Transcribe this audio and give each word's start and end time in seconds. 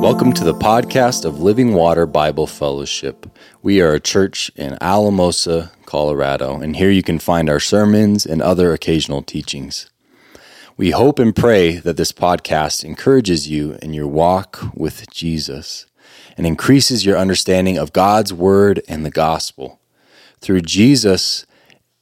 Welcome 0.00 0.32
to 0.34 0.44
the 0.44 0.54
podcast 0.54 1.24
of 1.24 1.40
Living 1.40 1.74
Water 1.74 2.06
Bible 2.06 2.46
Fellowship. 2.46 3.26
We 3.60 3.80
are 3.80 3.94
a 3.94 3.98
church 3.98 4.52
in 4.54 4.78
Alamosa, 4.80 5.72
Colorado, 5.84 6.60
and 6.60 6.76
here 6.76 6.90
you 6.90 7.02
can 7.02 7.18
find 7.18 7.50
our 7.50 7.58
sermons 7.58 8.24
and 8.24 8.40
other 8.40 8.72
occasional 8.72 9.22
teachings. 9.22 9.90
We 10.76 10.92
hope 10.92 11.18
and 11.18 11.34
pray 11.34 11.78
that 11.78 11.96
this 11.96 12.12
podcast 12.12 12.84
encourages 12.84 13.48
you 13.48 13.76
in 13.82 13.92
your 13.92 14.06
walk 14.06 14.60
with 14.72 15.10
Jesus 15.10 15.86
and 16.36 16.46
increases 16.46 17.04
your 17.04 17.18
understanding 17.18 17.78
of 17.78 17.92
God's 17.92 18.32
Word 18.32 18.80
and 18.86 19.04
the 19.04 19.10
gospel. 19.10 19.80
Through 20.40 20.60
Jesus, 20.60 21.46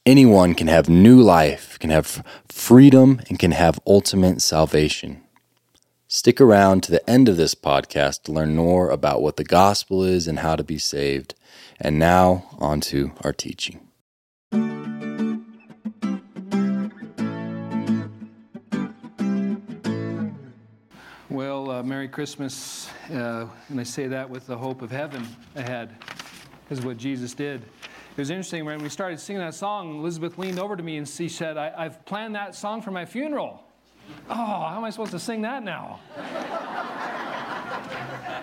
anyone 0.05 0.53
can 0.53 0.67
have 0.67 0.87
new 0.87 1.19
life, 1.19 1.79
can 1.79 1.89
have 1.89 2.23
freedom, 2.47 3.21
and 3.27 3.39
can 3.39 3.51
have 3.51 3.79
ultimate 3.87 4.41
salvation. 4.41 5.21
Stick 6.07 6.39
around 6.39 6.83
to 6.83 6.91
the 6.91 7.09
end 7.09 7.27
of 7.27 7.37
this 7.37 7.55
podcast 7.55 8.23
to 8.23 8.31
learn 8.31 8.55
more 8.55 8.91
about 8.91 9.21
what 9.21 9.37
the 9.37 9.43
gospel 9.43 10.03
is 10.03 10.27
and 10.27 10.39
how 10.39 10.55
to 10.55 10.63
be 10.63 10.77
saved. 10.77 11.33
And 11.81 11.97
now, 11.97 12.45
on 12.59 12.79
to 12.81 13.11
our 13.23 13.33
teaching. 13.33 13.81
Well, 21.29 21.71
uh, 21.71 21.83
Merry 21.83 22.07
Christmas. 22.07 22.89
Uh, 23.11 23.47
and 23.69 23.79
I 23.79 23.83
say 23.83 24.07
that 24.07 24.29
with 24.29 24.45
the 24.45 24.57
hope 24.57 24.83
of 24.83 24.91
heaven 24.91 25.27
ahead, 25.55 25.95
is 26.69 26.81
what 26.81 26.97
Jesus 26.97 27.33
did. 27.33 27.63
It 28.15 28.21
was 28.21 28.29
interesting 28.29 28.63
when 28.63 28.81
we 28.81 28.87
started 28.87 29.19
singing 29.19 29.41
that 29.41 29.55
song, 29.55 29.97
Elizabeth 29.99 30.37
leaned 30.37 30.57
over 30.57 30.77
to 30.77 30.81
me 30.81 30.95
and 30.95 31.05
she 31.05 31.27
said, 31.27 31.57
I, 31.57 31.83
have 31.83 32.05
planned 32.05 32.33
that 32.35 32.55
song 32.55 32.81
for 32.81 32.91
my 32.91 33.03
funeral. 33.03 33.61
Oh, 34.29 34.33
how 34.33 34.77
am 34.77 34.85
I 34.85 34.89
supposed 34.89 35.11
to 35.11 35.19
sing 35.19 35.41
that 35.41 35.63
now? 35.63 35.99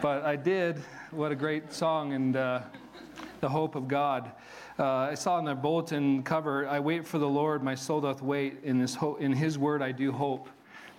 but 0.03 0.25
I 0.25 0.37
did. 0.37 0.77
What 1.11 1.33
a 1.33 1.35
great 1.35 1.73
song 1.73 2.13
and 2.13 2.37
uh, 2.37 2.61
the 3.41 3.49
hope 3.49 3.75
of 3.75 3.89
God. 3.89 4.33
Uh, 4.79 4.85
I 4.85 5.15
saw 5.15 5.39
in 5.39 5.47
the 5.47 5.55
bulletin 5.55 6.23
cover, 6.23 6.69
I 6.69 6.79
wait 6.79 7.07
for 7.07 7.17
the 7.19 7.29
Lord, 7.29 7.63
my 7.63 7.75
soul 7.75 8.03
doth 8.03 8.21
wait. 8.21 8.59
In, 8.65 8.79
this 8.79 8.95
ho- 8.95 9.17
in 9.17 9.33
his 9.33 9.57
word 9.59 9.81
I 9.81 9.91
do 9.91 10.13
hope. 10.13 10.51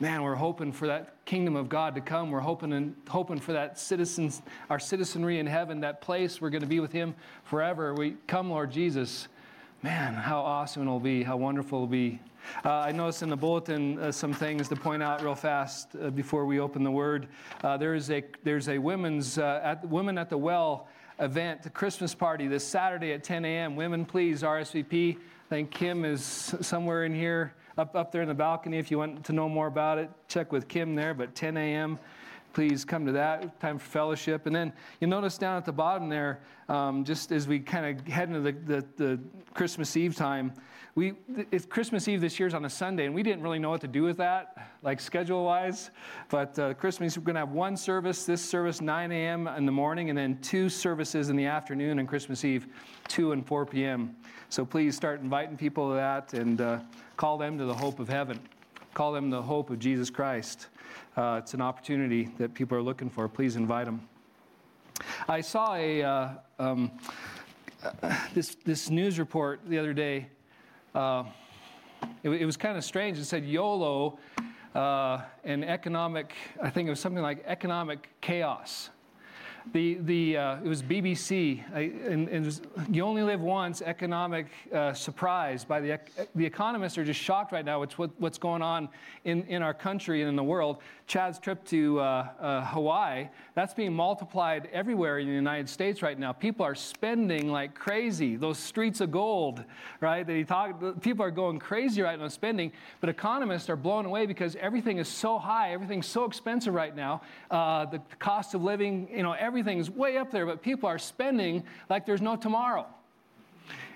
Man, 0.03 0.21
we're 0.21 0.35
hoping 0.35 0.73
for 0.73 0.87
that 0.87 1.23
kingdom 1.23 1.55
of 1.55 1.69
God 1.69 1.95
to 1.95 2.01
come. 2.01 2.29
We're 2.29 2.41
hoping 2.41 2.73
and 2.73 2.93
hoping 3.07 3.39
for 3.39 3.53
that 3.53 3.79
citizens, 3.79 4.41
our 4.69 4.77
citizenry 4.77 5.39
in 5.39 5.47
heaven, 5.47 5.79
that 5.79 6.01
place 6.01 6.41
we're 6.41 6.49
going 6.49 6.59
to 6.61 6.67
be 6.67 6.81
with 6.81 6.91
Him 6.91 7.15
forever. 7.45 7.93
We 7.93 8.17
come, 8.27 8.49
Lord 8.49 8.69
Jesus. 8.69 9.29
Man, 9.81 10.13
how 10.13 10.41
awesome 10.41 10.81
it'll 10.81 10.99
be! 10.99 11.23
How 11.23 11.37
wonderful 11.37 11.77
it'll 11.77 11.87
be 11.87 12.19
uh, 12.65 12.69
I 12.69 12.91
noticed 12.91 13.23
in 13.23 13.29
the 13.29 13.37
bulletin 13.37 13.97
uh, 13.97 14.11
some 14.11 14.33
things 14.33 14.67
to 14.67 14.75
point 14.75 15.01
out 15.01 15.21
real 15.23 15.35
fast 15.35 15.95
uh, 15.95 16.09
before 16.09 16.45
we 16.45 16.59
open 16.59 16.83
the 16.83 16.91
Word. 16.91 17.29
Uh, 17.63 17.77
there 17.77 17.95
is 17.95 18.11
a 18.11 18.25
there's 18.43 18.67
a 18.67 18.77
women's 18.77 19.37
uh, 19.37 19.61
at 19.63 19.87
women 19.87 20.17
at 20.17 20.29
the 20.29 20.37
well 20.37 20.89
event, 21.19 21.63
the 21.63 21.69
Christmas 21.69 22.13
party 22.13 22.49
this 22.49 22.67
Saturday 22.67 23.13
at 23.13 23.23
10 23.23 23.45
a.m. 23.45 23.77
Women, 23.77 24.03
please 24.03 24.41
RSVP. 24.41 25.15
I 25.15 25.19
think 25.49 25.71
Kim 25.71 26.03
is 26.03 26.23
somewhere 26.59 27.05
in 27.05 27.15
here, 27.15 27.53
up 27.77 27.95
up 27.95 28.11
there 28.11 28.21
in 28.21 28.27
the 28.27 28.33
balcony. 28.33 28.77
If 28.77 28.91
you 28.91 28.97
want 28.97 29.25
to 29.25 29.33
know 29.33 29.49
more 29.49 29.67
about 29.67 29.97
it, 29.97 30.09
check 30.27 30.51
with 30.51 30.67
Kim 30.67 30.95
there. 30.95 31.13
But 31.13 31.35
10 31.35 31.57
a.m 31.57 31.99
please 32.53 32.85
come 32.85 33.05
to 33.05 33.11
that 33.11 33.59
time 33.59 33.79
for 33.79 33.89
fellowship. 33.89 34.45
And 34.45 34.55
then 34.55 34.71
you 35.01 35.07
notice 35.07 35.37
down 35.37 35.57
at 35.57 35.65
the 35.65 35.71
bottom 35.71 36.07
there, 36.07 36.39
um, 36.69 37.03
just 37.03 37.31
as 37.31 37.47
we 37.47 37.59
kind 37.59 37.99
of 37.99 38.07
head 38.07 38.29
into 38.29 38.39
the, 38.39 38.51
the, 38.51 38.85
the, 38.95 39.19
Christmas 39.53 39.97
Eve 39.97 40.15
time, 40.15 40.53
we 40.95 41.13
it's 41.51 41.65
Christmas 41.65 42.07
Eve 42.07 42.21
this 42.21 42.39
year 42.39 42.47
is 42.47 42.53
on 42.53 42.65
a 42.65 42.69
Sunday, 42.69 43.05
and 43.05 43.15
we 43.15 43.23
didn't 43.23 43.41
really 43.41 43.57
know 43.57 43.71
what 43.71 43.81
to 43.81 43.87
do 43.87 44.03
with 44.03 44.17
that, 44.17 44.69
like 44.83 44.99
schedule 45.01 45.43
wise. 45.43 45.89
But 46.29 46.57
uh, 46.59 46.75
Christmas, 46.75 47.17
we're 47.17 47.23
going 47.23 47.33
to 47.33 47.39
have 47.39 47.49
one 47.49 47.75
service, 47.75 48.25
this 48.25 48.43
service 48.43 48.79
9 48.79 49.11
a.m. 49.11 49.47
in 49.47 49.65
the 49.65 49.71
morning, 49.71 50.09
and 50.09 50.17
then 50.17 50.37
two 50.41 50.69
services 50.69 51.29
in 51.29 51.35
the 51.35 51.45
afternoon 51.45 51.97
on 51.97 52.05
Christmas 52.05 52.45
Eve, 52.45 52.67
2 53.07 53.31
and 53.31 53.45
4 53.45 53.65
p.m. 53.65 54.15
So 54.49 54.63
please 54.65 54.95
start 54.95 55.21
inviting 55.21 55.57
people 55.57 55.89
to 55.89 55.95
that 55.95 56.33
and 56.35 56.61
uh, 56.61 56.79
call 57.17 57.37
them 57.37 57.57
to 57.57 57.65
the 57.65 57.73
hope 57.73 57.99
of 57.99 58.09
heaven. 58.09 58.39
Call 58.93 59.11
them 59.11 59.29
the 59.29 59.41
hope 59.41 59.69
of 59.69 59.79
Jesus 59.79 60.09
Christ. 60.09 60.67
Uh, 61.15 61.39
it's 61.41 61.53
an 61.53 61.61
opportunity 61.61 62.29
that 62.37 62.53
people 62.53 62.77
are 62.77 62.81
looking 62.81 63.09
for. 63.09 63.27
Please 63.27 63.55
invite 63.55 63.85
them. 63.85 64.07
I 65.27 65.41
saw 65.41 65.75
a 65.75 66.01
uh, 66.01 66.29
um, 66.59 66.91
this 68.33 68.55
this 68.63 68.89
news 68.89 69.19
report 69.19 69.61
the 69.67 69.77
other 69.77 69.93
day. 69.93 70.27
Uh, 70.93 71.23
it, 72.21 72.29
it, 72.29 72.45
was 72.45 72.57
kind 72.57 72.77
of 72.77 72.83
strange. 72.83 73.17
It 73.17 73.25
said 73.25 73.45
YOLO 73.45 74.19
uh, 74.75 75.21
and 75.43 75.63
economic. 75.63 76.33
I 76.61 76.69
think 76.69 76.87
it 76.87 76.89
was 76.89 76.99
something 76.99 77.23
like 77.23 77.43
economic 77.45 78.09
chaos. 78.21 78.89
The, 79.71 79.95
the, 80.01 80.37
uh, 80.37 80.57
it 80.57 80.67
was 80.67 80.83
BBC, 80.83 81.63
I, 81.73 81.91
and, 82.05 82.27
and 82.27 82.45
was, 82.45 82.61
you 82.91 83.03
only 83.03 83.23
live 83.23 83.39
once, 83.39 83.81
economic 83.81 84.47
uh, 84.73 84.93
surprise 84.93 85.63
by 85.63 85.79
the, 85.79 85.99
the 86.35 86.45
economists 86.45 86.97
are 86.97 87.05
just 87.05 87.19
shocked 87.19 87.53
right 87.53 87.63
now 87.63 87.79
with 87.79 87.97
what, 87.97 88.11
what's 88.19 88.37
going 88.37 88.61
on 88.61 88.89
in, 89.23 89.43
in 89.43 89.61
our 89.61 89.73
country 89.73 90.21
and 90.21 90.29
in 90.29 90.35
the 90.35 90.43
world. 90.43 90.79
Chad's 91.07 91.39
trip 91.39 91.63
to 91.65 91.99
uh, 91.99 92.27
uh, 92.39 92.65
Hawaii, 92.65 93.27
that's 93.55 93.73
being 93.73 93.93
multiplied 93.93 94.69
everywhere 94.71 95.19
in 95.19 95.27
the 95.27 95.33
United 95.33 95.69
States 95.69 96.01
right 96.01 96.17
now. 96.17 96.31
People 96.31 96.65
are 96.65 96.75
spending 96.75 97.51
like 97.51 97.75
crazy. 97.75 98.35
Those 98.35 98.57
streets 98.57 98.99
of 99.01 99.11
gold, 99.11 99.63
right? 100.01 100.25
That 100.25 100.35
he 100.35 100.43
talked, 100.43 101.01
people 101.01 101.25
are 101.25 101.31
going 101.31 101.59
crazy 101.59 102.01
right 102.01 102.17
now 102.19 102.27
spending, 102.27 102.71
but 102.99 103.09
economists 103.09 103.69
are 103.69 103.75
blown 103.75 104.05
away 104.05 104.25
because 104.25 104.55
everything 104.57 104.97
is 104.97 105.07
so 105.07 105.37
high, 105.37 105.71
everything's 105.71 106.07
so 106.07 106.25
expensive 106.25 106.73
right 106.73 106.95
now. 106.95 107.21
Uh, 107.51 107.85
the 107.85 108.01
cost 108.19 108.55
of 108.55 108.63
living, 108.63 109.07
you 109.11 109.23
know, 109.23 109.33
everything's 109.53 109.91
way 109.91 110.17
up 110.17 110.31
there, 110.31 110.47
but 110.47 110.63
people 110.63 110.89
are 110.89 110.97
spending 110.97 111.63
like 111.87 112.07
there's 112.07 112.23
no 112.23 112.35
tomorrow. 112.35 112.87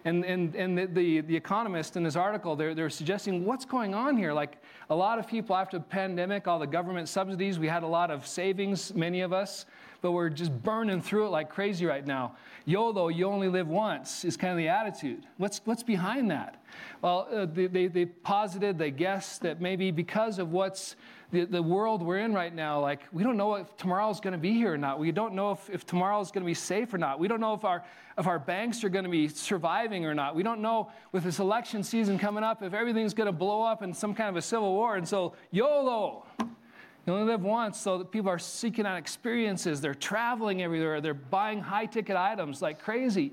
And, 0.05 0.23
and, 0.23 0.55
and 0.55 0.77
the, 0.77 0.85
the, 0.85 1.21
the, 1.21 1.35
economist 1.35 1.97
in 1.97 2.03
this 2.03 2.15
article, 2.15 2.55
they're, 2.55 2.75
they're 2.75 2.91
suggesting 2.91 3.43
what's 3.43 3.65
going 3.65 3.95
on 3.95 4.15
here. 4.15 4.31
Like 4.33 4.61
a 4.91 4.95
lot 4.95 5.17
of 5.17 5.27
people 5.27 5.55
after 5.55 5.79
the 5.79 5.83
pandemic, 5.83 6.47
all 6.47 6.59
the 6.59 6.67
government 6.67 7.09
subsidies, 7.09 7.57
we 7.57 7.67
had 7.67 7.81
a 7.81 7.87
lot 7.87 8.11
of 8.11 8.27
savings, 8.27 8.93
many 8.93 9.21
of 9.21 9.33
us, 9.33 9.65
but 10.01 10.11
we're 10.11 10.29
just 10.29 10.53
burning 10.61 11.01
through 11.01 11.25
it 11.25 11.29
like 11.29 11.49
crazy 11.49 11.87
right 11.87 12.05
now. 12.05 12.35
YOLO, 12.65 13.07
you 13.07 13.25
only 13.25 13.49
live 13.49 13.67
once, 13.67 14.23
is 14.23 14.37
kind 14.37 14.51
of 14.51 14.57
the 14.57 14.67
attitude. 14.67 15.25
What's, 15.37 15.59
what's 15.65 15.83
behind 15.83 16.29
that? 16.29 16.63
Well, 17.01 17.27
uh, 17.33 17.47
they, 17.47 17.65
they, 17.65 17.87
they 17.87 18.05
posited, 18.05 18.77
they 18.77 18.91
guessed 18.91 19.41
that 19.41 19.59
maybe 19.59 19.89
because 19.89 20.37
of 20.37 20.51
what's 20.51 20.95
the, 21.31 21.43
the 21.43 21.61
world 21.61 22.01
we're 22.01 22.19
in 22.19 22.33
right 22.33 22.53
now, 22.53 22.79
like, 22.79 23.01
we 23.11 23.21
don't 23.21 23.35
know 23.35 23.55
if 23.55 23.75
tomorrow's 23.75 24.21
going 24.21 24.31
to 24.31 24.37
be 24.37 24.53
here 24.53 24.73
or 24.73 24.77
not. 24.77 24.97
We 24.97 25.11
don't 25.11 25.33
know 25.33 25.51
if, 25.51 25.69
if 25.69 25.85
tomorrow's 25.85 26.31
going 26.31 26.43
to 26.43 26.45
be 26.45 26.53
safe 26.53 26.93
or 26.93 26.97
not. 26.97 27.19
We 27.19 27.27
don't 27.27 27.41
know 27.41 27.53
if 27.53 27.65
our, 27.65 27.83
if 28.17 28.27
our 28.27 28.39
banks 28.39 28.83
are 28.85 28.89
going 28.89 29.03
to 29.03 29.11
be 29.11 29.27
surviving 29.27 30.05
or 30.05 30.15
not. 30.15 30.35
We 30.35 30.43
don't 30.43 30.61
know 30.61 30.89
with 31.11 31.25
this 31.25 31.39
election 31.39 31.83
season 31.83 32.17
coming 32.17 32.45
up 32.45 32.63
if 32.63 32.73
everything's 32.73 33.13
going 33.13 33.25
to 33.25 33.33
blow 33.33 33.61
up 33.61 33.83
in 33.83 33.93
some 33.93 34.15
kind 34.15 34.29
of 34.29 34.37
a 34.37 34.41
civil 34.41 34.71
war. 34.73 34.95
And 34.95 35.05
so, 35.07 35.33
YOLO. 35.51 36.25
You 36.39 37.13
only 37.13 37.25
live 37.25 37.41
once, 37.41 37.79
so 37.79 38.03
people 38.03 38.29
are 38.29 38.39
seeking 38.39 38.85
out 38.85 38.97
experiences. 38.97 39.79
They're 39.79 39.95
traveling 39.95 40.61
everywhere. 40.61 40.99
They're 40.99 41.13
buying 41.13 41.61
high 41.61 41.85
ticket 41.85 42.17
items 42.17 42.61
like 42.61 42.81
crazy. 42.81 43.31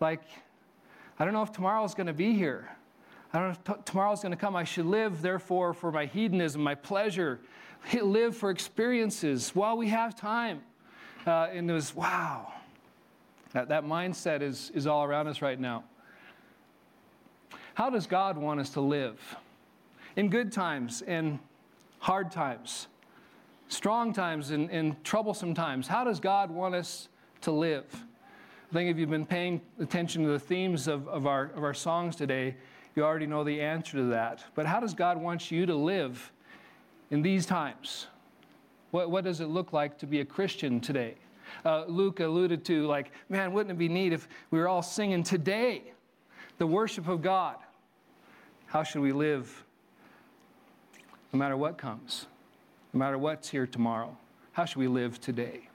Like, 0.00 0.22
I 1.18 1.24
don't 1.24 1.34
know 1.34 1.42
if 1.42 1.52
tomorrow's 1.52 1.94
going 1.94 2.06
to 2.06 2.14
be 2.14 2.32
here. 2.32 2.73
I 3.34 3.38
don't 3.38 3.48
know 3.48 3.50
if 3.50 3.64
t- 3.64 3.82
tomorrow's 3.84 4.22
going 4.22 4.30
to 4.30 4.36
come. 4.38 4.54
I 4.54 4.62
should 4.62 4.86
live, 4.86 5.20
therefore, 5.20 5.74
for 5.74 5.90
my 5.90 6.06
hedonism, 6.06 6.62
my 6.62 6.76
pleasure, 6.76 7.40
live 7.92 8.36
for 8.36 8.50
experiences 8.50 9.50
while 9.56 9.76
we 9.76 9.88
have 9.88 10.14
time. 10.14 10.62
Uh, 11.26 11.48
and 11.52 11.68
it 11.68 11.72
was, 11.72 11.96
wow. 11.96 12.52
That, 13.52 13.70
that 13.70 13.84
mindset 13.84 14.40
is, 14.40 14.70
is 14.72 14.86
all 14.86 15.02
around 15.02 15.26
us 15.26 15.42
right 15.42 15.58
now. 15.58 15.82
How 17.74 17.90
does 17.90 18.06
God 18.06 18.38
want 18.38 18.60
us 18.60 18.70
to 18.70 18.80
live? 18.80 19.18
In 20.14 20.28
good 20.28 20.52
times 20.52 21.02
and 21.02 21.40
hard 21.98 22.30
times, 22.30 22.86
strong 23.66 24.12
times 24.12 24.52
and, 24.52 24.70
and 24.70 25.02
troublesome 25.02 25.54
times. 25.54 25.88
How 25.88 26.04
does 26.04 26.20
God 26.20 26.52
want 26.52 26.76
us 26.76 27.08
to 27.40 27.50
live? 27.50 27.86
I 28.70 28.72
think 28.72 28.92
if 28.92 28.96
you've 28.96 29.10
been 29.10 29.26
paying 29.26 29.60
attention 29.80 30.22
to 30.22 30.28
the 30.28 30.38
themes 30.38 30.86
of, 30.86 31.08
of, 31.08 31.26
our, 31.26 31.50
of 31.56 31.64
our 31.64 31.74
songs 31.74 32.14
today, 32.14 32.54
you 32.94 33.04
already 33.04 33.26
know 33.26 33.44
the 33.44 33.60
answer 33.60 33.96
to 33.96 34.04
that. 34.04 34.44
But 34.54 34.66
how 34.66 34.80
does 34.80 34.94
God 34.94 35.20
want 35.20 35.50
you 35.50 35.66
to 35.66 35.74
live 35.74 36.32
in 37.10 37.22
these 37.22 37.46
times? 37.46 38.06
What, 38.90 39.10
what 39.10 39.24
does 39.24 39.40
it 39.40 39.46
look 39.46 39.72
like 39.72 39.98
to 39.98 40.06
be 40.06 40.20
a 40.20 40.24
Christian 40.24 40.80
today? 40.80 41.16
Uh, 41.64 41.84
Luke 41.86 42.20
alluded 42.20 42.64
to, 42.66 42.86
like, 42.86 43.10
man, 43.28 43.52
wouldn't 43.52 43.72
it 43.72 43.78
be 43.78 43.88
neat 43.88 44.12
if 44.12 44.28
we 44.50 44.58
were 44.58 44.68
all 44.68 44.82
singing 44.82 45.22
today 45.22 45.82
the 46.58 46.66
worship 46.66 47.08
of 47.08 47.22
God? 47.22 47.56
How 48.66 48.82
should 48.82 49.02
we 49.02 49.12
live 49.12 49.64
no 51.32 51.38
matter 51.38 51.56
what 51.56 51.78
comes, 51.78 52.26
no 52.92 52.98
matter 52.98 53.18
what's 53.18 53.48
here 53.48 53.66
tomorrow? 53.66 54.16
How 54.52 54.64
should 54.64 54.78
we 54.78 54.88
live 54.88 55.20
today? 55.20 55.68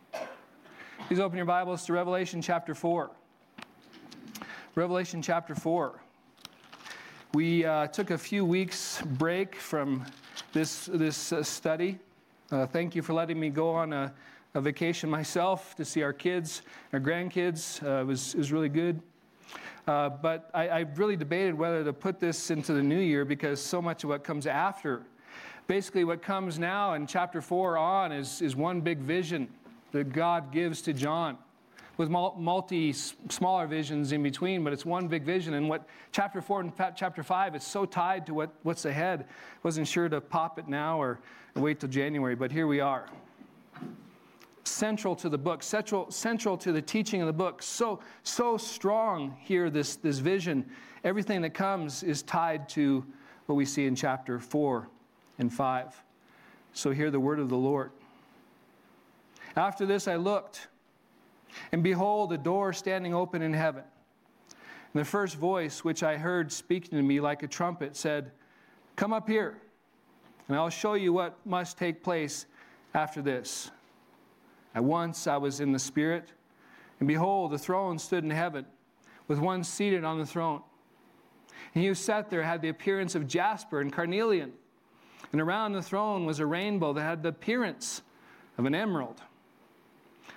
Please 1.07 1.19
open 1.19 1.38
your 1.38 1.45
Bibles 1.45 1.86
to 1.86 1.94
Revelation 1.94 2.42
chapter 2.42 2.74
4. 2.74 3.12
Revelation 4.75 5.21
chapter 5.21 5.56
4. 5.56 6.00
We 7.35 7.63
uh, 7.63 7.85
took 7.85 8.09
a 8.09 8.17
few 8.17 8.43
weeks 8.43 9.03
break 9.05 9.55
from 9.55 10.03
this, 10.51 10.87
this 10.87 11.31
uh, 11.31 11.43
study. 11.43 11.99
Uh, 12.51 12.65
thank 12.65 12.95
you 12.95 13.03
for 13.03 13.13
letting 13.13 13.39
me 13.39 13.51
go 13.51 13.69
on 13.69 13.93
a, 13.93 14.11
a, 14.55 14.61
vacation 14.61 15.11
myself 15.11 15.75
to 15.75 15.85
see 15.85 16.01
our 16.01 16.11
kids, 16.11 16.63
our 16.91 16.99
grandkids. 16.99 17.83
Uh, 17.83 18.01
it, 18.01 18.07
was, 18.07 18.33
it 18.33 18.39
was 18.39 18.51
really 18.51 18.67
good. 18.67 18.99
Uh, 19.87 20.09
but 20.09 20.49
I, 20.55 20.69
I 20.69 20.79
really 20.95 21.15
debated 21.15 21.53
whether 21.53 21.83
to 21.83 21.93
put 21.93 22.19
this 22.19 22.49
into 22.49 22.73
the 22.73 22.81
new 22.81 22.99
year 22.99 23.25
because 23.25 23.61
so 23.61 23.79
much 23.79 24.03
of 24.03 24.09
what 24.09 24.23
comes 24.23 24.47
after. 24.47 25.03
Basically, 25.67 26.05
what 26.05 26.23
comes 26.23 26.57
now 26.57 26.95
in 26.95 27.05
chapter 27.05 27.41
4 27.41 27.77
on 27.77 28.11
is, 28.11 28.41
is 28.41 28.55
one 28.55 28.81
big 28.81 28.97
vision 28.97 29.49
that 29.91 30.13
God 30.13 30.51
gives 30.51 30.81
to 30.81 30.93
John 30.93 31.37
with 31.99 32.09
multi 32.09 32.93
smaller 32.93 33.67
visions 33.67 34.13
in 34.13 34.23
between, 34.23 34.63
but 34.63 34.71
it's 34.71 34.85
one 34.85 35.09
big 35.09 35.23
vision. 35.23 35.55
And 35.55 35.67
what 35.67 35.85
chapter 36.13 36.41
4 36.41 36.61
and 36.61 36.71
chapter 36.95 37.23
5 37.23 37.55
is 37.57 37.63
so 37.65 37.85
tied 37.85 38.25
to 38.27 38.33
what, 38.33 38.51
what's 38.63 38.85
ahead. 38.85 39.25
Wasn't 39.63 39.85
sure 39.85 40.07
to 40.07 40.21
pop 40.21 40.57
it 40.57 40.69
now 40.69 40.97
or 40.97 41.19
wait 41.57 41.81
till 41.81 41.89
January, 41.89 42.35
but 42.35 42.53
here 42.53 42.67
we 42.67 42.79
are. 42.79 43.05
Central 44.63 45.13
to 45.17 45.27
the 45.27 45.37
book, 45.37 45.61
central, 45.61 46.09
central 46.09 46.57
to 46.59 46.71
the 46.71 46.81
teaching 46.81 47.19
of 47.21 47.27
the 47.27 47.33
book. 47.33 47.61
So, 47.61 47.99
so 48.23 48.55
strong 48.55 49.35
here, 49.41 49.69
this, 49.69 49.97
this 49.97 50.19
vision. 50.19 50.65
Everything 51.03 51.41
that 51.41 51.53
comes 51.53 52.01
is 52.01 52.21
tied 52.21 52.69
to 52.69 53.05
what 53.47 53.55
we 53.55 53.65
see 53.65 53.87
in 53.87 53.93
chapter 53.93 54.39
4 54.39 54.87
and 55.37 55.51
5. 55.51 56.01
So, 56.71 56.91
hear 56.91 57.11
the 57.11 57.19
word 57.19 57.39
of 57.39 57.49
the 57.49 57.57
Lord. 57.57 57.91
After 59.57 59.85
this, 59.85 60.07
I 60.07 60.15
looked 60.15 60.69
and 61.71 61.83
behold, 61.83 62.33
a 62.33 62.37
door 62.37 62.73
standing 62.73 63.13
open 63.13 63.41
in 63.41 63.53
heaven. 63.53 63.83
And 64.93 65.01
the 65.01 65.05
first 65.05 65.35
voice 65.35 65.83
which 65.83 66.03
I 66.03 66.17
heard 66.17 66.51
speaking 66.51 66.97
to 66.97 67.03
me 67.03 67.19
like 67.19 67.43
a 67.43 67.47
trumpet 67.47 67.95
said, 67.95 68.31
Come 68.95 69.13
up 69.13 69.27
here, 69.27 69.57
and 70.47 70.57
I'll 70.57 70.69
show 70.69 70.95
you 70.95 71.13
what 71.13 71.37
must 71.45 71.77
take 71.77 72.03
place 72.03 72.45
after 72.93 73.21
this. 73.21 73.71
At 74.75 74.83
once 74.83 75.27
I 75.27 75.37
was 75.37 75.59
in 75.59 75.71
the 75.71 75.79
Spirit, 75.79 76.31
and 76.99 77.07
behold, 77.07 77.51
the 77.51 77.57
throne 77.57 77.97
stood 77.97 78.23
in 78.23 78.29
heaven, 78.29 78.65
with 79.27 79.39
one 79.39 79.63
seated 79.63 80.03
on 80.03 80.19
the 80.19 80.25
throne. 80.25 80.61
And 81.73 81.83
he 81.83 81.87
who 81.87 81.93
sat 81.93 82.29
there 82.29 82.43
had 82.43 82.61
the 82.61 82.69
appearance 82.69 83.15
of 83.15 83.27
jasper 83.27 83.79
and 83.79 83.93
carnelian, 83.93 84.51
and 85.31 85.39
around 85.39 85.73
the 85.73 85.81
throne 85.81 86.25
was 86.25 86.39
a 86.39 86.45
rainbow 86.45 86.93
that 86.93 87.01
had 87.01 87.23
the 87.23 87.29
appearance 87.29 88.01
of 88.57 88.65
an 88.65 88.73
emerald. 88.73 89.21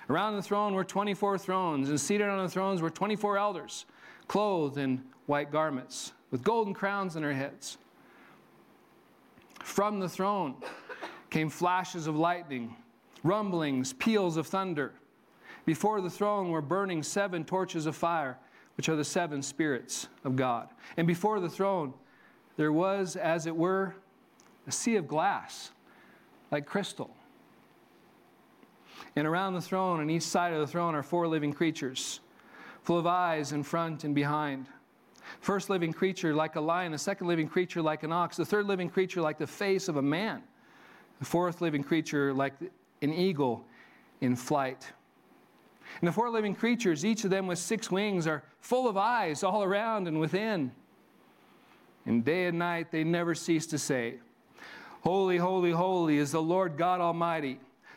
Around 0.09 0.35
the 0.35 0.41
throne 0.41 0.73
were 0.73 0.83
24 0.83 1.37
thrones, 1.37 1.89
and 1.89 1.99
seated 1.99 2.27
on 2.27 2.43
the 2.43 2.49
thrones 2.49 2.81
were 2.81 2.89
24 2.89 3.37
elders, 3.37 3.85
clothed 4.27 4.77
in 4.77 5.03
white 5.25 5.51
garments, 5.51 6.13
with 6.31 6.43
golden 6.43 6.73
crowns 6.73 7.15
on 7.15 7.21
their 7.21 7.33
heads. 7.33 7.77
From 9.63 9.99
the 9.99 10.09
throne 10.09 10.55
came 11.29 11.49
flashes 11.49 12.07
of 12.07 12.15
lightning, 12.15 12.75
rumblings, 13.23 13.93
peals 13.93 14.37
of 14.37 14.47
thunder. 14.47 14.93
Before 15.65 16.01
the 16.01 16.09
throne 16.09 16.49
were 16.51 16.61
burning 16.61 17.01
seven 17.03 17.45
torches 17.45 17.85
of 17.85 17.95
fire, 17.95 18.37
which 18.75 18.89
are 18.89 18.95
the 18.95 19.05
seven 19.05 19.41
spirits 19.41 20.07
of 20.25 20.35
God. 20.35 20.69
And 20.97 21.07
before 21.07 21.39
the 21.39 21.49
throne 21.49 21.93
there 22.57 22.71
was, 22.71 23.15
as 23.15 23.47
it 23.47 23.55
were, 23.55 23.95
a 24.67 24.71
sea 24.71 24.95
of 24.95 25.07
glass, 25.07 25.71
like 26.51 26.65
crystal 26.65 27.15
and 29.15 29.27
around 29.27 29.53
the 29.53 29.61
throne, 29.61 29.99
on 29.99 30.09
each 30.09 30.23
side 30.23 30.53
of 30.53 30.59
the 30.59 30.67
throne, 30.67 30.95
are 30.95 31.03
four 31.03 31.27
living 31.27 31.53
creatures, 31.53 32.19
full 32.81 32.97
of 32.97 33.05
eyes 33.05 33.51
in 33.51 33.63
front 33.63 34.03
and 34.03 34.15
behind. 34.15 34.67
First 35.39 35.69
living 35.69 35.93
creature 35.93 36.33
like 36.33 36.55
a 36.55 36.61
lion, 36.61 36.91
the 36.91 36.97
second 36.97 37.27
living 37.27 37.47
creature 37.47 37.81
like 37.81 38.03
an 38.03 38.11
ox, 38.11 38.37
the 38.37 38.45
third 38.45 38.65
living 38.65 38.89
creature 38.89 39.21
like 39.21 39.37
the 39.37 39.47
face 39.47 39.87
of 39.87 39.97
a 39.97 40.01
man, 40.01 40.41
the 41.19 41.25
fourth 41.25 41.61
living 41.61 41.83
creature 41.83 42.33
like 42.33 42.53
an 43.01 43.13
eagle 43.13 43.65
in 44.21 44.35
flight. 44.35 44.91
And 46.01 46.07
the 46.07 46.11
four 46.11 46.29
living 46.29 46.55
creatures, 46.55 47.05
each 47.05 47.23
of 47.23 47.29
them 47.29 47.45
with 47.45 47.59
six 47.59 47.91
wings, 47.91 48.25
are 48.25 48.43
full 48.61 48.87
of 48.89 48.97
eyes 48.97 49.43
all 49.43 49.63
around 49.63 50.07
and 50.07 50.19
within. 50.19 50.71
And 52.05 52.25
day 52.25 52.47
and 52.47 52.57
night 52.57 52.91
they 52.91 53.03
never 53.03 53.35
cease 53.35 53.67
to 53.67 53.77
say, 53.77 54.15
Holy, 55.01 55.37
holy, 55.37 55.71
holy 55.71 56.17
is 56.17 56.31
the 56.31 56.41
Lord 56.41 56.77
God 56.77 57.01
Almighty 57.01 57.59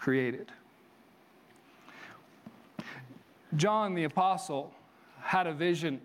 created. 0.00 0.50
John 3.56 3.94
the 3.94 4.04
Apostle 4.04 4.72
had 5.20 5.46
a 5.46 5.52
vision. 5.52 6.00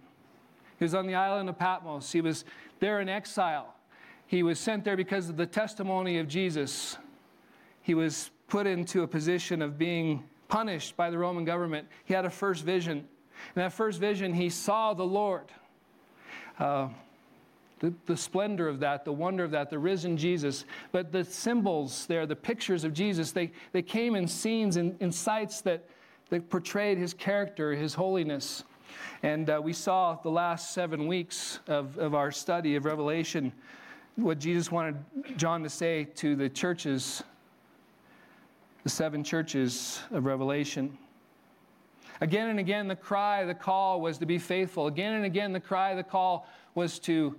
He 0.77 0.83
was 0.83 0.93
on 0.93 1.07
the 1.07 1.15
island 1.15 1.47
of 1.47 1.57
Patmos. 1.57 2.11
He 2.11 2.19
was 2.19 2.43
there 2.79 2.99
in 2.99 3.07
exile. 3.07 3.73
He 4.27 4.43
was 4.43 4.59
sent 4.59 4.83
there 4.83 4.97
because 4.97 5.29
of 5.29 5.37
the 5.37 5.45
testimony 5.45 6.19
of 6.19 6.27
Jesus. 6.27 6.97
He 7.81 7.93
was 7.93 8.31
put 8.47 8.67
into 8.67 9.03
a 9.03 9.07
position 9.07 9.61
of 9.61 9.77
being 9.77 10.23
punished 10.49 10.97
by 10.97 11.09
the 11.09 11.17
Roman 11.17 11.45
government. 11.45 11.87
He 12.03 12.13
had 12.13 12.25
a 12.25 12.29
first 12.29 12.63
vision. 12.65 12.97
In 12.97 13.61
that 13.61 13.71
first 13.71 13.99
vision, 13.99 14.33
he 14.33 14.49
saw 14.49 14.93
the 14.93 15.05
Lord. 15.05 15.45
Uh, 16.59 16.89
the, 17.79 17.93
the 18.05 18.15
splendor 18.15 18.67
of 18.67 18.79
that, 18.79 19.05
the 19.05 19.11
wonder 19.11 19.43
of 19.43 19.51
that, 19.51 19.69
the 19.69 19.79
risen 19.79 20.17
Jesus. 20.17 20.65
But 20.91 21.11
the 21.11 21.23
symbols 21.23 22.05
there, 22.07 22.25
the 22.25 22.35
pictures 22.35 22.83
of 22.83 22.93
Jesus, 22.93 23.31
they, 23.31 23.51
they 23.71 23.81
came 23.81 24.15
in 24.15 24.27
scenes 24.27 24.77
and 24.77 24.91
in, 24.93 25.07
in 25.07 25.11
sights 25.11 25.61
that, 25.61 25.83
that 26.29 26.49
portrayed 26.49 26.97
his 26.97 27.13
character, 27.13 27.73
his 27.73 27.93
holiness. 27.93 28.63
And 29.23 29.49
uh, 29.49 29.59
we 29.63 29.73
saw 29.73 30.15
the 30.21 30.29
last 30.29 30.73
seven 30.73 31.07
weeks 31.07 31.59
of, 31.67 31.97
of 31.97 32.15
our 32.15 32.31
study 32.31 32.75
of 32.75 32.85
Revelation 32.85 33.51
what 34.15 34.39
Jesus 34.39 34.71
wanted 34.71 34.95
John 35.35 35.61
to 35.63 35.69
say 35.69 36.05
to 36.15 36.37
the 36.37 36.47
churches, 36.47 37.21
the 38.83 38.89
seven 38.89 39.25
churches 39.25 39.99
of 40.11 40.25
Revelation. 40.25 40.97
Again 42.21 42.47
and 42.47 42.57
again, 42.57 42.87
the 42.87 42.95
cry, 42.95 43.43
the 43.43 43.53
call 43.53 43.99
was 43.99 44.17
to 44.19 44.25
be 44.25 44.37
faithful. 44.37 44.87
Again 44.87 45.15
and 45.15 45.25
again, 45.25 45.51
the 45.51 45.59
cry, 45.59 45.95
the 45.95 46.03
call 46.03 46.47
was 46.75 46.97
to 46.99 47.35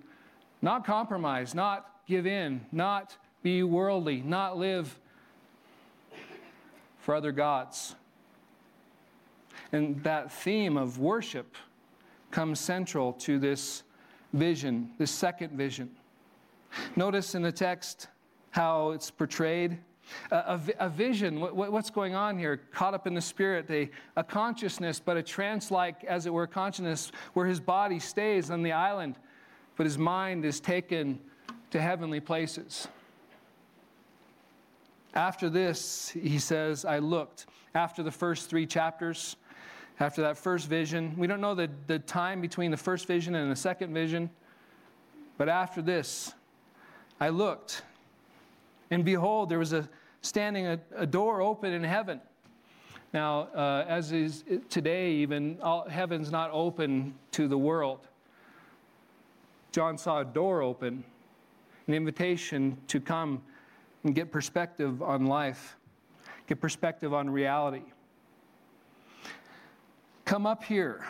not 0.62 0.84
compromise, 0.84 1.54
not 1.54 1.90
give 2.06 2.26
in, 2.26 2.64
not 2.72 3.16
be 3.42 3.62
worldly, 3.62 4.22
not 4.22 4.58
live 4.58 4.98
for 6.98 7.14
other 7.14 7.32
gods. 7.32 7.94
And 9.72 10.02
that 10.02 10.32
theme 10.32 10.76
of 10.76 10.98
worship 10.98 11.54
comes 12.30 12.60
central 12.60 13.12
to 13.12 13.38
this 13.38 13.82
vision, 14.32 14.90
this 14.98 15.10
second 15.10 15.52
vision. 15.52 15.90
Notice 16.96 17.34
in 17.34 17.42
the 17.42 17.52
text 17.52 18.08
how 18.50 18.90
it's 18.90 19.10
portrayed. 19.10 19.78
A, 20.30 20.36
a, 20.36 20.60
a 20.80 20.88
vision, 20.88 21.40
what, 21.40 21.72
what's 21.72 21.90
going 21.90 22.14
on 22.14 22.38
here? 22.38 22.60
Caught 22.72 22.94
up 22.94 23.06
in 23.06 23.14
the 23.14 23.20
spirit, 23.20 23.66
a, 23.70 23.90
a 24.16 24.22
consciousness, 24.22 25.00
but 25.04 25.16
a 25.16 25.22
trance 25.22 25.70
like, 25.70 26.04
as 26.04 26.26
it 26.26 26.32
were, 26.32 26.46
consciousness 26.46 27.10
where 27.34 27.46
his 27.46 27.58
body 27.58 27.98
stays 27.98 28.50
on 28.50 28.62
the 28.62 28.72
island 28.72 29.16
but 29.76 29.84
his 29.84 29.98
mind 29.98 30.44
is 30.44 30.60
taken 30.60 31.18
to 31.70 31.80
heavenly 31.80 32.20
places. 32.20 32.88
After 35.14 35.48
this, 35.48 36.10
he 36.10 36.38
says, 36.38 36.84
I 36.84 36.98
looked. 36.98 37.46
After 37.74 38.02
the 38.02 38.10
first 38.10 38.50
three 38.50 38.66
chapters, 38.66 39.36
after 39.98 40.22
that 40.22 40.36
first 40.36 40.68
vision, 40.68 41.14
we 41.16 41.26
don't 41.26 41.40
know 41.40 41.54
the, 41.54 41.70
the 41.86 41.98
time 41.98 42.40
between 42.40 42.70
the 42.70 42.76
first 42.76 43.06
vision 43.06 43.34
and 43.34 43.50
the 43.50 43.56
second 43.56 43.94
vision, 43.94 44.30
but 45.38 45.48
after 45.48 45.82
this, 45.82 46.34
I 47.20 47.30
looked, 47.30 47.82
and 48.90 49.04
behold, 49.04 49.48
there 49.48 49.58
was 49.58 49.72
a 49.72 49.88
standing 50.20 50.66
a, 50.66 50.80
a 50.94 51.06
door 51.06 51.40
open 51.40 51.72
in 51.72 51.82
heaven. 51.82 52.20
Now, 53.14 53.48
uh, 53.54 53.84
as 53.88 54.12
is 54.12 54.44
today, 54.68 55.12
even 55.12 55.58
all, 55.62 55.88
heaven's 55.88 56.30
not 56.30 56.50
open 56.52 57.14
to 57.32 57.48
the 57.48 57.56
world. 57.56 58.00
John 59.76 59.98
saw 59.98 60.20
a 60.20 60.24
door 60.24 60.62
open, 60.62 61.04
an 61.86 61.92
invitation 61.92 62.78
to 62.88 62.98
come 62.98 63.42
and 64.04 64.14
get 64.14 64.32
perspective 64.32 65.02
on 65.02 65.26
life, 65.26 65.76
get 66.46 66.62
perspective 66.62 67.12
on 67.12 67.28
reality. 67.28 67.82
Come 70.24 70.46
up 70.46 70.64
here, 70.64 71.04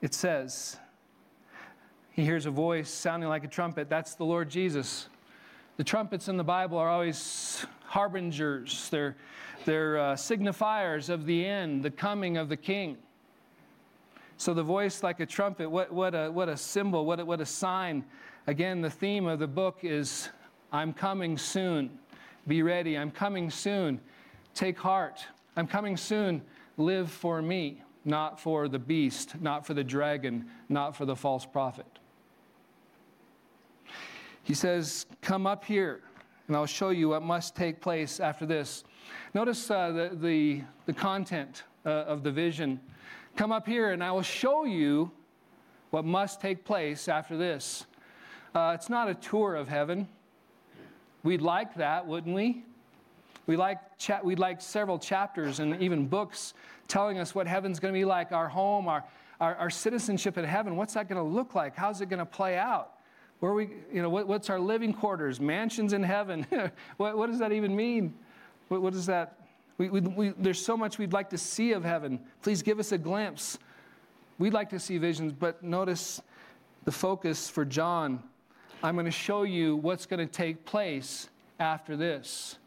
it 0.00 0.14
says. 0.14 0.78
He 2.10 2.24
hears 2.24 2.46
a 2.46 2.50
voice 2.50 2.88
sounding 2.88 3.28
like 3.28 3.44
a 3.44 3.46
trumpet. 3.46 3.90
That's 3.90 4.14
the 4.14 4.24
Lord 4.24 4.48
Jesus 4.48 5.10
The 5.76 5.84
trumpets 5.84 6.28
in 6.28 6.38
the 6.38 6.44
Bible 6.44 6.78
are 6.78 6.88
always 6.88 7.66
harbingers, 7.84 8.88
they're, 8.88 9.18
they're 9.66 9.98
uh, 9.98 10.14
signifiers 10.14 11.10
of 11.10 11.26
the 11.26 11.44
end, 11.44 11.82
the 11.82 11.90
coming 11.90 12.38
of 12.38 12.48
the 12.48 12.56
king. 12.56 12.96
So 14.38 14.54
the 14.54 14.62
voice 14.62 15.02
like 15.02 15.18
a 15.18 15.26
trumpet, 15.26 15.68
what, 15.68 15.92
what, 15.92 16.14
a, 16.14 16.30
what 16.30 16.48
a 16.48 16.56
symbol, 16.56 17.04
what 17.04 17.18
a, 17.18 17.24
what 17.24 17.40
a 17.40 17.46
sign. 17.46 18.04
Again, 18.46 18.80
the 18.80 18.88
theme 18.88 19.26
of 19.26 19.40
the 19.40 19.48
book 19.48 19.80
is 19.82 20.28
I'm 20.72 20.92
coming 20.92 21.36
soon. 21.36 21.98
Be 22.46 22.62
ready. 22.62 22.96
I'm 22.96 23.10
coming 23.10 23.50
soon. 23.50 24.00
Take 24.54 24.78
heart. 24.78 25.26
I'm 25.56 25.66
coming 25.66 25.96
soon. 25.96 26.42
Live 26.76 27.10
for 27.10 27.42
me, 27.42 27.82
not 28.04 28.38
for 28.40 28.68
the 28.68 28.78
beast, 28.78 29.34
not 29.40 29.66
for 29.66 29.74
the 29.74 29.82
dragon, 29.82 30.46
not 30.68 30.96
for 30.96 31.04
the 31.04 31.16
false 31.16 31.44
prophet. 31.44 31.98
He 34.44 34.54
says, 34.54 35.04
Come 35.20 35.48
up 35.48 35.64
here, 35.64 36.00
and 36.46 36.56
I'll 36.56 36.64
show 36.64 36.90
you 36.90 37.08
what 37.08 37.22
must 37.22 37.56
take 37.56 37.80
place 37.80 38.20
after 38.20 38.46
this. 38.46 38.84
Notice 39.34 39.68
uh, 39.68 39.90
the, 39.90 40.10
the, 40.14 40.62
the, 40.86 40.92
content 40.92 41.64
uh, 41.84 41.88
of 41.90 42.22
the 42.22 42.30
vision. 42.30 42.78
Come 43.38 43.52
up 43.52 43.68
here, 43.68 43.90
and 43.92 44.02
I 44.02 44.10
will 44.10 44.22
show 44.22 44.64
you 44.64 45.12
what 45.90 46.04
must 46.04 46.40
take 46.40 46.64
place 46.64 47.06
after 47.06 47.36
this. 47.36 47.86
Uh, 48.52 48.72
it's 48.74 48.90
not 48.90 49.08
a 49.08 49.14
tour 49.14 49.54
of 49.54 49.68
heaven. 49.68 50.08
We'd 51.22 51.40
like 51.40 51.76
that, 51.76 52.04
wouldn't 52.04 52.34
we? 52.34 52.64
We 53.46 53.54
like 53.54 53.78
cha- 53.96 54.22
we'd 54.24 54.40
like 54.40 54.60
several 54.60 54.98
chapters 54.98 55.60
and 55.60 55.80
even 55.80 56.08
books 56.08 56.52
telling 56.88 57.20
us 57.20 57.32
what 57.32 57.46
heaven's 57.46 57.78
going 57.78 57.94
to 57.94 58.00
be 58.00 58.04
like, 58.04 58.32
our 58.32 58.48
home, 58.48 58.88
our, 58.88 59.04
our, 59.40 59.54
our 59.54 59.70
citizenship 59.70 60.36
in 60.36 60.44
heaven. 60.44 60.74
What's 60.74 60.94
that 60.94 61.08
going 61.08 61.24
to 61.24 61.36
look 61.36 61.54
like? 61.54 61.76
How's 61.76 62.00
it 62.00 62.08
going 62.08 62.18
to 62.18 62.26
play 62.26 62.58
out? 62.58 62.94
Where 63.38 63.52
we, 63.52 63.68
you 63.92 64.02
know, 64.02 64.10
what, 64.10 64.26
what's 64.26 64.50
our 64.50 64.58
living 64.58 64.92
quarters? 64.92 65.38
Mansions 65.38 65.92
in 65.92 66.02
heaven? 66.02 66.44
what, 66.96 67.16
what, 67.16 67.30
does 67.30 67.38
that 67.38 67.52
even 67.52 67.76
mean? 67.76 68.14
What, 68.66 68.82
what 68.82 68.94
does 68.94 69.06
that? 69.06 69.38
We, 69.78 69.88
we, 69.90 70.00
we, 70.00 70.28
there's 70.36 70.64
so 70.64 70.76
much 70.76 70.98
we'd 70.98 71.12
like 71.12 71.30
to 71.30 71.38
see 71.38 71.72
of 71.72 71.84
heaven. 71.84 72.20
Please 72.42 72.62
give 72.62 72.80
us 72.80 72.92
a 72.92 72.98
glimpse. 72.98 73.58
We'd 74.38 74.52
like 74.52 74.70
to 74.70 74.80
see 74.80 74.98
visions, 74.98 75.32
but 75.32 75.62
notice 75.62 76.20
the 76.84 76.92
focus 76.92 77.48
for 77.48 77.64
John. 77.64 78.22
I'm 78.82 78.94
going 78.94 79.06
to 79.06 79.10
show 79.12 79.44
you 79.44 79.76
what's 79.76 80.06
going 80.06 80.26
to 80.26 80.32
take 80.32 80.64
place 80.64 81.28
after 81.58 81.96
this. 81.96 82.58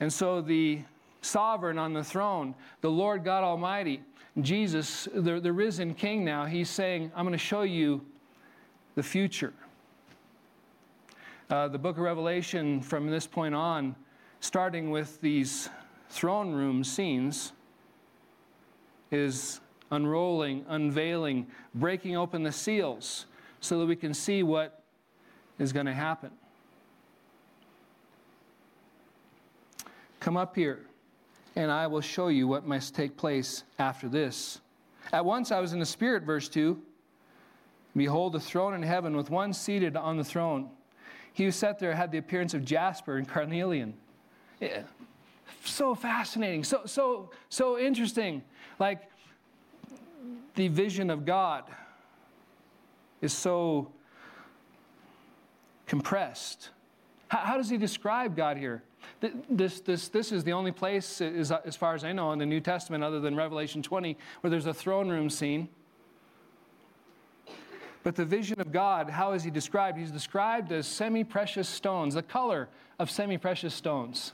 And 0.00 0.12
so 0.12 0.40
the 0.40 0.80
sovereign 1.22 1.78
on 1.78 1.92
the 1.92 2.04
throne, 2.04 2.54
the 2.80 2.90
Lord 2.90 3.24
God 3.24 3.44
Almighty, 3.44 4.02
Jesus, 4.40 5.08
the, 5.14 5.38
the 5.38 5.52
risen 5.52 5.94
King 5.94 6.24
now, 6.24 6.44
he's 6.44 6.68
saying, 6.68 7.12
I'm 7.14 7.24
going 7.24 7.32
to 7.32 7.38
show 7.38 7.62
you 7.62 8.04
the 8.96 9.02
future. 9.02 9.52
Uh, 11.48 11.68
the 11.68 11.78
book 11.78 11.96
of 11.96 12.02
Revelation, 12.02 12.80
from 12.80 13.08
this 13.08 13.26
point 13.26 13.54
on, 13.54 13.94
starting 14.40 14.90
with 14.90 15.20
these 15.20 15.68
throne 16.14 16.52
room 16.52 16.84
scenes, 16.84 17.52
is 19.10 19.60
unrolling, 19.90 20.64
unveiling, 20.68 21.44
breaking 21.74 22.16
open 22.16 22.44
the 22.44 22.52
seals 22.52 23.26
so 23.60 23.80
that 23.80 23.86
we 23.86 23.96
can 23.96 24.14
see 24.14 24.44
what 24.44 24.84
is 25.58 25.72
going 25.72 25.86
to 25.86 25.92
happen. 25.92 26.30
Come 30.20 30.36
up 30.36 30.54
here, 30.54 30.86
and 31.56 31.68
I 31.68 31.88
will 31.88 32.00
show 32.00 32.28
you 32.28 32.46
what 32.46 32.64
must 32.64 32.94
take 32.94 33.16
place 33.16 33.64
after 33.80 34.08
this. 34.08 34.60
At 35.12 35.24
once 35.24 35.50
I 35.50 35.58
was 35.58 35.72
in 35.72 35.80
the 35.80 35.86
Spirit, 35.86 36.22
verse 36.22 36.48
2. 36.48 36.80
Behold, 37.96 38.36
a 38.36 38.40
throne 38.40 38.74
in 38.74 38.82
heaven 38.82 39.16
with 39.16 39.30
one 39.30 39.52
seated 39.52 39.96
on 39.96 40.16
the 40.16 40.24
throne. 40.24 40.70
He 41.32 41.44
who 41.44 41.50
sat 41.50 41.80
there 41.80 41.94
had 41.94 42.12
the 42.12 42.18
appearance 42.18 42.54
of 42.54 42.64
jasper 42.64 43.16
and 43.16 43.28
carnelian. 43.28 43.94
So 45.64 45.94
fascinating, 45.94 46.64
so, 46.64 46.82
so, 46.86 47.30
so 47.48 47.78
interesting. 47.78 48.42
Like 48.78 49.10
the 50.54 50.68
vision 50.68 51.10
of 51.10 51.24
God 51.24 51.64
is 53.20 53.32
so 53.32 53.90
compressed. 55.86 56.70
How, 57.28 57.38
how 57.38 57.56
does 57.56 57.68
he 57.68 57.76
describe 57.76 58.36
God 58.36 58.56
here? 58.56 58.82
This, 59.48 59.80
this, 59.80 60.08
this 60.08 60.32
is 60.32 60.44
the 60.44 60.52
only 60.52 60.72
place, 60.72 61.20
as, 61.20 61.50
as 61.50 61.76
far 61.76 61.94
as 61.94 62.04
I 62.04 62.12
know, 62.12 62.32
in 62.32 62.38
the 62.38 62.46
New 62.46 62.60
Testament, 62.60 63.02
other 63.02 63.20
than 63.20 63.34
Revelation 63.34 63.82
20, 63.82 64.16
where 64.40 64.50
there's 64.50 64.66
a 64.66 64.74
throne 64.74 65.08
room 65.08 65.30
scene. 65.30 65.68
But 68.02 68.16
the 68.16 68.24
vision 68.24 68.60
of 68.60 68.70
God, 68.70 69.08
how 69.08 69.32
is 69.32 69.42
he 69.42 69.50
described? 69.50 69.98
He's 69.98 70.10
described 70.10 70.72
as 70.72 70.86
semi 70.86 71.24
precious 71.24 71.68
stones, 71.68 72.14
the 72.14 72.22
color 72.22 72.68
of 72.98 73.10
semi 73.10 73.38
precious 73.38 73.74
stones. 73.74 74.32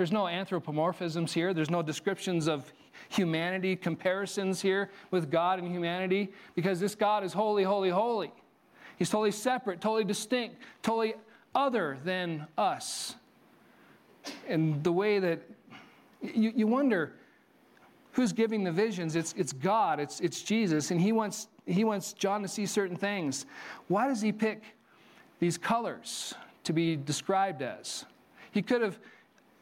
There's 0.00 0.12
no 0.12 0.24
anthropomorphisms 0.24 1.30
here, 1.30 1.52
there's 1.52 1.68
no 1.68 1.82
descriptions 1.82 2.48
of 2.48 2.72
humanity, 3.10 3.76
comparisons 3.76 4.62
here 4.62 4.90
with 5.10 5.30
God 5.30 5.58
and 5.58 5.70
humanity, 5.70 6.32
because 6.54 6.80
this 6.80 6.94
God 6.94 7.22
is 7.22 7.34
holy, 7.34 7.64
holy, 7.64 7.90
holy. 7.90 8.32
He's 8.96 9.10
totally 9.10 9.30
separate, 9.30 9.82
totally 9.82 10.04
distinct, 10.04 10.56
totally 10.80 11.16
other 11.54 11.98
than 12.02 12.46
us. 12.56 13.14
And 14.48 14.82
the 14.82 14.90
way 14.90 15.18
that 15.18 15.42
you, 16.22 16.50
you 16.56 16.66
wonder 16.66 17.12
who's 18.12 18.32
giving 18.32 18.64
the 18.64 18.72
visions? 18.72 19.16
It's, 19.16 19.34
it's 19.36 19.52
God, 19.52 20.00
it's, 20.00 20.18
it's 20.20 20.40
Jesus, 20.40 20.90
and 20.92 20.98
he 20.98 21.12
wants 21.12 21.48
he 21.66 21.84
wants 21.84 22.14
John 22.14 22.40
to 22.40 22.48
see 22.48 22.64
certain 22.64 22.96
things. 22.96 23.44
Why 23.88 24.08
does 24.08 24.22
he 24.22 24.32
pick 24.32 24.62
these 25.40 25.58
colors 25.58 26.32
to 26.64 26.72
be 26.72 26.96
described 26.96 27.60
as? 27.60 28.06
He 28.50 28.62
could 28.62 28.80
have, 28.80 28.98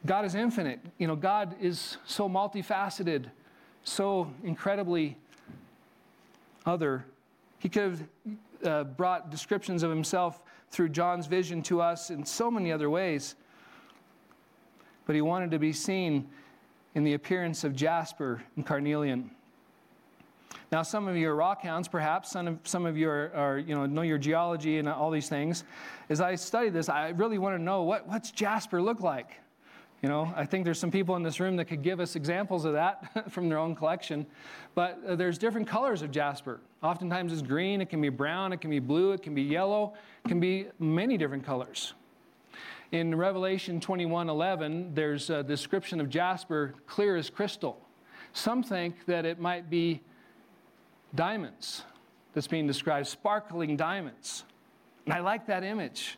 God 0.05 0.25
is 0.25 0.35
infinite. 0.35 0.79
You 0.97 1.07
know, 1.07 1.15
God 1.15 1.55
is 1.59 1.97
so 2.05 2.29
multifaceted, 2.29 3.25
so 3.83 4.31
incredibly 4.43 5.17
other. 6.65 7.05
He 7.59 7.69
could 7.69 7.83
have 7.83 8.03
uh, 8.63 8.83
brought 8.85 9.29
descriptions 9.29 9.83
of 9.83 9.89
himself 9.89 10.41
through 10.71 10.89
John's 10.89 11.27
vision 11.27 11.61
to 11.63 11.81
us 11.81 12.09
in 12.09 12.25
so 12.25 12.49
many 12.49 12.71
other 12.71 12.89
ways. 12.89 13.35
But 15.05 15.15
he 15.15 15.21
wanted 15.21 15.51
to 15.51 15.59
be 15.59 15.73
seen 15.73 16.29
in 16.95 17.03
the 17.03 17.13
appearance 17.13 17.63
of 17.63 17.75
jasper 17.75 18.43
and 18.55 18.65
carnelian. 18.65 19.31
Now, 20.71 20.83
some 20.83 21.07
of 21.07 21.17
you 21.17 21.29
are 21.29 21.35
rock 21.35 21.63
hounds, 21.63 21.87
perhaps. 21.87 22.31
Some 22.31 22.47
of, 22.47 22.59
some 22.63 22.85
of 22.85 22.95
you 22.95 23.09
are, 23.09 23.31
are, 23.35 23.57
you 23.57 23.73
know, 23.73 23.85
know 23.87 24.03
your 24.03 24.19
geology 24.19 24.77
and 24.77 24.87
all 24.87 25.09
these 25.09 25.27
things. 25.27 25.63
As 26.09 26.21
I 26.21 26.35
study 26.35 26.69
this, 26.69 26.89
I 26.89 27.09
really 27.09 27.39
want 27.39 27.57
to 27.57 27.61
know 27.61 27.83
what, 27.83 28.07
what's 28.07 28.29
jasper 28.29 28.81
look 28.81 29.01
like? 29.01 29.31
You 30.01 30.07
know, 30.07 30.33
I 30.35 30.45
think 30.45 30.63
there's 30.63 30.79
some 30.79 30.91
people 30.91 31.17
in 31.17 31.23
this 31.23 31.41
room 31.41 31.57
that 31.57 31.65
could 31.65 31.81
give 31.81 31.99
us 31.99 32.15
examples 32.15 32.63
of 32.63 32.73
that 32.73 33.31
from 33.31 33.49
their 33.49 33.57
own 33.57 33.75
collection. 33.75 34.25
But 34.73 34.99
uh, 35.05 35.15
there's 35.15 35.37
different 35.37 35.67
colors 35.67 36.01
of 36.01 36.11
jasper. 36.11 36.61
Oftentimes 36.81 37.33
it's 37.33 37.41
green, 37.41 37.81
it 37.81 37.89
can 37.89 37.99
be 37.99 38.09
brown, 38.09 38.53
it 38.53 38.61
can 38.61 38.69
be 38.69 38.79
blue, 38.79 39.11
it 39.11 39.21
can 39.21 39.35
be 39.35 39.41
yellow, 39.41 39.93
it 40.23 40.29
can 40.29 40.39
be 40.39 40.67
many 40.79 41.17
different 41.17 41.45
colors. 41.45 41.93
In 42.91 43.13
Revelation 43.13 43.79
21:11, 43.79 44.95
there's 44.95 45.29
a 45.29 45.43
description 45.43 45.99
of 45.99 46.09
jasper 46.09 46.73
clear 46.87 47.17
as 47.17 47.29
crystal. 47.29 47.79
Some 48.33 48.63
think 48.63 49.05
that 49.05 49.25
it 49.25 49.39
might 49.39 49.69
be 49.69 50.01
diamonds 51.13 51.83
that's 52.33 52.47
being 52.47 52.67
described, 52.67 53.07
sparkling 53.07 53.75
diamonds. 53.75 54.45
And 55.05 55.13
I 55.13 55.19
like 55.19 55.47
that 55.47 55.63
image. 55.63 56.17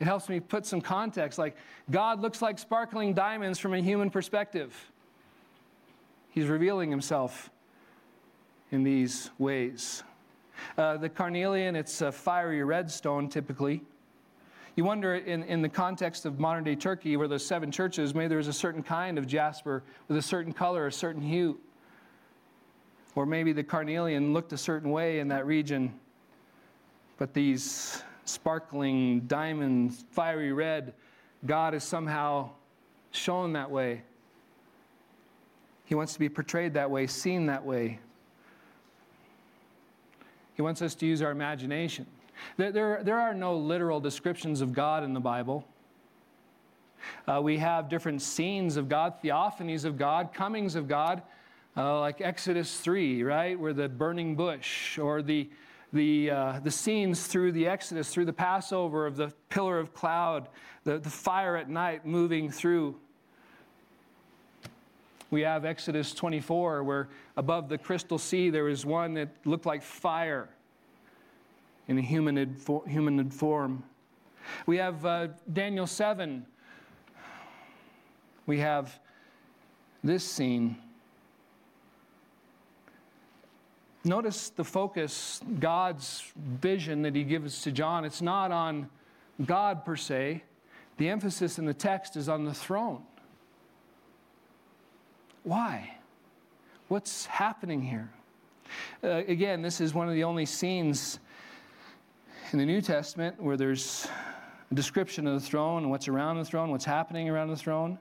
It 0.00 0.04
helps 0.04 0.28
me 0.28 0.40
put 0.40 0.66
some 0.66 0.80
context 0.80 1.38
like 1.38 1.56
God 1.90 2.20
looks 2.20 2.42
like 2.42 2.58
sparkling 2.58 3.14
diamonds 3.14 3.58
from 3.58 3.74
a 3.74 3.80
human 3.80 4.10
perspective. 4.10 4.74
He's 6.30 6.46
revealing 6.46 6.90
himself 6.90 7.50
in 8.72 8.82
these 8.82 9.30
ways. 9.38 10.02
Uh, 10.76 10.96
the 10.96 11.08
carnelian, 11.08 11.76
it's 11.76 12.00
a 12.00 12.10
fiery 12.10 12.62
red 12.64 12.90
stone 12.90 13.28
typically. 13.28 13.82
You 14.76 14.84
wonder, 14.84 15.14
in, 15.14 15.44
in 15.44 15.62
the 15.62 15.68
context 15.68 16.26
of 16.26 16.40
modern 16.40 16.64
day 16.64 16.74
Turkey, 16.74 17.16
where 17.16 17.28
there's 17.28 17.46
seven 17.46 17.70
churches, 17.70 18.12
maybe 18.12 18.28
there's 18.28 18.48
a 18.48 18.52
certain 18.52 18.82
kind 18.82 19.18
of 19.18 19.26
jasper 19.28 19.84
with 20.08 20.16
a 20.16 20.22
certain 20.22 20.52
color, 20.52 20.88
a 20.88 20.92
certain 20.92 21.22
hue. 21.22 21.60
Or 23.14 23.24
maybe 23.24 23.52
the 23.52 23.62
carnelian 23.62 24.32
looked 24.32 24.52
a 24.52 24.58
certain 24.58 24.90
way 24.90 25.20
in 25.20 25.28
that 25.28 25.46
region, 25.46 25.94
but 27.16 27.32
these 27.32 28.02
sparkling 28.24 29.20
diamonds, 29.20 30.04
fiery 30.10 30.52
red, 30.52 30.94
God 31.46 31.74
is 31.74 31.84
somehow 31.84 32.50
shown 33.10 33.52
that 33.52 33.70
way. 33.70 34.02
He 35.84 35.94
wants 35.94 36.14
to 36.14 36.18
be 36.18 36.28
portrayed 36.28 36.74
that 36.74 36.90
way, 36.90 37.06
seen 37.06 37.46
that 37.46 37.64
way. 37.64 37.98
He 40.54 40.62
wants 40.62 40.80
us 40.82 40.94
to 40.96 41.06
use 41.06 41.20
our 41.20 41.30
imagination. 41.30 42.06
There, 42.56 43.02
there, 43.02 43.20
are 43.20 43.34
no 43.34 43.56
literal 43.56 44.00
descriptions 44.00 44.60
of 44.60 44.72
God 44.72 45.04
in 45.04 45.12
the 45.12 45.20
Bible. 45.20 45.66
Uh, 47.28 47.40
we 47.42 47.58
have 47.58 47.88
different 47.88 48.22
scenes 48.22 48.76
of 48.76 48.88
God, 48.88 49.14
theophanies 49.22 49.84
of 49.84 49.98
God, 49.98 50.32
comings 50.32 50.74
of 50.74 50.88
God 50.88 51.22
uh, 51.76 52.00
like 52.00 52.20
Exodus 52.20 52.78
3, 52.80 53.22
right, 53.22 53.58
where 53.58 53.72
the 53.72 53.88
burning 53.88 54.36
bush, 54.36 54.98
or 54.98 55.22
the, 55.22 55.48
the, 55.94 56.28
uh, 56.28 56.60
the 56.60 56.72
scenes 56.72 57.26
through 57.28 57.52
the 57.52 57.68
Exodus, 57.68 58.12
through 58.12 58.24
the 58.24 58.32
Passover 58.32 59.06
of 59.06 59.16
the 59.16 59.32
pillar 59.48 59.78
of 59.78 59.94
cloud, 59.94 60.48
the, 60.82 60.98
the 60.98 61.08
fire 61.08 61.56
at 61.56 61.70
night 61.70 62.04
moving 62.04 62.50
through. 62.50 62.96
We 65.30 65.42
have 65.42 65.64
Exodus 65.64 66.12
24, 66.12 66.82
where 66.82 67.08
above 67.36 67.68
the 67.68 67.78
crystal 67.78 68.18
sea 68.18 68.50
there 68.50 68.64
was 68.64 68.84
one 68.84 69.14
that 69.14 69.28
looked 69.44 69.66
like 69.66 69.82
fire 69.82 70.48
in 71.86 71.96
a 71.96 72.02
humanoid, 72.02 72.56
humanoid 72.88 73.32
form. 73.32 73.84
We 74.66 74.76
have 74.78 75.06
uh, 75.06 75.28
Daniel 75.52 75.86
7. 75.86 76.44
We 78.46 78.58
have 78.58 78.98
this 80.02 80.24
scene 80.24 80.76
Notice 84.04 84.50
the 84.50 84.64
focus, 84.64 85.40
God's 85.58 86.30
vision 86.36 87.02
that 87.02 87.14
he 87.14 87.24
gives 87.24 87.62
to 87.62 87.72
John. 87.72 88.04
It's 88.04 88.20
not 88.20 88.52
on 88.52 88.90
God 89.46 89.84
per 89.84 89.96
se, 89.96 90.42
the 90.98 91.08
emphasis 91.08 91.58
in 91.58 91.64
the 91.64 91.74
text 91.74 92.16
is 92.16 92.28
on 92.28 92.44
the 92.44 92.54
throne. 92.54 93.02
Why? 95.42 95.96
What's 96.88 97.26
happening 97.26 97.82
here? 97.82 98.10
Uh, 99.02 99.22
again, 99.26 99.62
this 99.62 99.80
is 99.80 99.94
one 99.94 100.08
of 100.08 100.14
the 100.14 100.24
only 100.24 100.46
scenes 100.46 101.18
in 102.52 102.58
the 102.58 102.66
New 102.66 102.80
Testament 102.80 103.40
where 103.42 103.56
there's 103.56 104.06
a 104.70 104.74
description 104.74 105.26
of 105.26 105.34
the 105.34 105.46
throne 105.46 105.82
and 105.82 105.90
what's 105.90 106.08
around 106.08 106.38
the 106.38 106.44
throne, 106.44 106.70
what's 106.70 106.84
happening 106.84 107.28
around 107.28 107.48
the 107.48 107.56
throne. 107.56 107.98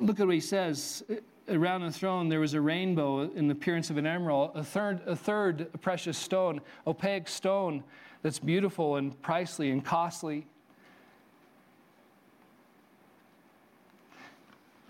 Look 0.00 0.20
at 0.20 0.26
what 0.26 0.34
he 0.34 0.40
says 0.40 1.02
around 1.50 1.82
the 1.82 1.90
throne 1.90 2.28
there 2.28 2.40
was 2.40 2.54
a 2.54 2.60
rainbow 2.60 3.22
in 3.22 3.48
the 3.48 3.52
appearance 3.52 3.90
of 3.90 3.96
an 3.96 4.06
emerald, 4.06 4.52
a 4.54 4.64
third, 4.64 5.00
a 5.06 5.16
third 5.16 5.68
precious 5.80 6.16
stone, 6.16 6.60
opaque 6.86 7.28
stone 7.28 7.84
that's 8.22 8.38
beautiful 8.38 8.96
and 8.96 9.20
pricely 9.22 9.72
and 9.72 9.84
costly. 9.84 10.46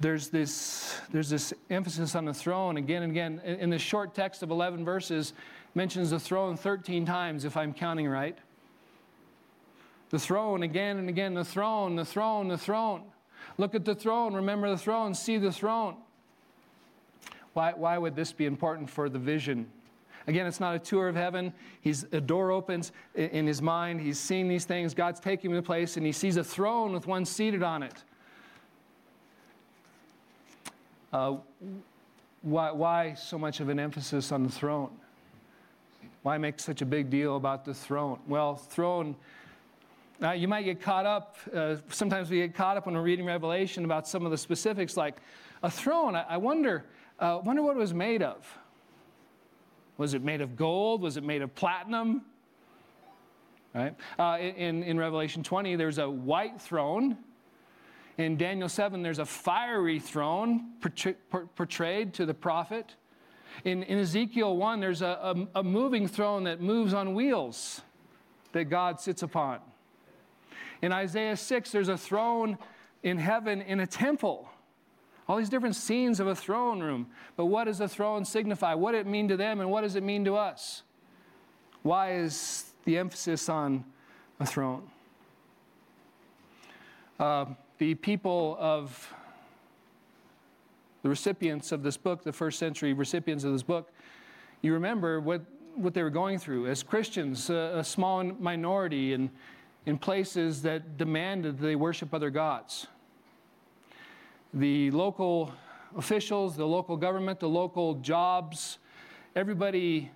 There's 0.01 0.29
this, 0.29 0.99
there's 1.13 1.29
this 1.29 1.53
emphasis 1.69 2.15
on 2.15 2.25
the 2.25 2.33
throne 2.33 2.79
again 2.79 3.03
and 3.03 3.13
again. 3.13 3.41
In, 3.45 3.61
in 3.61 3.71
this 3.71 3.83
short 3.83 4.15
text 4.15 4.43
of 4.43 4.51
11 4.51 4.85
verses, 4.85 5.35
mentions 5.75 6.11
the 6.11 6.19
throne 6.19 6.57
13 6.57 7.05
times, 7.05 7.45
if 7.45 7.57
I'm 7.57 7.75
counting 7.75 8.09
right. 8.09 8.39
The 10.09 10.19
throne 10.19 10.63
again 10.63 10.97
and 10.97 11.09
again, 11.09 11.35
the 11.35 11.45
throne, 11.45 11.97
the 11.97 12.05
throne, 12.05 12.49
the 12.49 12.59
throne. 12.59 13.03
Look 13.59 13.75
at 13.75 13.85
the 13.85 13.95
throne, 13.95 14.35
remember 14.35 14.71
the 14.71 14.79
throne, 14.79 15.15
see 15.15 15.37
the 15.37 15.53
throne. 15.53 15.97
Why, 17.53 17.73
why 17.73 17.99
would 17.99 18.15
this 18.15 18.33
be 18.33 18.47
important 18.47 18.89
for 18.89 19.09
the 19.09 19.19
vision? 19.19 19.67
Again, 20.27 20.47
it's 20.47 20.61
not 20.61 20.75
a 20.75 20.79
tour 20.79 21.09
of 21.09 21.17
heaven. 21.17 21.53
He's, 21.81 22.05
a 22.13 22.21
door 22.21 22.51
opens 22.51 22.93
in 23.15 23.47
his 23.47 23.63
mind. 23.63 24.01
He's 24.01 24.19
seeing 24.19 24.49
these 24.49 24.65
things. 24.65 24.95
God's 24.95 25.19
taking 25.19 25.51
him 25.51 25.57
to 25.57 25.63
place, 25.63 25.97
and 25.97 26.05
he 26.05 26.13
sees 26.13 26.37
a 26.37 26.45
throne 26.45 26.93
with 26.93 27.07
one 27.07 27.25
seated 27.25 27.63
on 27.63 27.83
it. 27.83 27.95
Uh, 31.13 31.37
why, 32.43 32.71
why 32.71 33.15
so 33.15 33.39
much 33.39 33.61
of 33.61 33.69
an 33.69 33.81
emphasis 33.81 34.31
on 34.31 34.45
the 34.45 34.51
throne? 34.51 34.91
Why 36.23 36.39
make 36.39 36.61
such 36.61 36.83
a 36.83 36.87
big 36.87 37.11
deal 37.11 37.37
about 37.37 37.65
the 37.65 37.75
throne? 37.75 38.19
Well, 38.29 38.55
throne, 38.55 39.17
now 40.21 40.33
you 40.33 40.49
might 40.49 40.63
get 40.63 40.81
caught 40.81 41.07
up. 41.07 41.37
Uh, 41.53 41.77
sometimes 41.89 42.31
we 42.31 42.39
get 42.39 42.55
caught 42.55 42.77
up 42.77 42.87
when 42.87 42.95
we're 42.95 43.03
reading 43.03 43.25
Revelation 43.25 43.85
about 43.85 44.07
some 44.07 44.25
of 44.25 44.31
the 44.31 44.39
specifics, 44.39 44.97
like 44.97 45.17
a 45.63 45.71
throne. 45.71 46.15
I, 46.15 46.25
I 46.29 46.37
wonder 46.37 46.85
uh, 47.21 47.41
wonder 47.45 47.63
what 47.63 47.77
it 47.77 47.79
was 47.79 47.95
made 47.95 48.23
of. 48.23 48.59
Was 49.99 50.15
it 50.15 50.23
made 50.23 50.41
of 50.41 50.57
gold? 50.57 51.03
Was 51.03 51.17
it 51.17 51.25
made 51.25 51.43
of 51.43 51.55
platinum? 51.55 52.23
Right? 53.75 53.95
Uh, 54.19 54.39
in, 54.41 54.83
in 54.83 54.99
Revelation 54.99 55.43
20, 55.43 55.77
there's 55.77 55.99
a 55.99 56.09
white 56.09 56.61
throne. 56.61 57.19
In 58.19 58.37
Daniel 58.37 58.69
7, 58.69 59.03
there's 59.03 59.19
a 59.19 59.25
fiery 59.25 59.99
throne 59.99 60.73
portrayed 61.55 62.15
to 62.15 62.27
the 62.27 62.35
prophet. 62.35 62.95
In, 63.65 63.83
in 63.85 63.99
Ezekiel 63.99 64.57
1, 64.57 64.81
there's 64.81 65.03
a, 65.03 65.47
a, 65.55 65.61
a 65.61 65.63
moving 65.63 66.09
throne 66.09 66.45
that 66.45 66.61
moves 66.61 66.95
on 66.95 67.15
wheels 67.15 67.83
that 68.53 68.65
God 68.65 69.01
sits 69.01 69.23
upon. 69.23 69.61
In 70.83 70.93
Isaiah 70.93 71.37
6, 71.37 71.71
there's 71.71 71.89
a 71.89 71.99
throne 71.99 72.59
in 73.03 73.19
heaven 73.19 73.61
in 73.61 73.81
a 73.81 73.87
temple. 73.87 74.49
All 75.31 75.37
these 75.37 75.49
different 75.49 75.77
scenes 75.77 76.19
of 76.19 76.27
a 76.27 76.35
throne 76.35 76.81
room. 76.81 77.07
But 77.37 77.47
what 77.47 77.67
does 77.67 77.81
a 77.81 77.87
throne 77.87 78.25
signify? 78.25 78.75
What 78.75 78.93
does 78.93 79.03
it 79.03 79.07
mean 79.07 79.29
to 79.29 79.37
them 79.37 79.61
and 79.61 79.71
what 79.71 79.83
does 79.83 79.95
it 79.95 80.03
mean 80.03 80.25
to 80.25 80.35
us? 80.35 80.83
Why 81.85 82.15
is 82.15 82.73
the 82.85 82.99
emphasis 82.99 83.49
on 83.49 83.85
a 84.41 84.45
throne? 84.45 84.83
Uh, 87.21 87.45
the 87.79 87.95
people 87.95 88.57
of 88.59 89.15
the 91.05 91.09
recipients 91.09 91.71
of 91.71 91.85
this 91.85 91.97
book, 91.97 92.25
the 92.25 92.33
first 92.33 92.59
century 92.59 92.93
recipients 92.93 93.45
of 93.45 93.53
this 93.53 93.63
book, 93.63 93.93
you 94.63 94.73
remember 94.73 95.21
what, 95.21 95.43
what 95.77 95.95
they 95.95 96.03
were 96.03 96.11
going 96.11 96.41
through. 96.41 96.67
As 96.67 96.83
Christians, 96.83 97.51
a, 97.51 97.75
a 97.77 97.85
small 97.85 98.25
minority 98.25 99.13
in, 99.13 99.31
in 99.87 99.97
places 99.97 100.61
that 100.63 100.99
demanded 100.99 101.61
they 101.61 101.77
worship 101.77 102.13
other 102.13 102.31
gods 102.31 102.89
the 104.53 104.91
local 104.91 105.53
officials, 105.97 106.57
the 106.57 106.67
local 106.67 106.97
government, 106.97 107.41
the 107.41 107.49
local 107.49 107.95
jobs, 107.95 108.79
everybody 109.37 110.11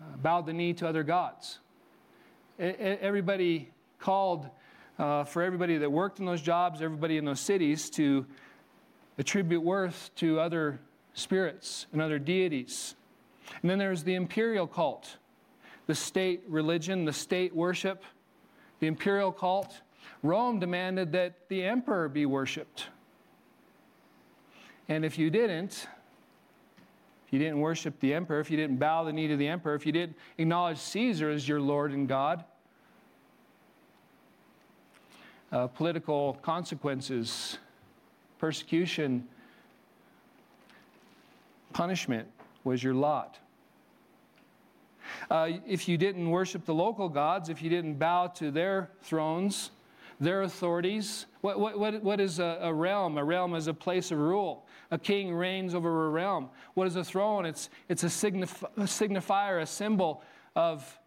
uh, 0.00 0.16
bowed 0.16 0.46
the 0.46 0.52
knee 0.52 0.72
to 0.74 0.86
other 0.86 1.02
gods. 1.02 1.58
Everybody 2.58 3.70
called 3.98 4.48
uh, 4.98 5.24
for 5.24 5.42
everybody 5.42 5.78
that 5.78 5.90
worked 5.90 6.18
in 6.18 6.26
those 6.26 6.42
jobs, 6.42 6.82
everybody 6.82 7.16
in 7.16 7.24
those 7.24 7.40
cities 7.40 7.88
to 7.90 8.26
attribute 9.16 9.62
worth 9.62 10.10
to 10.16 10.40
other 10.40 10.80
spirits 11.14 11.86
and 11.92 12.02
other 12.02 12.18
deities. 12.18 12.96
And 13.62 13.70
then 13.70 13.78
there's 13.78 14.02
the 14.02 14.14
imperial 14.14 14.66
cult, 14.66 15.16
the 15.86 15.94
state 15.94 16.42
religion, 16.48 17.04
the 17.04 17.12
state 17.12 17.54
worship, 17.54 18.02
the 18.80 18.86
imperial 18.86 19.32
cult. 19.32 19.80
Rome 20.22 20.58
demanded 20.58 21.12
that 21.12 21.48
the 21.48 21.62
emperor 21.64 22.08
be 22.08 22.26
worshiped. 22.26 22.88
And 24.88 25.04
if 25.04 25.18
you 25.18 25.30
didn't, 25.30 25.86
if 27.26 27.32
you 27.32 27.38
didn't 27.38 27.60
worship 27.60 28.00
the 28.00 28.14
emperor, 28.14 28.40
if 28.40 28.50
you 28.50 28.56
didn't 28.56 28.78
bow 28.78 29.04
the 29.04 29.12
knee 29.12 29.28
to 29.28 29.36
the 29.36 29.46
emperor, 29.46 29.74
if 29.74 29.84
you 29.84 29.92
didn't 29.92 30.16
acknowledge 30.38 30.78
Caesar 30.78 31.28
as 31.30 31.46
your 31.46 31.60
Lord 31.60 31.92
and 31.92 32.08
God, 32.08 32.44
uh, 35.52 35.66
political 35.66 36.38
consequences, 36.40 37.58
persecution, 38.38 39.26
punishment 41.72 42.28
was 42.64 42.82
your 42.82 42.94
lot. 42.94 43.38
Uh, 45.30 45.50
if 45.66 45.88
you 45.88 45.98
didn't 45.98 46.30
worship 46.30 46.64
the 46.64 46.74
local 46.74 47.08
gods, 47.08 47.48
if 47.48 47.62
you 47.62 47.70
didn't 47.70 47.94
bow 47.94 48.26
to 48.26 48.50
their 48.50 48.90
thrones, 49.02 49.70
their 50.20 50.42
authorities, 50.42 51.26
what, 51.40 51.58
what, 51.58 52.02
what, 52.02 52.20
is 52.20 52.38
a, 52.38 52.58
a 52.62 52.72
realm? 52.72 53.18
A 53.18 53.24
realm 53.24 53.54
is 53.54 53.66
a 53.66 53.74
place 53.74 54.10
of 54.10 54.18
rule. 54.18 54.66
A 54.90 54.98
king 54.98 55.34
reigns 55.34 55.74
over 55.74 56.06
a 56.06 56.10
realm. 56.10 56.48
What 56.74 56.86
is 56.86 56.96
a 56.96 57.04
throne? 57.04 57.44
It's, 57.44 57.68
it's 57.88 58.04
a, 58.04 58.06
signif- 58.06 58.62
a 58.62 58.82
signifier, 58.82 59.60
a 59.60 59.66
symbol 59.66 60.22
of 60.56 60.98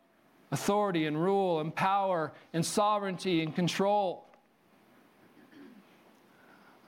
authority 0.51 1.07
and 1.07 1.21
rule 1.21 1.61
and 1.61 1.73
power 1.73 2.31
and 2.53 2.65
sovereignty 2.65 3.41
and 3.41 3.55
control. 3.55 4.25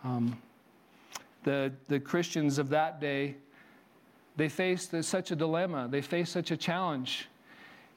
Um, 0.04 0.38
the, 1.44 1.72
the 1.88 2.00
Christians 2.00 2.58
of 2.58 2.70
that 2.70 3.00
day, 3.00 3.36
they 4.36 4.50
faced 4.50 4.94
such 5.04 5.32
a 5.32 5.36
dilemma, 5.36 5.88
they 5.90 6.02
faced 6.02 6.32
such 6.32 6.52
a 6.52 6.58
challenge. 6.58 7.30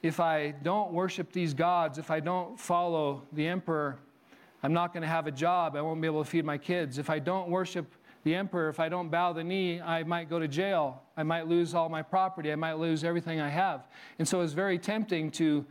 If 0.03 0.19
I 0.19 0.51
don't 0.51 0.93
worship 0.93 1.31
these 1.31 1.53
gods, 1.53 1.97
if 1.97 2.11
I 2.11 2.19
don't 2.19 2.59
follow 2.59 3.23
the 3.33 3.47
emperor, 3.47 3.99
I'm 4.63 4.73
not 4.73 4.93
going 4.93 5.01
to 5.01 5.07
have 5.07 5.27
a 5.27 5.31
job. 5.31 5.75
I 5.75 5.81
won't 5.81 6.01
be 6.01 6.07
able 6.07 6.23
to 6.23 6.29
feed 6.29 6.45
my 6.45 6.57
kids. 6.57 6.97
If 6.97 7.09
I 7.09 7.19
don't 7.19 7.49
worship 7.49 7.91
the 8.27 8.35
emperor, 8.35 8.67
if 8.67 8.81
I 8.81 8.89
don't 8.89 9.09
bow 9.09 9.31
the 9.31 9.43
knee, 9.43 9.79
I 9.79 10.03
might 10.03 10.29
go 10.29 10.37
to 10.37 10.49
jail. 10.49 11.01
I 11.15 11.23
might 11.23 11.47
lose 11.47 11.73
all 11.73 11.87
my 11.87 12.01
property. 12.01 12.51
I 12.51 12.57
might 12.57 12.73
lose 12.73 13.05
everything 13.05 13.39
I 13.39 13.47
have. 13.47 13.87
And 14.19 14.27
so 14.27 14.39
it 14.39 14.41
was 14.41 14.53
very 14.53 14.77
tempting 14.77 15.31
to 15.31 15.65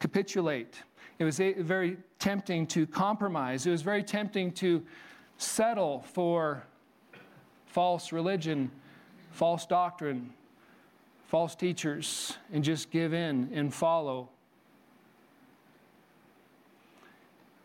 capitulate. 0.00 0.82
It 1.20 1.24
was 1.24 1.38
very 1.38 1.98
tempting 2.18 2.66
to 2.66 2.84
compromise. 2.88 3.64
It 3.64 3.70
was 3.70 3.82
very 3.82 4.02
tempting 4.02 4.50
to 4.54 4.82
settle 5.38 6.04
for 6.12 6.64
false 7.66 8.10
religion, 8.10 8.68
false 9.30 9.66
doctrine, 9.66 10.32
false 11.28 11.54
teachers, 11.54 12.36
and 12.52 12.64
just 12.64 12.90
give 12.90 13.14
in 13.14 13.50
and 13.54 13.72
follow. 13.72 14.30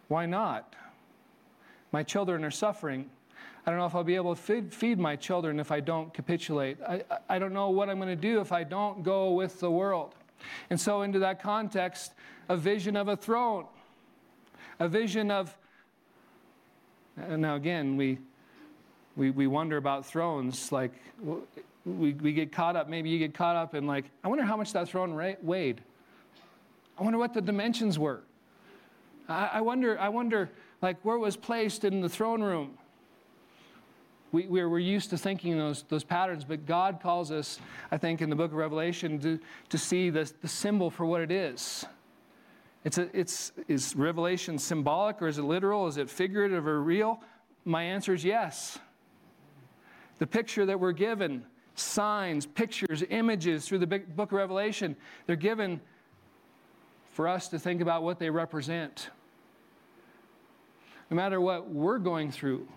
Why 0.07 0.27
not? 0.27 0.75
My 1.91 2.03
children 2.03 2.45
are 2.45 2.51
suffering. 2.51 3.09
I 3.65 3.69
don't 3.69 3.79
know 3.79 3.85
if 3.85 3.93
I'll 3.93 4.03
be 4.03 4.15
able 4.15 4.35
to 4.35 4.41
feed, 4.41 4.73
feed 4.73 4.99
my 4.99 5.15
children 5.15 5.59
if 5.59 5.71
I 5.71 5.79
don't 5.79 6.11
capitulate. 6.13 6.77
I, 6.81 7.03
I 7.29 7.37
don't 7.37 7.53
know 7.53 7.69
what 7.69 7.89
I'm 7.89 7.97
going 7.97 8.09
to 8.09 8.15
do 8.15 8.41
if 8.41 8.51
I 8.51 8.63
don't 8.63 9.03
go 9.03 9.33
with 9.33 9.59
the 9.59 9.69
world. 9.69 10.15
And 10.71 10.79
so, 10.79 11.03
into 11.03 11.19
that 11.19 11.41
context, 11.41 12.13
a 12.49 12.57
vision 12.57 12.95
of 12.95 13.07
a 13.07 13.15
throne, 13.15 13.65
a 14.79 14.87
vision 14.87 15.29
of, 15.29 15.55
and 17.15 17.43
now 17.43 17.55
again, 17.55 17.97
we, 17.97 18.17
we, 19.15 19.29
we 19.29 19.45
wonder 19.45 19.77
about 19.77 20.05
thrones. 20.07 20.71
Like, 20.71 20.93
we, 21.85 22.13
we 22.13 22.33
get 22.33 22.51
caught 22.51 22.75
up, 22.75 22.89
maybe 22.89 23.09
you 23.09 23.19
get 23.19 23.35
caught 23.35 23.55
up 23.55 23.75
in, 23.75 23.85
like, 23.85 24.05
I 24.23 24.27
wonder 24.27 24.43
how 24.43 24.57
much 24.57 24.73
that 24.73 24.89
throne 24.89 25.13
weighed. 25.41 25.81
I 26.97 27.03
wonder 27.03 27.19
what 27.19 27.33
the 27.33 27.41
dimensions 27.41 27.99
were. 27.99 28.21
I, 29.29 29.49
I 29.53 29.61
wonder, 29.61 29.99
I 29.99 30.09
wonder, 30.09 30.49
like, 30.81 30.97
where 31.03 31.15
it 31.15 31.19
was 31.19 31.35
placed 31.35 31.83
in 31.83 32.01
the 32.01 32.09
throne 32.09 32.41
room. 32.41 32.77
We, 34.31 34.47
we're, 34.47 34.69
we're 34.69 34.79
used 34.79 35.09
to 35.09 35.17
thinking 35.17 35.57
those, 35.57 35.83
those 35.89 36.03
patterns, 36.03 36.45
but 36.45 36.65
God 36.65 36.99
calls 37.01 37.31
us, 37.31 37.59
I 37.91 37.97
think, 37.97 38.21
in 38.21 38.29
the 38.29 38.35
book 38.35 38.51
of 38.51 38.57
Revelation 38.57 39.19
to, 39.19 39.39
to 39.69 39.77
see 39.77 40.09
the, 40.09 40.31
the 40.41 40.47
symbol 40.47 40.89
for 40.89 41.05
what 41.05 41.21
it 41.21 41.31
is. 41.31 41.85
It's 42.83 42.97
a, 42.97 43.09
it's, 43.17 43.51
is 43.67 43.95
Revelation 43.95 44.57
symbolic 44.57 45.21
or 45.21 45.27
is 45.27 45.37
it 45.37 45.43
literal? 45.43 45.87
Is 45.87 45.97
it 45.97 46.09
figurative 46.09 46.65
or 46.65 46.81
real? 46.81 47.21
My 47.65 47.83
answer 47.83 48.13
is 48.13 48.23
yes. 48.23 48.79
The 50.19 50.27
picture 50.27 50.65
that 50.65 50.79
we're 50.79 50.93
given, 50.93 51.43
signs, 51.75 52.45
pictures, 52.45 53.03
images 53.09 53.67
through 53.67 53.79
the 53.79 53.87
book 53.87 54.31
of 54.31 54.33
Revelation, 54.33 54.95
they're 55.27 55.35
given 55.35 55.81
for 57.11 57.27
us 57.27 57.49
to 57.49 57.59
think 57.59 57.81
about 57.81 58.03
what 58.03 58.17
they 58.17 58.29
represent. 58.29 59.09
No 61.09 61.17
matter 61.17 61.41
what 61.41 61.69
we're 61.69 61.99
going 61.99 62.31
through, 62.31 62.67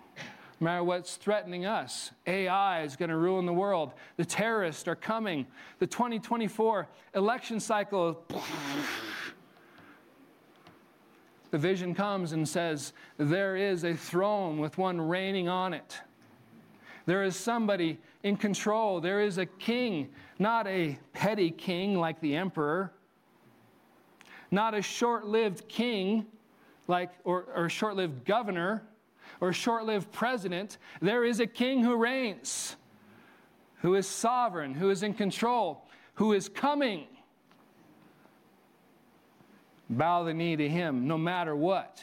no 0.60 0.66
matter 0.66 0.84
what's 0.84 1.16
threatening 1.16 1.66
us. 1.66 2.10
AI 2.26 2.82
is 2.82 2.96
going 2.96 3.10
to 3.10 3.16
ruin 3.16 3.46
the 3.46 3.52
world. 3.52 3.92
The 4.16 4.24
terrorists 4.24 4.86
are 4.86 4.96
coming. 4.96 5.46
The 5.78 5.86
2024 5.86 6.88
election 7.14 7.60
cycle. 7.60 8.24
The 11.50 11.58
vision 11.58 11.94
comes 11.94 12.32
and 12.32 12.48
says, 12.48 12.92
There 13.16 13.54
is 13.54 13.84
a 13.84 13.94
throne 13.94 14.58
with 14.58 14.76
one 14.76 15.00
reigning 15.00 15.48
on 15.48 15.72
it. 15.72 16.00
There 17.06 17.22
is 17.22 17.36
somebody 17.36 18.00
in 18.24 18.36
control. 18.36 19.00
There 19.00 19.20
is 19.20 19.38
a 19.38 19.46
king, 19.46 20.08
not 20.40 20.66
a 20.66 20.98
petty 21.12 21.52
king 21.52 21.96
like 21.96 22.20
the 22.20 22.34
emperor, 22.34 22.92
not 24.50 24.74
a 24.74 24.82
short 24.82 25.26
lived 25.26 25.68
king 25.68 26.26
like, 26.88 27.12
or, 27.22 27.44
or 27.54 27.68
short 27.68 27.94
lived 27.94 28.24
governor 28.24 28.82
or 29.40 29.52
short 29.52 29.84
lived 29.84 30.10
president. 30.12 30.78
There 31.00 31.24
is 31.24 31.40
a 31.40 31.46
king 31.46 31.82
who 31.82 31.96
reigns, 31.96 32.76
who 33.82 33.94
is 33.94 34.06
sovereign, 34.06 34.74
who 34.74 34.90
is 34.90 35.02
in 35.02 35.14
control, 35.14 35.86
who 36.14 36.32
is 36.32 36.48
coming. 36.48 37.06
Bow 39.90 40.24
the 40.24 40.34
knee 40.34 40.56
to 40.56 40.68
him 40.68 41.06
no 41.06 41.18
matter 41.18 41.54
what. 41.54 42.02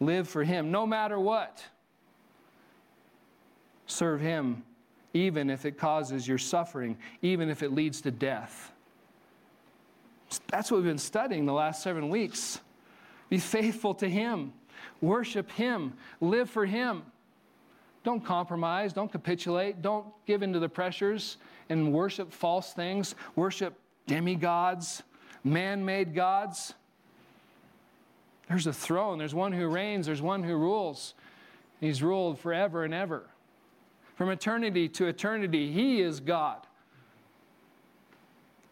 Live 0.00 0.28
for 0.28 0.44
him 0.44 0.70
no 0.70 0.86
matter 0.86 1.18
what. 1.18 1.64
Serve 3.86 4.20
him 4.20 4.62
even 5.14 5.50
if 5.50 5.64
it 5.64 5.78
causes 5.78 6.28
your 6.28 6.38
suffering, 6.38 6.96
even 7.22 7.48
if 7.48 7.62
it 7.62 7.72
leads 7.72 8.00
to 8.02 8.10
death. 8.10 8.72
That's 10.48 10.70
what 10.70 10.78
we've 10.78 10.86
been 10.86 10.98
studying 10.98 11.46
the 11.46 11.52
last 11.52 11.82
seven 11.82 12.10
weeks. 12.10 12.60
Be 13.28 13.38
faithful 13.38 13.94
to 13.94 14.08
him. 14.08 14.52
Worship 15.00 15.50
Him, 15.52 15.94
live 16.20 16.50
for 16.50 16.66
Him. 16.66 17.02
Don't 18.04 18.24
compromise, 18.24 18.92
don't 18.92 19.10
capitulate, 19.10 19.82
don't 19.82 20.06
give 20.26 20.42
in 20.42 20.52
to 20.52 20.58
the 20.58 20.68
pressures 20.68 21.36
and 21.68 21.92
worship 21.92 22.32
false 22.32 22.72
things, 22.72 23.14
worship 23.36 23.74
demigods, 24.06 25.02
man 25.44 25.84
made 25.84 26.14
gods. 26.14 26.74
There's 28.48 28.66
a 28.66 28.72
throne, 28.72 29.18
there's 29.18 29.34
one 29.34 29.52
who 29.52 29.68
reigns, 29.68 30.06
there's 30.06 30.22
one 30.22 30.42
who 30.42 30.56
rules. 30.56 31.14
He's 31.80 32.02
ruled 32.02 32.38
forever 32.38 32.84
and 32.84 32.94
ever. 32.94 33.24
From 34.16 34.30
eternity 34.30 34.88
to 34.88 35.06
eternity, 35.06 35.70
He 35.70 36.00
is 36.00 36.18
God, 36.18 36.66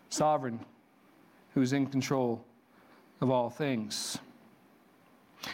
sovereign, 0.09 0.61
who's 1.55 1.73
in 1.73 1.87
control 1.87 2.45
of 3.21 3.31
all 3.31 3.51
things. 3.51 4.19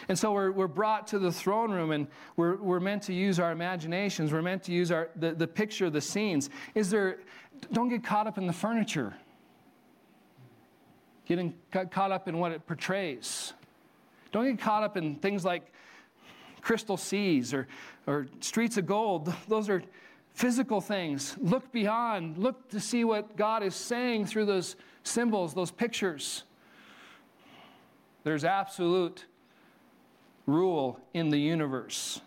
And 0.09 0.17
so 0.17 0.31
we're, 0.31 0.51
we're 0.51 0.67
brought 0.67 1.07
to 1.07 1.19
the 1.19 1.31
throne 1.31 1.71
room 1.71 1.91
and 1.91 2.07
we're, 2.35 2.57
we're 2.57 2.79
meant 2.79 3.03
to 3.03 3.13
use 3.13 3.39
our 3.39 3.51
imaginations. 3.51 4.31
We're 4.31 4.41
meant 4.41 4.63
to 4.63 4.71
use 4.71 4.91
our, 4.91 5.09
the, 5.15 5.33
the 5.33 5.47
picture, 5.47 5.89
the 5.89 6.01
scenes. 6.01 6.49
Is 6.75 6.89
there, 6.89 7.19
don't 7.71 7.89
get 7.89 8.03
caught 8.03 8.27
up 8.27 8.37
in 8.37 8.47
the 8.47 8.53
furniture, 8.53 9.13
getting 11.25 11.53
caught 11.71 12.11
up 12.11 12.27
in 12.27 12.39
what 12.39 12.51
it 12.51 12.65
portrays. 12.67 13.53
Don't 14.31 14.45
get 14.45 14.59
caught 14.59 14.83
up 14.83 14.97
in 14.97 15.15
things 15.15 15.45
like 15.45 15.71
crystal 16.61 16.97
seas 16.97 17.53
or, 17.53 17.67
or 18.07 18.27
streets 18.39 18.77
of 18.77 18.85
gold. 18.85 19.33
Those 19.47 19.69
are 19.69 19.83
physical 20.33 20.81
things. 20.81 21.35
Look 21.39 21.71
beyond, 21.71 22.37
look 22.37 22.69
to 22.69 22.79
see 22.79 23.03
what 23.03 23.37
God 23.37 23.63
is 23.63 23.75
saying 23.75 24.25
through 24.25 24.45
those 24.45 24.75
symbols, 25.03 25.53
those 25.53 25.71
pictures. 25.71 26.43
There's 28.23 28.43
absolute 28.43 29.25
rule 30.45 30.99
in 31.13 31.29
the 31.29 31.37
universe. 31.37 32.21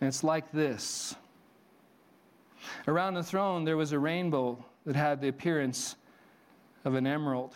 And 0.00 0.08
it's 0.08 0.24
like 0.24 0.50
this 0.52 1.14
Around 2.86 3.14
the 3.14 3.22
throne, 3.22 3.64
there 3.64 3.76
was 3.76 3.92
a 3.92 3.98
rainbow 3.98 4.62
that 4.86 4.96
had 4.96 5.20
the 5.20 5.28
appearance 5.28 5.96
of 6.84 6.94
an 6.94 7.06
emerald. 7.06 7.54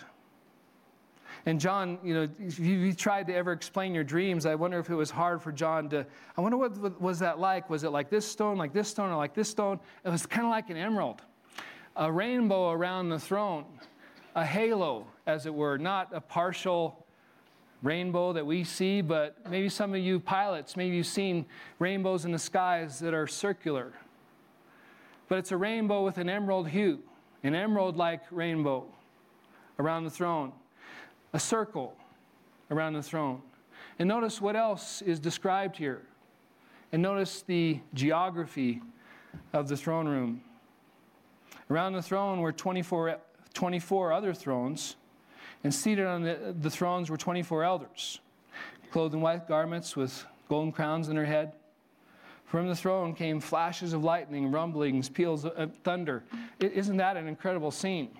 And 1.46 1.60
John, 1.60 1.98
you 2.02 2.14
know, 2.14 2.28
if 2.38 2.58
you 2.58 2.92
tried 2.94 3.26
to 3.26 3.34
ever 3.34 3.52
explain 3.52 3.94
your 3.94 4.04
dreams, 4.04 4.46
I 4.46 4.54
wonder 4.54 4.78
if 4.78 4.88
it 4.88 4.94
was 4.94 5.10
hard 5.10 5.42
for 5.42 5.52
John 5.52 5.90
to. 5.90 6.06
I 6.36 6.40
wonder 6.40 6.56
what 6.56 7.00
was 7.00 7.18
that 7.18 7.38
like? 7.38 7.68
Was 7.68 7.84
it 7.84 7.90
like 7.90 8.08
this 8.08 8.26
stone, 8.26 8.56
like 8.56 8.72
this 8.72 8.88
stone, 8.88 9.10
or 9.10 9.16
like 9.16 9.34
this 9.34 9.50
stone? 9.50 9.78
It 10.04 10.08
was 10.08 10.24
kind 10.24 10.46
of 10.46 10.50
like 10.50 10.70
an 10.70 10.78
emerald, 10.78 11.20
a 11.96 12.10
rainbow 12.10 12.70
around 12.70 13.10
the 13.10 13.18
throne, 13.18 13.66
a 14.34 14.44
halo, 14.44 15.06
as 15.26 15.44
it 15.44 15.52
were, 15.52 15.76
not 15.76 16.08
a 16.12 16.20
partial 16.20 17.03
rainbow 17.82 18.32
that 18.32 18.46
we 18.46 18.64
see, 18.64 19.00
but 19.00 19.36
maybe 19.50 19.68
some 19.68 19.94
of 19.94 20.00
you 20.00 20.18
pilots, 20.18 20.76
maybe 20.76 20.96
you've 20.96 21.06
seen 21.06 21.44
rainbows 21.78 22.24
in 22.24 22.32
the 22.32 22.38
skies 22.38 22.98
that 23.00 23.14
are 23.14 23.26
circular. 23.26 23.92
But 25.28 25.38
it's 25.38 25.52
a 25.52 25.56
rainbow 25.56 26.04
with 26.04 26.18
an 26.18 26.28
emerald 26.28 26.68
hue, 26.68 27.00
an 27.42 27.54
emerald 27.54 27.96
like 27.96 28.22
rainbow 28.30 28.86
around 29.78 30.04
the 30.04 30.10
throne, 30.10 30.52
a 31.32 31.40
circle 31.40 31.94
around 32.70 32.94
the 32.94 33.02
throne. 33.02 33.42
And 33.98 34.08
notice 34.08 34.40
what 34.40 34.56
else 34.56 35.02
is 35.02 35.20
described 35.20 35.76
here. 35.76 36.02
And 36.92 37.02
notice 37.02 37.42
the 37.42 37.80
geography 37.92 38.80
of 39.52 39.68
the 39.68 39.76
throne 39.76 40.06
room. 40.06 40.42
Around 41.70 41.94
the 41.94 42.02
throne 42.02 42.40
were 42.40 42.52
24, 42.52 43.18
24 43.52 44.12
other 44.12 44.34
thrones 44.34 44.96
and 45.64 45.74
seated 45.74 46.06
on 46.06 46.22
the, 46.22 46.54
the 46.60 46.70
thrones 46.70 47.10
were 47.10 47.16
24 47.16 47.64
elders, 47.64 48.20
clothed 48.92 49.14
in 49.14 49.20
white 49.22 49.48
garments 49.48 49.96
with 49.96 50.24
golden 50.48 50.70
crowns 50.70 51.08
on 51.08 51.16
their 51.16 51.24
head. 51.24 51.54
From 52.44 52.68
the 52.68 52.76
throne 52.76 53.14
came 53.14 53.40
flashes 53.40 53.94
of 53.94 54.04
lightning, 54.04 54.52
rumblings, 54.52 55.08
peals 55.08 55.46
of 55.46 55.74
thunder. 55.78 56.22
Isn't 56.60 56.98
that 56.98 57.16
an 57.16 57.26
incredible 57.26 57.70
scene? 57.70 58.10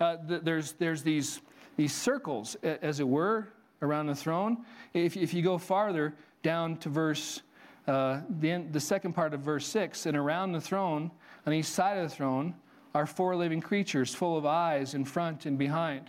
Uh, 0.00 0.16
there's, 0.24 0.72
there's 0.72 1.02
these, 1.02 1.40
these 1.76 1.92
circles, 1.92 2.54
as 2.62 3.00
it 3.00 3.08
were, 3.08 3.48
around 3.82 4.06
the 4.06 4.14
throne. 4.14 4.64
If, 4.94 5.16
if 5.16 5.34
you 5.34 5.42
go 5.42 5.58
farther 5.58 6.14
down 6.44 6.76
to 6.78 6.88
verse, 6.88 7.42
uh, 7.88 8.20
the, 8.38 8.52
end, 8.52 8.72
the 8.72 8.80
second 8.80 9.12
part 9.12 9.34
of 9.34 9.40
verse 9.40 9.66
6, 9.66 10.06
and 10.06 10.16
around 10.16 10.52
the 10.52 10.60
throne, 10.60 11.10
on 11.44 11.52
each 11.52 11.66
side 11.66 11.98
of 11.98 12.08
the 12.08 12.14
throne, 12.14 12.54
are 12.94 13.06
four 13.06 13.34
living 13.34 13.60
creatures 13.60 14.14
full 14.14 14.38
of 14.38 14.46
eyes 14.46 14.94
in 14.94 15.04
front 15.04 15.44
and 15.44 15.58
behind 15.58 16.08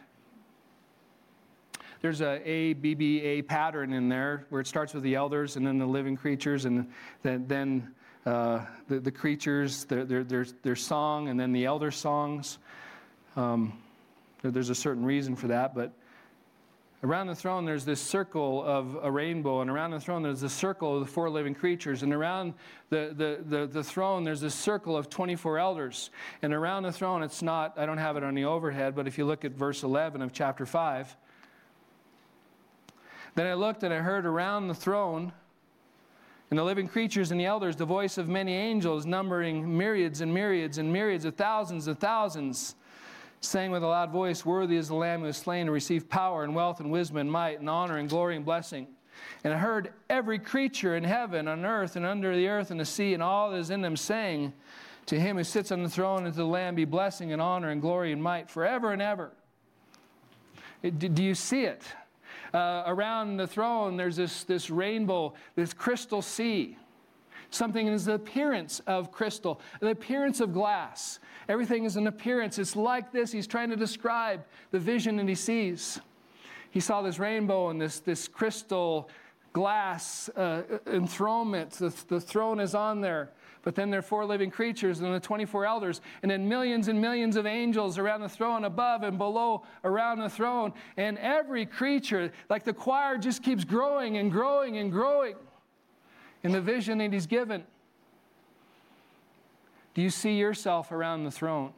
there's 2.02 2.22
a 2.22 2.42
A, 2.48 2.74
B, 2.74 2.94
B, 2.94 3.22
A 3.22 3.42
pattern 3.42 3.94
in 3.94 4.08
there 4.08 4.46
where 4.50 4.62
it 4.62 4.68
starts 4.68 4.94
with 4.94 5.04
the 5.04 5.16
elders 5.16 5.58
and 5.58 5.68
then 5.68 5.78
the 5.78 5.86
living 5.86 6.16
creatures 6.16 6.66
and 6.66 6.88
then, 7.24 7.46
then 7.48 7.94
uh, 8.26 8.66
the, 8.88 9.00
the 9.00 9.12
creatures, 9.12 9.86
their, 9.86 10.06
their, 10.06 10.24
their, 10.24 10.46
their 10.64 10.76
song, 10.76 11.30
and 11.30 11.40
then 11.40 11.52
the 11.52 11.66
elder 11.66 11.92
songs. 11.92 12.58
Um, 13.36 13.74
there's 14.42 14.70
a 14.70 14.76
certain 14.76 15.04
reason 15.04 15.36
for 15.36 15.48
that, 15.48 15.76
but 15.76 15.94
around 17.04 17.28
the 17.28 17.36
throne 17.36 17.66
there's 17.66 17.86
this 17.86 18.02
circle 18.02 18.64
of 18.64 18.98
a 19.02 19.12
rainbow, 19.12 19.62
and 19.62 19.70
around 19.70 19.92
the 19.92 20.00
throne 20.00 20.24
there's 20.24 20.44
a 20.44 20.50
circle 20.50 20.96
of 20.96 21.06
the 21.06 21.12
four 21.12 21.30
living 21.30 21.54
creatures, 21.54 22.04
and 22.04 22.14
around 22.14 22.54
the, 22.90 23.14
the, 23.16 23.58
the, 23.58 23.68
the 23.68 23.84
throne 23.84 24.24
there's 24.24 24.42
this 24.42 24.56
circle 24.56 24.96
of 24.96 25.10
24 25.10 25.58
elders. 25.58 26.10
And 26.42 26.54
around 26.54 26.84
the 26.84 26.94
throne, 26.94 27.24
it's 27.24 27.42
not, 27.42 27.78
I 27.78 27.86
don't 27.86 27.98
have 27.98 28.16
it 28.16 28.24
on 28.24 28.36
the 28.36 28.46
overhead, 28.46 28.96
but 28.96 29.08
if 29.08 29.18
you 29.18 29.26
look 29.26 29.44
at 29.44 29.52
verse 29.52 29.84
11 29.84 30.22
of 30.22 30.32
chapter 30.32 30.66
5, 30.66 31.16
then 33.40 33.48
I 33.48 33.54
looked 33.54 33.84
and 33.84 33.94
I 33.94 34.00
heard 34.00 34.26
around 34.26 34.68
the 34.68 34.74
throne 34.74 35.32
And 36.50 36.60
the 36.60 36.64
living 36.64 36.88
creatures 36.88 37.32
and 37.32 37.40
the 37.40 37.46
elders, 37.46 37.76
the 37.76 37.86
voice 37.86 38.18
of 38.18 38.28
many 38.28 38.54
angels, 38.54 39.06
numbering 39.06 39.78
myriads 39.78 40.22
and 40.22 40.34
myriads 40.34 40.78
and 40.78 40.92
myriads 40.92 41.24
of 41.24 41.36
thousands 41.36 41.88
of 41.88 42.00
thousands, 42.00 42.76
saying 43.40 43.72
with 43.72 43.84
a 43.84 43.88
loud 43.88 44.12
voice, 44.12 44.46
Worthy 44.46 44.76
is 44.76 44.88
the 44.88 44.96
Lamb 44.96 45.22
who 45.22 45.28
is 45.28 45.38
slain 45.38 45.68
to 45.68 45.72
receive 45.72 46.10
power 46.10 46.44
and 46.44 46.56
wealth 46.56 46.80
and 46.80 46.92
wisdom 46.92 47.18
and 47.18 47.32
might 47.32 47.60
and 47.60 47.70
honor 47.70 47.98
and 47.98 48.10
glory 48.10 48.36
and 48.36 48.44
blessing. 48.44 48.88
And 49.44 49.54
I 49.54 49.58
heard 49.58 49.94
every 50.10 50.40
creature 50.40 50.96
in 50.96 51.04
heaven, 51.04 51.48
on 51.48 51.64
earth, 51.66 51.96
and 51.96 52.06
under 52.06 52.36
the 52.36 52.48
earth, 52.48 52.72
and 52.72 52.80
the 52.80 52.86
sea, 52.86 53.14
and 53.14 53.22
all 53.22 53.52
that 53.52 53.58
is 53.58 53.70
in 53.70 53.82
them, 53.82 53.96
saying, 53.96 54.52
To 55.06 55.20
him 55.20 55.38
who 55.38 55.44
sits 55.44 55.72
on 55.72 55.84
the 55.84 55.90
throne 55.90 56.26
and 56.26 56.34
to 56.34 56.40
the 56.40 56.46
Lamb 56.46 56.76
be 56.76 56.86
blessing 56.86 57.32
and 57.32 57.42
honor 57.42 57.70
and 57.70 57.80
glory 57.80 58.12
and 58.12 58.22
might 58.24 58.50
forever 58.50 58.92
and 58.92 59.02
ever. 59.02 59.32
Do 60.82 61.24
you 61.24 61.36
see 61.36 61.64
it? 61.64 61.84
Uh, 62.54 62.84
around 62.88 63.38
the 63.38 63.48
throne, 63.48 63.98
there's 63.98 64.16
this, 64.16 64.44
this 64.44 64.70
rainbow, 64.70 65.34
this 65.56 65.74
crystal 65.74 66.22
sea. 66.22 66.78
Something 67.52 67.88
is 67.88 68.06
the 68.06 68.14
appearance 68.14 68.80
of 68.86 69.12
crystal, 69.12 69.60
the 69.80 69.90
appearance 69.90 70.40
of 70.40 70.54
glass. 70.54 71.20
Everything 71.48 71.84
is 71.84 71.96
an 71.96 72.08
appearance. 72.08 72.60
It's 72.60 72.76
like 72.76 73.12
this. 73.12 73.32
He's 73.32 73.48
trying 73.48 73.70
to 73.72 73.76
describe 73.76 74.44
the 74.72 74.80
vision 74.80 75.18
that 75.18 75.28
he 75.28 75.36
sees. 75.36 76.00
He 76.70 76.80
saw 76.80 77.02
this 77.02 77.18
rainbow 77.18 77.70
and 77.70 77.82
this, 77.82 78.00
this 78.00 78.28
crystal 78.28 79.10
glass 79.54 80.30
uh, 80.30 80.62
enthronement. 80.86 81.72
The, 81.72 81.94
the 82.08 82.22
throne 82.22 82.60
is 82.60 82.76
on 82.76 83.02
there. 83.02 83.32
But 83.62 83.76
then 83.76 83.90
there 83.90 84.00
are 84.00 84.04
four 84.04 84.26
living 84.26 84.52
creatures 84.52 85.02
and 85.02 85.14
the 85.14 85.20
24 85.20 85.66
elders, 85.66 86.02
and 86.22 86.32
then 86.32 86.48
millions 86.48 86.88
and 86.88 87.00
millions 87.00 87.36
of 87.36 87.46
angels 87.46 87.98
around 87.98 88.22
the 88.22 88.30
throne, 88.30 88.64
above 88.64 89.04
and 89.04 89.18
below 89.18 89.64
around 89.84 90.20
the 90.20 90.30
throne. 90.30 90.74
And 90.96 91.18
every 91.18 91.66
creature, 91.66 92.32
like 92.50 92.64
the 92.64 92.74
choir, 92.74 93.18
just 93.18 93.44
keeps 93.44 93.66
growing 93.66 94.18
and 94.18 94.32
growing 94.32 94.78
and 94.78 94.92
growing 94.92 95.36
in 96.44 96.52
the 96.54 96.62
vision 96.62 97.00
that 97.00 97.12
he's 97.12 97.28
given. 97.28 97.64
Do 99.94 100.02
you 100.02 100.10
see 100.10 100.38
yourself 100.38 100.92
around 100.92 101.26
the 101.26 101.32
throne? 101.32 101.74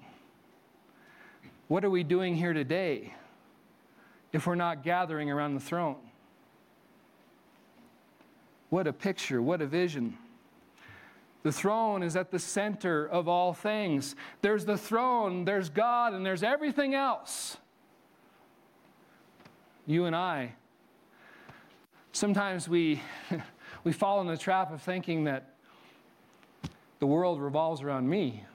What 1.68 1.84
are 1.84 1.90
we 1.90 2.04
doing 2.04 2.36
here 2.36 2.54
today 2.54 3.14
if 4.34 4.46
we're 4.46 4.56
not 4.56 4.84
gathering 4.84 5.32
around 5.32 5.56
the 5.56 5.62
throne? 5.62 5.96
What 8.70 8.86
a 8.86 8.94
picture, 8.94 9.42
what 9.42 9.62
a 9.62 9.66
vision. 9.66 10.18
The 11.44 11.52
throne 11.52 12.04
is 12.04 12.16
at 12.16 12.30
the 12.30 12.40
center 12.40 13.08
of 13.08 13.28
all 13.28 13.54
things. 13.54 14.16
There's 14.42 14.66
the 14.66 14.78
throne, 14.78 15.44
there's 15.46 15.70
God, 15.70 16.14
and 16.14 16.26
there's 16.26 16.44
everything 16.44 16.94
else. 16.94 17.58
You 19.88 20.06
and 20.06 20.16
I, 20.16 20.54
sometimes 22.12 22.70
we, 22.70 23.02
we 23.84 23.92
fall 23.92 24.22
in 24.22 24.28
the 24.28 24.38
trap 24.38 24.72
of 24.72 24.82
thinking 24.82 25.24
that 25.24 25.56
the 27.00 27.08
world 27.08 27.42
revolves 27.42 27.82
around 27.82 28.08
me. 28.08 28.46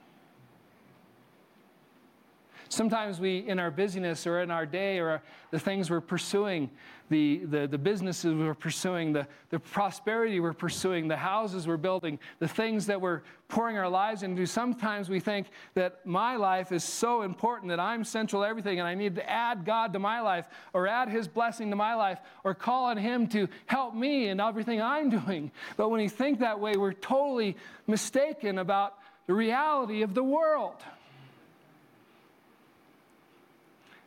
Sometimes 2.69 3.19
we, 3.19 3.39
in 3.39 3.59
our 3.59 3.71
busyness 3.71 4.27
or 4.27 4.41
in 4.41 4.51
our 4.51 4.65
day 4.65 4.99
or 4.99 5.21
the 5.51 5.59
things 5.59 5.89
we're 5.89 6.01
pursuing, 6.01 6.69
the, 7.09 7.37
the, 7.45 7.67
the 7.67 7.77
businesses 7.77 8.33
we're 8.33 8.53
pursuing, 8.53 9.13
the, 9.13 9.27
the 9.49 9.59
prosperity 9.59 10.39
we're 10.39 10.53
pursuing, 10.53 11.07
the 11.07 11.15
houses 11.15 11.67
we're 11.67 11.77
building, 11.77 12.19
the 12.39 12.47
things 12.47 12.85
that 12.87 12.99
we're 12.99 13.21
pouring 13.47 13.77
our 13.77 13.87
lives 13.87 14.23
into, 14.23 14.45
sometimes 14.45 15.09
we 15.09 15.19
think 15.19 15.47
that 15.73 16.05
my 16.05 16.35
life 16.35 16.71
is 16.71 16.83
so 16.83 17.21
important 17.21 17.69
that 17.69 17.79
I'm 17.79 18.03
central 18.03 18.41
to 18.41 18.47
everything 18.47 18.79
and 18.79 18.87
I 18.87 18.93
need 18.93 19.15
to 19.15 19.29
add 19.29 19.63
God 19.63 19.93
to 19.93 19.99
my 19.99 20.19
life 20.19 20.45
or 20.73 20.87
add 20.87 21.07
His 21.09 21.27
blessing 21.27 21.69
to 21.69 21.75
my 21.77 21.95
life 21.95 22.19
or 22.43 22.53
call 22.53 22.85
on 22.85 22.97
Him 22.97 23.27
to 23.27 23.47
help 23.67 23.95
me 23.95 24.27
in 24.27 24.41
everything 24.41 24.81
I'm 24.81 25.09
doing. 25.09 25.51
But 25.77 25.89
when 25.89 26.01
we 26.01 26.09
think 26.09 26.39
that 26.39 26.59
way, 26.59 26.75
we're 26.75 26.93
totally 26.93 27.55
mistaken 27.87 28.57
about 28.57 28.95
the 29.27 29.33
reality 29.33 30.01
of 30.01 30.13
the 30.13 30.23
world. 30.23 30.83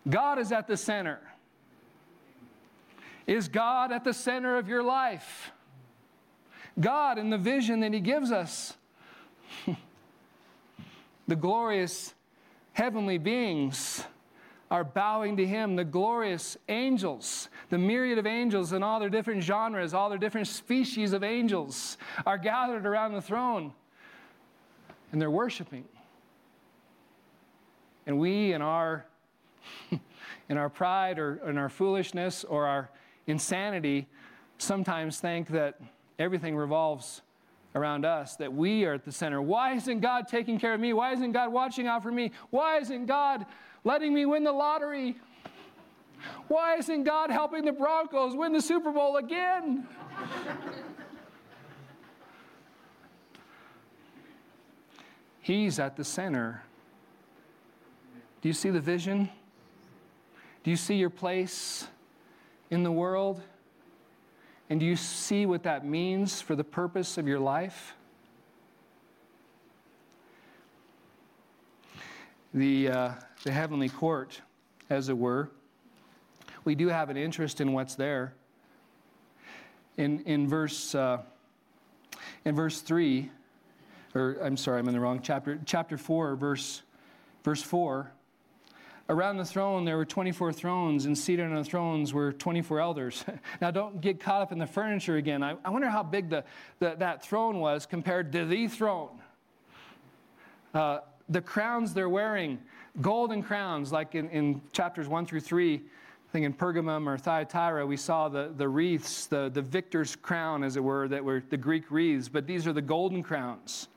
God 0.09 0.39
is 0.39 0.53
at 0.53 0.67
the 0.67 0.77
center. 0.77 1.21
Is 3.27 3.49
God 3.49 3.93
at 3.93 4.05
the 4.05 4.15
center 4.15 4.57
of 4.57 4.69
your 4.69 4.83
life? 4.83 5.53
God 6.79 7.19
in 7.19 7.31
the 7.31 7.39
vision 7.39 7.81
that 7.81 7.93
He 7.93 8.01
gives 8.01 8.33
us. 8.33 8.77
the 11.29 11.37
glorious 11.37 12.15
heavenly 12.73 13.19
beings 13.19 14.05
are 14.71 14.85
bowing 14.85 15.37
to 15.37 15.47
Him. 15.47 15.77
The 15.77 15.85
glorious 15.85 16.57
angels, 16.69 17.49
the 17.69 17.79
myriad 17.79 18.19
of 18.19 18.27
angels 18.27 18.73
in 18.73 18.83
all 18.83 19.01
their 19.01 19.11
different 19.11 19.43
genres, 19.43 19.93
all 19.93 20.09
their 20.09 20.19
different 20.19 20.47
species 20.47 21.13
of 21.13 21.23
angels 21.23 21.99
are 22.25 22.39
gathered 22.39 22.87
around 22.87 23.13
the 23.13 23.23
throne 23.23 23.73
and 25.13 25.21
they're 25.21 25.31
worshiping. 25.31 25.85
And 28.07 28.19
we, 28.19 28.53
in 28.53 28.63
our 28.63 29.05
in 30.49 30.57
our 30.57 30.69
pride 30.69 31.19
or 31.19 31.41
in 31.49 31.59
our 31.59 31.69
foolishness 31.69 32.45
or 32.45 32.67
our 32.67 32.91
insanity, 33.27 34.07
sometimes 34.59 35.19
think 35.21 35.49
that 35.49 35.81
everything 36.19 36.57
revolves 36.57 37.23
around 37.75 38.05
us, 38.05 38.37
that 38.37 38.53
we 38.53 38.85
are 38.85 38.95
at 38.95 39.05
the 39.05 39.13
center. 39.13 39.41
Why 39.41 39.75
isn't 39.75 40.01
God 40.01 40.27
taking 40.29 40.59
care 40.59 40.75
of 40.75 40.81
me? 40.81 40.93
Why 40.93 41.13
isn't 41.13 41.33
God 41.33 41.53
watching 41.53 41.87
out 41.87 42.03
for 42.03 42.11
me? 42.11 42.33
Why 42.51 42.79
isn't 42.79 43.07
God 43.07 43.47
letting 43.85 44.13
me 44.13 44.27
win 44.27 44.45
the 44.45 44.53
lottery? 44.53 45.17
Why 46.49 46.77
isn't 46.77 47.05
God 47.05 47.31
helping 47.31 47.65
the 47.65 47.73
Broncos 47.73 48.35
win 48.35 48.53
the 48.53 48.61
Super 48.61 48.93
Bowl 48.93 49.17
again? 49.17 49.87
He's 55.41 55.79
at 55.79 55.97
the 55.97 56.05
center. 56.05 56.63
Do 58.43 58.49
you 58.49 58.53
see 58.53 58.71
the 58.71 58.81
vision? 58.81 59.31
Do 60.63 60.71
you 60.71 60.77
see 60.77 60.97
your 60.97 61.11
place 61.11 61.87
in 62.71 62.83
the 62.83 62.93
world? 62.93 63.41
And 64.69 64.79
do 64.79 64.85
you 64.85 64.95
see 64.97 65.47
what 65.47 65.63
that 65.63 65.87
means 65.87 66.43
for 66.43 66.55
the 66.55 66.65
purpose 66.65 67.17
of 67.17 67.27
your 67.27 67.41
life? 67.41 67.95
The, 72.53 72.89
uh, 72.89 73.13
the 73.43 73.53
heavenly 73.53 73.89
court, 73.89 74.43
as 74.91 75.09
it 75.09 75.17
were, 75.17 75.51
we 76.65 76.75
do 76.75 76.89
have 76.89 77.09
an 77.09 77.17
interest 77.17 77.61
in 77.61 77.73
what's 77.73 77.95
there. 77.95 78.35
In, 79.97 80.21
in, 80.21 80.47
verse, 80.47 80.95
uh, 80.95 81.23
in 82.45 82.55
verse 82.55 82.81
3, 82.83 83.31
or 84.15 84.37
I'm 84.43 84.59
sorry, 84.59 84.79
I'm 84.79 84.89
in 84.89 84.95
the 84.95 85.01
wrong 85.01 85.21
chapter, 85.23 85.59
chapter 85.65 85.97
4, 85.97 86.37
verse, 86.37 86.83
verse 87.45 87.63
4 87.63 88.13
Around 89.11 89.39
the 89.39 89.45
throne, 89.45 89.85
there 89.85 89.97
were 89.97 90.05
24 90.05 90.53
thrones, 90.53 91.07
and 91.07 91.19
seated 91.19 91.45
on 91.47 91.57
the 91.57 91.65
thrones 91.65 92.15
were 92.15 92.33
24 92.33 92.79
elders. 92.79 93.25
now, 93.61 93.73
don't 93.73 94.01
get 94.01 94.21
caught 94.21 94.41
up 94.41 94.53
in 94.53 94.59
the 94.59 94.69
furniture 94.69 95.17
again. 95.17 95.43
I, 95.43 95.57
I 95.65 95.71
wonder 95.71 95.89
how 95.89 96.05
big 96.05 96.31
the, 96.31 96.45
the, 96.79 96.95
that 96.97 97.21
throne 97.21 97.59
was 97.59 97.87
compared 97.87 98.31
to 98.31 98.45
the 98.45 98.69
throne. 98.69 99.19
Uh, 100.73 101.01
the 101.29 101.41
crowns 101.41 101.93
they're 101.93 102.09
wearing, 102.09 102.61
golden 103.01 103.43
crowns, 103.43 103.91
like 103.91 104.15
in, 104.15 104.31
in 104.31 104.61
chapters 104.71 105.09
1 105.09 105.27
through 105.27 105.41
3. 105.41 105.75
I 105.75 105.81
think 106.31 106.47
in 106.47 106.55
Pergamum 106.55 107.09
or 107.09 107.19
Thyatira, 107.19 107.85
we 107.85 107.97
saw 107.97 108.29
the, 108.29 108.53
the 108.57 108.69
wreaths, 108.69 109.27
the, 109.27 109.51
the 109.53 109.63
victor's 109.63 110.15
crown, 110.15 110.63
as 110.63 110.77
it 110.77 110.85
were, 110.85 111.09
that 111.09 111.25
were 111.25 111.43
the 111.51 111.57
Greek 111.57 111.91
wreaths, 111.91 112.29
but 112.29 112.47
these 112.47 112.65
are 112.65 112.73
the 112.73 112.81
golden 112.81 113.25
crowns. 113.25 113.89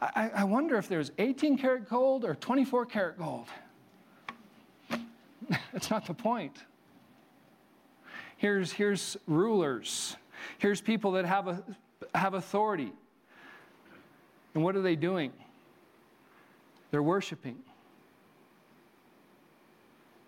I, 0.00 0.30
I 0.36 0.44
wonder 0.44 0.76
if 0.76 0.86
there's 0.86 1.10
18 1.18 1.58
karat 1.58 1.88
gold 1.88 2.24
or 2.24 2.36
24 2.36 2.86
karat 2.86 3.18
gold. 3.18 3.48
That's 5.72 5.90
not 5.90 6.06
the 6.06 6.14
point. 6.14 6.56
Here's, 8.36 8.72
here's 8.72 9.16
rulers. 9.26 10.16
Here's 10.58 10.80
people 10.80 11.12
that 11.12 11.24
have, 11.24 11.48
a, 11.48 11.62
have 12.14 12.34
authority. 12.34 12.92
And 14.54 14.62
what 14.62 14.76
are 14.76 14.82
they 14.82 14.96
doing? 14.96 15.32
They're 16.90 17.02
worshiping. 17.02 17.56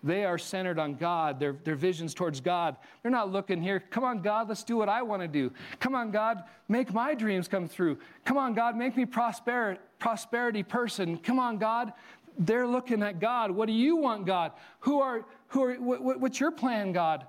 They 0.03 0.23
are 0.23 0.37
centered 0.37 0.79
on 0.79 0.95
God, 0.95 1.39
their, 1.39 1.53
their 1.63 1.75
visions 1.75 2.13
towards 2.13 2.39
God. 2.39 2.77
They're 3.01 3.11
not 3.11 3.31
looking 3.31 3.61
here, 3.61 3.81
come 3.89 4.05
on, 4.05 4.21
God, 4.21 4.47
let's 4.47 4.63
do 4.63 4.77
what 4.77 4.87
I 4.87 5.01
want 5.01 5.21
to 5.21 5.27
do. 5.27 5.51
Come 5.79 5.93
on, 5.93 6.09
God, 6.11 6.43
make 6.69 6.93
my 6.93 7.13
dreams 7.13 7.49
come 7.49 7.67
through. 7.67 7.97
Come 8.23 8.37
on, 8.37 8.53
God, 8.53 8.77
make 8.77 8.95
me 8.95 9.05
prosper, 9.05 9.77
prosperity 9.99 10.63
person. 10.63 11.17
Come 11.17 11.37
on, 11.37 11.57
God, 11.57 11.91
they're 12.39 12.67
looking 12.67 13.03
at 13.03 13.19
God. 13.19 13.51
What 13.51 13.67
do 13.67 13.73
you 13.73 13.97
want, 13.97 14.25
God? 14.25 14.53
Who 14.79 15.01
are, 15.01 15.25
who 15.49 15.63
are 15.63 15.73
what, 15.75 16.19
what's 16.19 16.39
your 16.39 16.51
plan, 16.51 16.93
God? 16.93 17.27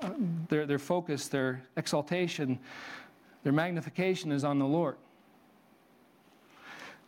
Uh, 0.00 0.10
their, 0.48 0.66
their 0.66 0.80
focus, 0.80 1.28
their 1.28 1.62
exaltation, 1.76 2.58
their 3.44 3.52
magnification 3.52 4.32
is 4.32 4.42
on 4.42 4.58
the 4.58 4.66
Lord. 4.66 4.96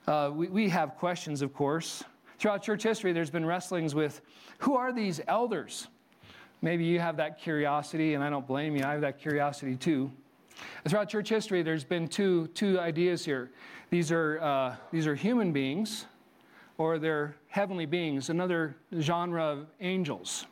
Uh, 0.07 0.31
we, 0.33 0.47
we 0.49 0.69
have 0.69 0.95
questions, 0.97 1.43
of 1.43 1.53
course. 1.53 2.05
Throughout 2.39 2.63
church 2.63 2.85
history, 2.85 3.13
there's 3.13 3.31
been 3.31 3.45
wrestlings 3.45 3.95
with 3.95 4.21
who 4.59 4.77
are 4.77 4.93
these 4.93 5.21
elders? 5.27 5.89
Maybe 6.63 6.85
you 6.85 7.01
have 7.01 7.17
that 7.17 7.39
curiosity, 7.39 8.15
and 8.15 8.23
I 8.23 8.31
don't 8.31 8.47
blame 8.47 8.77
you. 8.77 8.85
I 8.85 8.93
have 8.93 9.01
that 9.01 9.19
curiosity 9.19 9.77
too. 9.77 10.11
Throughout 10.87 11.09
church 11.09 11.29
history, 11.29 11.63
there's 11.63 11.85
been 11.85 12.07
two, 12.07 12.47
two 12.49 12.79
ideas 12.79 13.25
here. 13.25 13.51
These 13.91 14.13
are, 14.13 14.41
uh, 14.41 14.77
these 14.93 15.07
are 15.07 15.15
human 15.15 15.53
beings, 15.53 16.07
or 16.79 16.99
they're 16.99 17.37
heavenly 17.49 17.87
beings, 17.87 18.31
another 18.31 18.77
genre 19.01 19.45
of 19.45 19.67
angels, 19.81 20.47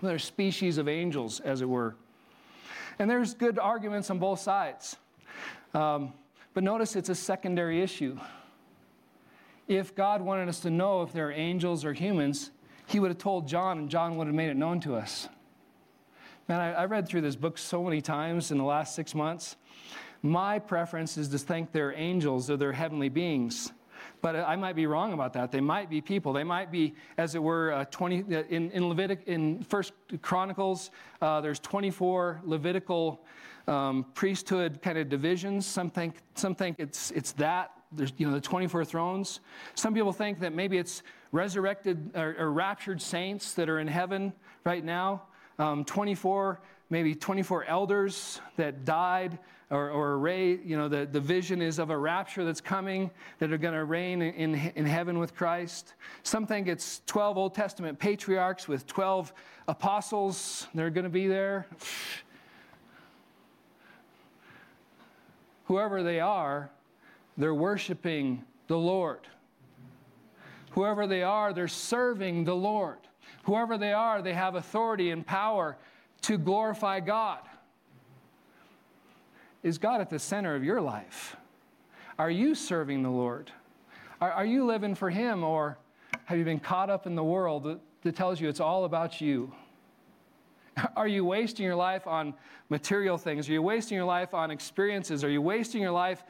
another 0.00 0.18
species 0.18 0.78
of 0.78 0.88
angels, 0.88 1.40
as 1.40 1.60
it 1.60 1.68
were. 1.68 1.94
And 2.98 3.10
there's 3.10 3.34
good 3.34 3.58
arguments 3.58 4.10
on 4.10 4.18
both 4.18 4.40
sides. 4.40 4.96
Um, 5.74 6.12
but 6.54 6.62
notice 6.62 6.96
it's 6.96 7.08
a 7.08 7.14
secondary 7.14 7.82
issue. 7.82 8.18
If 9.66 9.94
God 9.94 10.22
wanted 10.22 10.48
us 10.48 10.60
to 10.60 10.70
know 10.70 11.02
if 11.02 11.12
they're 11.12 11.32
angels 11.32 11.84
or 11.84 11.92
humans, 11.92 12.50
he 12.86 13.00
would 13.00 13.10
have 13.10 13.18
told 13.18 13.48
John, 13.48 13.78
and 13.78 13.88
John 13.88 14.16
would 14.16 14.26
have 14.26 14.36
made 14.36 14.50
it 14.50 14.56
known 14.56 14.80
to 14.80 14.94
us. 14.94 15.28
Man, 16.48 16.60
I, 16.60 16.72
I 16.72 16.84
read 16.84 17.08
through 17.08 17.22
this 17.22 17.36
book 17.36 17.56
so 17.56 17.82
many 17.82 18.02
times 18.02 18.50
in 18.50 18.58
the 18.58 18.64
last 18.64 18.94
six 18.94 19.14
months. 19.14 19.56
My 20.22 20.58
preference 20.58 21.16
is 21.16 21.28
to 21.28 21.38
think 21.38 21.72
they're 21.72 21.94
angels 21.94 22.50
or 22.50 22.56
they're 22.56 22.72
heavenly 22.72 23.08
beings. 23.08 23.72
But 24.24 24.36
I 24.36 24.56
might 24.56 24.74
be 24.74 24.86
wrong 24.86 25.12
about 25.12 25.34
that. 25.34 25.52
They 25.52 25.60
might 25.60 25.90
be 25.90 26.00
people. 26.00 26.32
They 26.32 26.44
might 26.44 26.72
be, 26.72 26.94
as 27.18 27.34
it 27.34 27.42
were, 27.42 27.72
uh, 27.72 27.84
20 27.90 28.34
uh, 28.34 28.42
in, 28.48 28.70
in 28.70 28.84
Levitic 28.84 29.24
in 29.24 29.62
First 29.64 29.92
Chronicles. 30.22 30.90
Uh, 31.20 31.42
there's 31.42 31.58
24 31.58 32.40
Levitical 32.42 33.22
um, 33.68 34.06
priesthood 34.14 34.80
kind 34.80 34.96
of 34.96 35.10
divisions. 35.10 35.66
Some 35.66 35.90
think 35.90 36.22
some 36.36 36.54
think 36.54 36.76
it's 36.78 37.10
it's 37.10 37.32
that. 37.32 37.72
There's 37.92 38.14
you 38.16 38.26
know 38.26 38.32
the 38.32 38.40
24 38.40 38.86
thrones. 38.86 39.40
Some 39.74 39.92
people 39.92 40.10
think 40.10 40.40
that 40.40 40.54
maybe 40.54 40.78
it's 40.78 41.02
resurrected 41.30 42.10
or, 42.14 42.34
or 42.38 42.50
raptured 42.50 43.02
saints 43.02 43.52
that 43.52 43.68
are 43.68 43.78
in 43.78 43.88
heaven 43.88 44.32
right 44.64 44.82
now. 44.82 45.24
Um, 45.58 45.84
24 45.84 46.62
maybe 46.90 47.14
24 47.14 47.64
elders 47.64 48.40
that 48.56 48.84
died 48.84 49.38
or, 49.70 49.90
or 49.90 50.14
array, 50.14 50.58
you 50.64 50.76
know, 50.76 50.88
the, 50.88 51.06
the 51.06 51.20
vision 51.20 51.62
is 51.62 51.78
of 51.78 51.90
a 51.90 51.96
rapture 51.96 52.44
that's 52.44 52.60
coming 52.60 53.10
that 53.38 53.52
are 53.52 53.58
going 53.58 53.74
to 53.74 53.84
reign 53.84 54.22
in, 54.22 54.54
in 54.54 54.84
heaven 54.84 55.18
with 55.18 55.34
Christ. 55.34 55.94
Some 56.22 56.46
think 56.46 56.68
it's 56.68 57.00
12 57.06 57.38
Old 57.38 57.54
Testament 57.54 57.98
patriarchs 57.98 58.68
with 58.68 58.86
12 58.86 59.32
apostles 59.68 60.66
that 60.74 60.82
are 60.82 60.90
going 60.90 61.04
to 61.04 61.10
be 61.10 61.26
there. 61.26 61.66
Whoever 65.64 66.02
they 66.02 66.20
are, 66.20 66.70
they're 67.38 67.54
worshiping 67.54 68.44
the 68.66 68.76
Lord. 68.76 69.20
Whoever 70.72 71.06
they 71.06 71.22
are, 71.22 71.52
they're 71.52 71.68
serving 71.68 72.44
the 72.44 72.54
Lord. 72.54 72.98
Whoever 73.44 73.78
they 73.78 73.92
are, 73.92 74.20
they 74.20 74.34
have 74.34 74.56
authority 74.56 75.10
and 75.10 75.26
power 75.26 75.76
to 76.22 76.36
glorify 76.36 77.00
God. 77.00 77.40
Is 79.64 79.78
God 79.78 80.02
at 80.02 80.10
the 80.10 80.18
center 80.18 80.54
of 80.54 80.62
your 80.62 80.80
life? 80.80 81.36
Are 82.18 82.30
you 82.30 82.54
serving 82.54 83.02
the 83.02 83.10
Lord? 83.10 83.50
Are, 84.20 84.30
are 84.30 84.44
you 84.44 84.66
living 84.66 84.94
for 84.94 85.08
Him, 85.08 85.42
or 85.42 85.78
have 86.26 86.38
you 86.38 86.44
been 86.44 86.60
caught 86.60 86.90
up 86.90 87.06
in 87.06 87.16
the 87.16 87.24
world 87.24 87.64
that, 87.64 87.80
that 88.02 88.14
tells 88.14 88.40
you 88.40 88.48
it's 88.48 88.60
all 88.60 88.84
about 88.84 89.20
you? 89.20 89.52
Are 90.96 91.08
you 91.08 91.24
wasting 91.24 91.64
your 91.64 91.76
life 91.76 92.06
on 92.06 92.34
material 92.68 93.16
things? 93.16 93.48
Are 93.48 93.52
you 93.52 93.62
wasting 93.62 93.96
your 93.96 94.04
life 94.04 94.34
on 94.34 94.50
experiences? 94.50 95.24
Are 95.24 95.30
you 95.30 95.40
wasting 95.40 95.80
your 95.80 95.92
life 95.92 96.22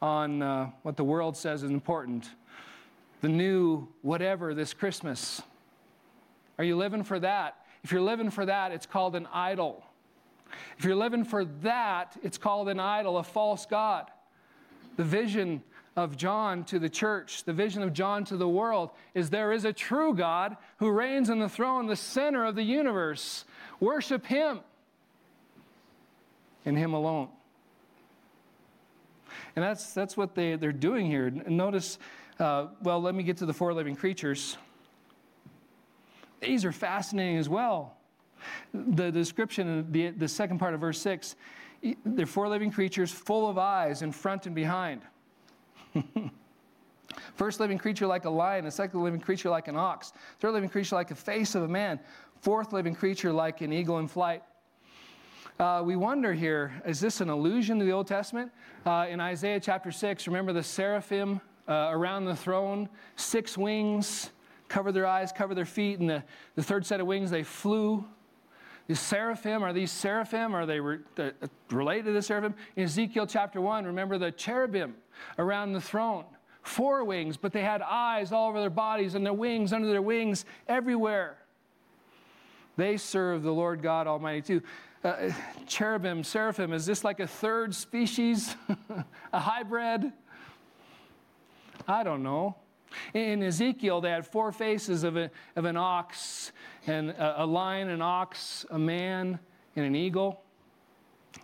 on 0.00 0.42
uh, 0.42 0.70
what 0.82 0.96
the 0.96 1.04
world 1.04 1.36
says 1.36 1.62
is 1.62 1.70
important? 1.70 2.30
The 3.20 3.28
new 3.28 3.88
whatever 4.02 4.54
this 4.54 4.72
Christmas. 4.72 5.42
Are 6.58 6.64
you 6.64 6.76
living 6.76 7.02
for 7.02 7.18
that? 7.18 7.56
If 7.82 7.92
you're 7.92 8.00
living 8.00 8.30
for 8.30 8.46
that, 8.46 8.72
it's 8.72 8.86
called 8.86 9.16
an 9.16 9.26
idol. 9.32 9.84
If 10.78 10.84
you're 10.84 10.96
living 10.96 11.24
for 11.24 11.44
that, 11.44 12.16
it's 12.22 12.38
called 12.38 12.68
an 12.68 12.80
idol, 12.80 13.18
a 13.18 13.22
false 13.22 13.66
God. 13.66 14.10
The 14.96 15.04
vision 15.04 15.62
of 15.96 16.16
John 16.16 16.64
to 16.64 16.78
the 16.78 16.88
church, 16.88 17.44
the 17.44 17.52
vision 17.52 17.82
of 17.82 17.92
John 17.92 18.24
to 18.26 18.36
the 18.36 18.48
world, 18.48 18.90
is 19.14 19.30
there 19.30 19.52
is 19.52 19.64
a 19.64 19.72
true 19.72 20.14
God 20.14 20.56
who 20.78 20.90
reigns 20.90 21.30
on 21.30 21.38
the 21.38 21.48
throne, 21.48 21.86
the 21.86 21.96
center 21.96 22.44
of 22.44 22.54
the 22.54 22.62
universe. 22.62 23.44
Worship 23.80 24.26
Him 24.26 24.60
and 26.66 26.76
Him 26.76 26.92
alone. 26.92 27.28
And 29.54 29.64
that's, 29.64 29.94
that's 29.94 30.16
what 30.16 30.34
they, 30.34 30.56
they're 30.56 30.72
doing 30.72 31.06
here. 31.06 31.30
Notice, 31.30 31.98
uh, 32.38 32.66
well, 32.82 33.00
let 33.00 33.14
me 33.14 33.22
get 33.22 33.38
to 33.38 33.46
the 33.46 33.54
four 33.54 33.72
living 33.72 33.96
creatures. 33.96 34.58
These 36.40 36.66
are 36.66 36.72
fascinating 36.72 37.38
as 37.38 37.48
well. 37.48 37.95
The 38.72 39.10
description, 39.10 39.90
the, 39.92 40.10
the 40.10 40.28
second 40.28 40.58
part 40.58 40.74
of 40.74 40.80
verse 40.80 41.00
6, 41.00 41.36
they're 42.04 42.26
four 42.26 42.48
living 42.48 42.70
creatures 42.70 43.10
full 43.10 43.48
of 43.48 43.58
eyes 43.58 44.02
in 44.02 44.12
front 44.12 44.46
and 44.46 44.54
behind. 44.54 45.02
First 47.34 47.60
living 47.60 47.78
creature 47.78 48.06
like 48.06 48.24
a 48.24 48.30
lion, 48.30 48.64
the 48.64 48.70
second 48.70 49.02
living 49.02 49.20
creature 49.20 49.50
like 49.50 49.68
an 49.68 49.76
ox, 49.76 50.12
third 50.40 50.52
living 50.52 50.68
creature 50.68 50.96
like 50.96 51.08
the 51.08 51.14
face 51.14 51.54
of 51.54 51.62
a 51.62 51.68
man, 51.68 52.00
fourth 52.40 52.72
living 52.72 52.94
creature 52.94 53.32
like 53.32 53.60
an 53.60 53.72
eagle 53.72 53.98
in 53.98 54.08
flight. 54.08 54.42
Uh, 55.58 55.82
we 55.84 55.96
wonder 55.96 56.34
here 56.34 56.70
is 56.84 57.00
this 57.00 57.20
an 57.20 57.30
allusion 57.30 57.78
to 57.78 57.84
the 57.84 57.90
Old 57.90 58.06
Testament? 58.06 58.52
Uh, 58.84 59.06
in 59.08 59.20
Isaiah 59.20 59.60
chapter 59.60 59.90
6, 59.90 60.26
remember 60.26 60.52
the 60.52 60.62
seraphim 60.62 61.40
uh, 61.68 61.88
around 61.90 62.26
the 62.26 62.36
throne, 62.36 62.88
six 63.16 63.56
wings, 63.56 64.30
cover 64.68 64.92
their 64.92 65.06
eyes, 65.06 65.32
cover 65.32 65.54
their 65.54 65.64
feet, 65.64 65.98
and 65.98 66.10
the, 66.10 66.22
the 66.56 66.62
third 66.62 66.84
set 66.84 67.00
of 67.00 67.06
wings, 67.06 67.30
they 67.30 67.42
flew. 67.42 68.04
The 68.88 68.94
seraphim, 68.94 69.64
are 69.64 69.72
these 69.72 69.90
seraphim? 69.90 70.54
Are 70.54 70.64
they 70.64 70.78
re, 70.78 70.98
related 71.70 72.04
to 72.06 72.12
the 72.12 72.22
seraphim? 72.22 72.54
In 72.76 72.84
Ezekiel 72.84 73.26
chapter 73.26 73.60
1, 73.60 73.84
remember 73.84 74.16
the 74.16 74.30
cherubim 74.30 74.94
around 75.38 75.72
the 75.72 75.80
throne. 75.80 76.24
Four 76.62 77.04
wings, 77.04 77.36
but 77.36 77.52
they 77.52 77.62
had 77.62 77.82
eyes 77.82 78.32
all 78.32 78.48
over 78.48 78.60
their 78.60 78.70
bodies 78.70 79.14
and 79.14 79.24
their 79.24 79.32
wings 79.32 79.72
under 79.72 79.88
their 79.88 80.02
wings 80.02 80.44
everywhere. 80.68 81.38
They 82.76 82.96
serve 82.96 83.42
the 83.42 83.52
Lord 83.52 83.82
God 83.82 84.06
Almighty 84.06 84.42
too. 84.42 84.62
Uh, 85.02 85.30
cherubim, 85.66 86.24
seraphim, 86.24 86.72
is 86.72 86.84
this 86.84 87.04
like 87.04 87.20
a 87.20 87.26
third 87.26 87.74
species? 87.74 88.56
a 89.32 89.38
hybrid? 89.38 90.12
I 91.86 92.02
don't 92.02 92.22
know. 92.22 92.56
In 93.14 93.42
Ezekiel, 93.42 94.00
they 94.00 94.10
had 94.10 94.26
four 94.26 94.52
faces 94.52 95.04
of, 95.04 95.16
a, 95.16 95.30
of 95.56 95.64
an 95.64 95.76
ox, 95.76 96.52
and 96.86 97.10
a, 97.10 97.42
a 97.42 97.46
lion, 97.46 97.88
an 97.88 98.02
ox, 98.02 98.66
a 98.70 98.78
man, 98.78 99.38
and 99.74 99.84
an 99.84 99.94
eagle. 99.94 100.42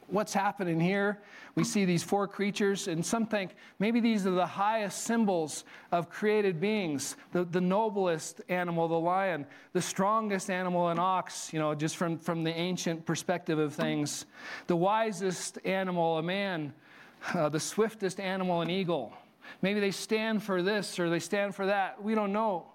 What's 0.06 0.32
happening 0.32 0.80
here? 0.80 1.20
We 1.54 1.64
see 1.64 1.84
these 1.84 2.02
four 2.02 2.26
creatures, 2.26 2.88
and 2.88 3.04
some 3.04 3.26
think 3.26 3.54
maybe 3.78 4.00
these 4.00 4.26
are 4.26 4.30
the 4.30 4.46
highest 4.46 5.02
symbols 5.02 5.64
of 5.90 6.08
created 6.08 6.60
beings. 6.60 7.16
The, 7.32 7.44
the 7.44 7.60
noblest 7.60 8.40
animal, 8.48 8.88
the 8.88 8.98
lion, 8.98 9.46
the 9.74 9.82
strongest 9.82 10.48
animal, 10.48 10.88
an 10.88 10.98
ox, 10.98 11.52
you 11.52 11.58
know, 11.58 11.74
just 11.74 11.96
from, 11.96 12.18
from 12.18 12.42
the 12.42 12.50
ancient 12.50 13.04
perspective 13.04 13.58
of 13.58 13.74
things. 13.74 14.24
The 14.66 14.76
wisest 14.76 15.58
animal, 15.64 16.16
a 16.16 16.22
man, 16.22 16.72
uh, 17.34 17.50
the 17.50 17.60
swiftest 17.60 18.18
animal, 18.18 18.62
an 18.62 18.70
eagle. 18.70 19.12
Maybe 19.60 19.80
they 19.80 19.90
stand 19.90 20.42
for 20.42 20.62
this 20.62 20.98
or 20.98 21.10
they 21.10 21.18
stand 21.18 21.54
for 21.54 21.66
that. 21.66 22.02
We 22.02 22.14
don't 22.14 22.32
know. 22.32 22.66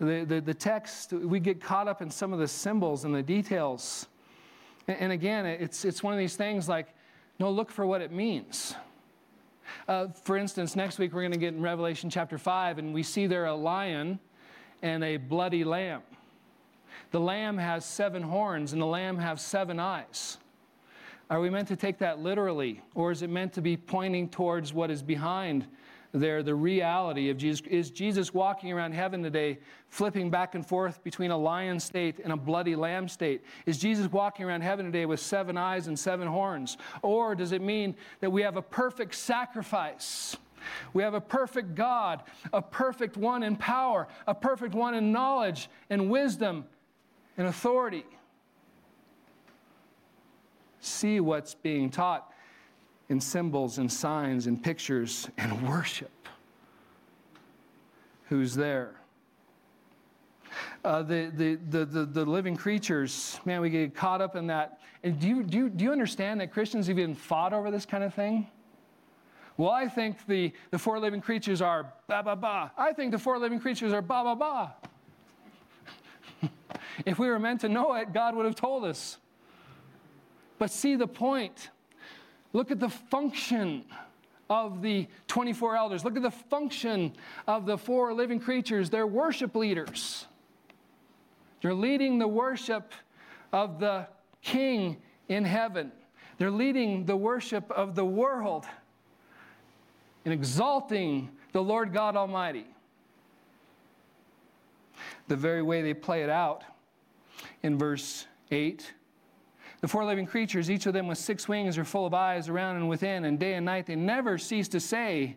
The, 0.00 0.24
the, 0.24 0.40
the 0.40 0.54
text, 0.54 1.12
we 1.12 1.38
get 1.38 1.60
caught 1.60 1.86
up 1.86 2.02
in 2.02 2.10
some 2.10 2.32
of 2.32 2.38
the 2.38 2.48
symbols 2.48 3.04
and 3.04 3.14
the 3.14 3.22
details. 3.22 4.06
And, 4.88 4.98
and 4.98 5.12
again, 5.12 5.46
it's, 5.46 5.84
it's 5.84 6.02
one 6.02 6.12
of 6.12 6.18
these 6.18 6.36
things 6.36 6.68
like, 6.68 6.88
no, 7.38 7.50
look 7.50 7.70
for 7.70 7.86
what 7.86 8.00
it 8.00 8.12
means. 8.12 8.74
Uh, 9.88 10.08
for 10.08 10.36
instance, 10.36 10.76
next 10.76 10.98
week 10.98 11.12
we're 11.12 11.22
going 11.22 11.32
to 11.32 11.38
get 11.38 11.54
in 11.54 11.60
Revelation 11.60 12.10
chapter 12.10 12.38
5, 12.38 12.78
and 12.78 12.94
we 12.94 13.02
see 13.02 13.26
there 13.26 13.46
a 13.46 13.54
lion 13.54 14.18
and 14.82 15.02
a 15.02 15.16
bloody 15.16 15.64
lamb. 15.64 16.02
The 17.10 17.20
lamb 17.20 17.58
has 17.58 17.84
seven 17.84 18.22
horns, 18.22 18.72
and 18.72 18.82
the 18.82 18.86
lamb 18.86 19.18
has 19.18 19.40
seven 19.40 19.78
eyes. 19.78 20.38
Are 21.30 21.40
we 21.40 21.48
meant 21.48 21.68
to 21.68 21.76
take 21.76 21.98
that 21.98 22.18
literally, 22.18 22.82
or 22.94 23.10
is 23.10 23.22
it 23.22 23.30
meant 23.30 23.54
to 23.54 23.62
be 23.62 23.76
pointing 23.76 24.28
towards 24.28 24.74
what 24.74 24.90
is 24.90 25.02
behind 25.02 25.66
there, 26.12 26.42
the 26.42 26.54
reality 26.54 27.30
of 27.30 27.38
Jesus? 27.38 27.66
Is 27.66 27.90
Jesus 27.90 28.34
walking 28.34 28.70
around 28.72 28.92
heaven 28.92 29.22
today, 29.22 29.58
flipping 29.88 30.30
back 30.30 30.54
and 30.54 30.64
forth 30.64 31.02
between 31.02 31.30
a 31.30 31.36
lion 31.36 31.80
state 31.80 32.20
and 32.22 32.32
a 32.32 32.36
bloody 32.36 32.76
lamb 32.76 33.08
state? 33.08 33.42
Is 33.64 33.78
Jesus 33.78 34.12
walking 34.12 34.44
around 34.44 34.60
heaven 34.60 34.84
today 34.84 35.06
with 35.06 35.18
seven 35.18 35.56
eyes 35.56 35.88
and 35.88 35.98
seven 35.98 36.28
horns? 36.28 36.76
Or 37.00 37.34
does 37.34 37.52
it 37.52 37.62
mean 37.62 37.96
that 38.20 38.30
we 38.30 38.42
have 38.42 38.56
a 38.56 38.62
perfect 38.62 39.14
sacrifice? 39.14 40.36
We 40.92 41.02
have 41.02 41.14
a 41.14 41.20
perfect 41.20 41.74
God, 41.74 42.22
a 42.52 42.62
perfect 42.62 43.16
one 43.16 43.42
in 43.42 43.56
power, 43.56 44.08
a 44.26 44.34
perfect 44.34 44.74
one 44.74 44.94
in 44.94 45.10
knowledge 45.10 45.68
and 45.90 46.10
wisdom 46.10 46.66
and 47.36 47.46
authority 47.46 48.04
see 50.84 51.20
what's 51.20 51.54
being 51.54 51.90
taught 51.90 52.30
in 53.08 53.20
symbols 53.20 53.78
and 53.78 53.90
signs 53.90 54.46
and 54.46 54.62
pictures 54.62 55.28
and 55.36 55.68
worship. 55.68 56.10
Who's 58.28 58.54
there? 58.54 58.94
Uh, 60.84 61.02
the, 61.02 61.32
the, 61.34 61.58
the, 61.70 61.84
the, 61.84 62.04
the 62.04 62.24
living 62.24 62.56
creatures, 62.56 63.40
man, 63.44 63.60
we 63.60 63.70
get 63.70 63.94
caught 63.94 64.20
up 64.20 64.36
in 64.36 64.46
that. 64.46 64.80
And 65.02 65.18
do 65.18 65.26
you, 65.26 65.42
do, 65.42 65.58
you, 65.58 65.70
do 65.70 65.84
you 65.84 65.92
understand 65.92 66.40
that 66.40 66.52
Christians 66.52 66.86
have 66.86 66.98
even 66.98 67.14
fought 67.14 67.52
over 67.52 67.70
this 67.70 67.84
kind 67.86 68.04
of 68.04 68.14
thing? 68.14 68.46
Well, 69.56 69.70
I 69.70 69.88
think 69.88 70.26
the, 70.26 70.52
the 70.70 70.78
four 70.78 70.98
living 70.98 71.20
creatures 71.20 71.62
are 71.62 71.92
ba 72.08 72.22
ba 72.24 72.34
ba. 72.34 72.72
I 72.76 72.92
think 72.92 73.12
the 73.12 73.18
four 73.18 73.38
living 73.38 73.60
creatures 73.60 73.92
are 73.92 74.02
ba 74.02 74.22
ba 74.24 74.36
ba. 76.42 76.50
if 77.06 77.18
we 77.18 77.28
were 77.28 77.38
meant 77.38 77.60
to 77.60 77.68
know 77.68 77.94
it, 77.94 78.12
God 78.12 78.34
would 78.34 78.46
have 78.46 78.56
told 78.56 78.84
us. 78.84 79.18
But 80.58 80.70
see 80.70 80.96
the 80.96 81.06
point. 81.06 81.70
Look 82.52 82.70
at 82.70 82.80
the 82.80 82.88
function 82.88 83.84
of 84.48 84.82
the 84.82 85.08
24 85.26 85.76
elders. 85.76 86.04
Look 86.04 86.16
at 86.16 86.22
the 86.22 86.30
function 86.30 87.12
of 87.46 87.66
the 87.66 87.76
four 87.78 88.12
living 88.12 88.40
creatures. 88.40 88.90
They're 88.90 89.06
worship 89.06 89.54
leaders. 89.54 90.26
They're 91.62 91.74
leading 91.74 92.18
the 92.18 92.28
worship 92.28 92.92
of 93.52 93.80
the 93.80 94.06
King 94.42 94.98
in 95.28 95.44
heaven. 95.44 95.90
They're 96.36 96.50
leading 96.50 97.06
the 97.06 97.16
worship 97.16 97.70
of 97.70 97.94
the 97.94 98.04
world 98.04 98.66
in 100.24 100.32
exalting 100.32 101.30
the 101.52 101.62
Lord 101.62 101.92
God 101.92 102.16
Almighty. 102.16 102.66
The 105.28 105.36
very 105.36 105.62
way 105.62 105.82
they 105.82 105.94
play 105.94 106.22
it 106.22 106.30
out 106.30 106.62
in 107.62 107.78
verse 107.78 108.26
8 108.50 108.92
the 109.84 109.88
four 109.88 110.06
living 110.06 110.24
creatures, 110.24 110.70
each 110.70 110.86
of 110.86 110.94
them 110.94 111.06
with 111.08 111.18
six 111.18 111.46
wings, 111.46 111.76
are 111.76 111.84
full 111.84 112.06
of 112.06 112.14
eyes 112.14 112.48
around 112.48 112.76
and 112.76 112.88
within, 112.88 113.26
and 113.26 113.38
day 113.38 113.52
and 113.52 113.66
night 113.66 113.84
they 113.84 113.94
never 113.94 114.38
cease 114.38 114.66
to 114.66 114.80
say. 114.80 115.36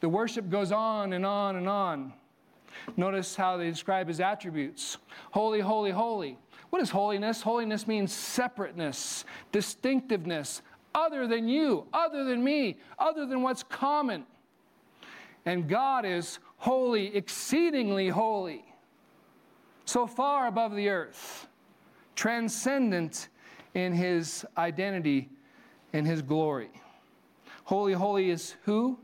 The 0.00 0.08
worship 0.08 0.48
goes 0.48 0.72
on 0.72 1.12
and 1.12 1.26
on 1.26 1.56
and 1.56 1.68
on. 1.68 2.14
Notice 2.96 3.36
how 3.36 3.58
they 3.58 3.68
describe 3.68 4.08
his 4.08 4.18
attributes 4.18 4.96
holy, 5.30 5.60
holy, 5.60 5.90
holy. 5.90 6.38
What 6.70 6.80
is 6.80 6.88
holiness? 6.88 7.42
Holiness 7.42 7.86
means 7.86 8.14
separateness, 8.14 9.26
distinctiveness, 9.52 10.62
other 10.94 11.26
than 11.26 11.46
you, 11.46 11.86
other 11.92 12.24
than 12.24 12.42
me, 12.42 12.78
other 12.98 13.26
than 13.26 13.42
what's 13.42 13.62
common. 13.62 14.24
And 15.44 15.68
God 15.68 16.06
is 16.06 16.38
holy, 16.56 17.14
exceedingly 17.14 18.08
holy, 18.08 18.64
so 19.84 20.06
far 20.06 20.46
above 20.46 20.74
the 20.74 20.88
earth, 20.88 21.46
transcendent 22.16 23.28
in 23.74 23.92
his 23.92 24.44
identity 24.56 25.30
and 25.92 26.06
his 26.06 26.22
glory. 26.22 26.70
Holy, 27.64 27.92
holy 27.92 28.30
is 28.30 28.54
who? 28.64 28.98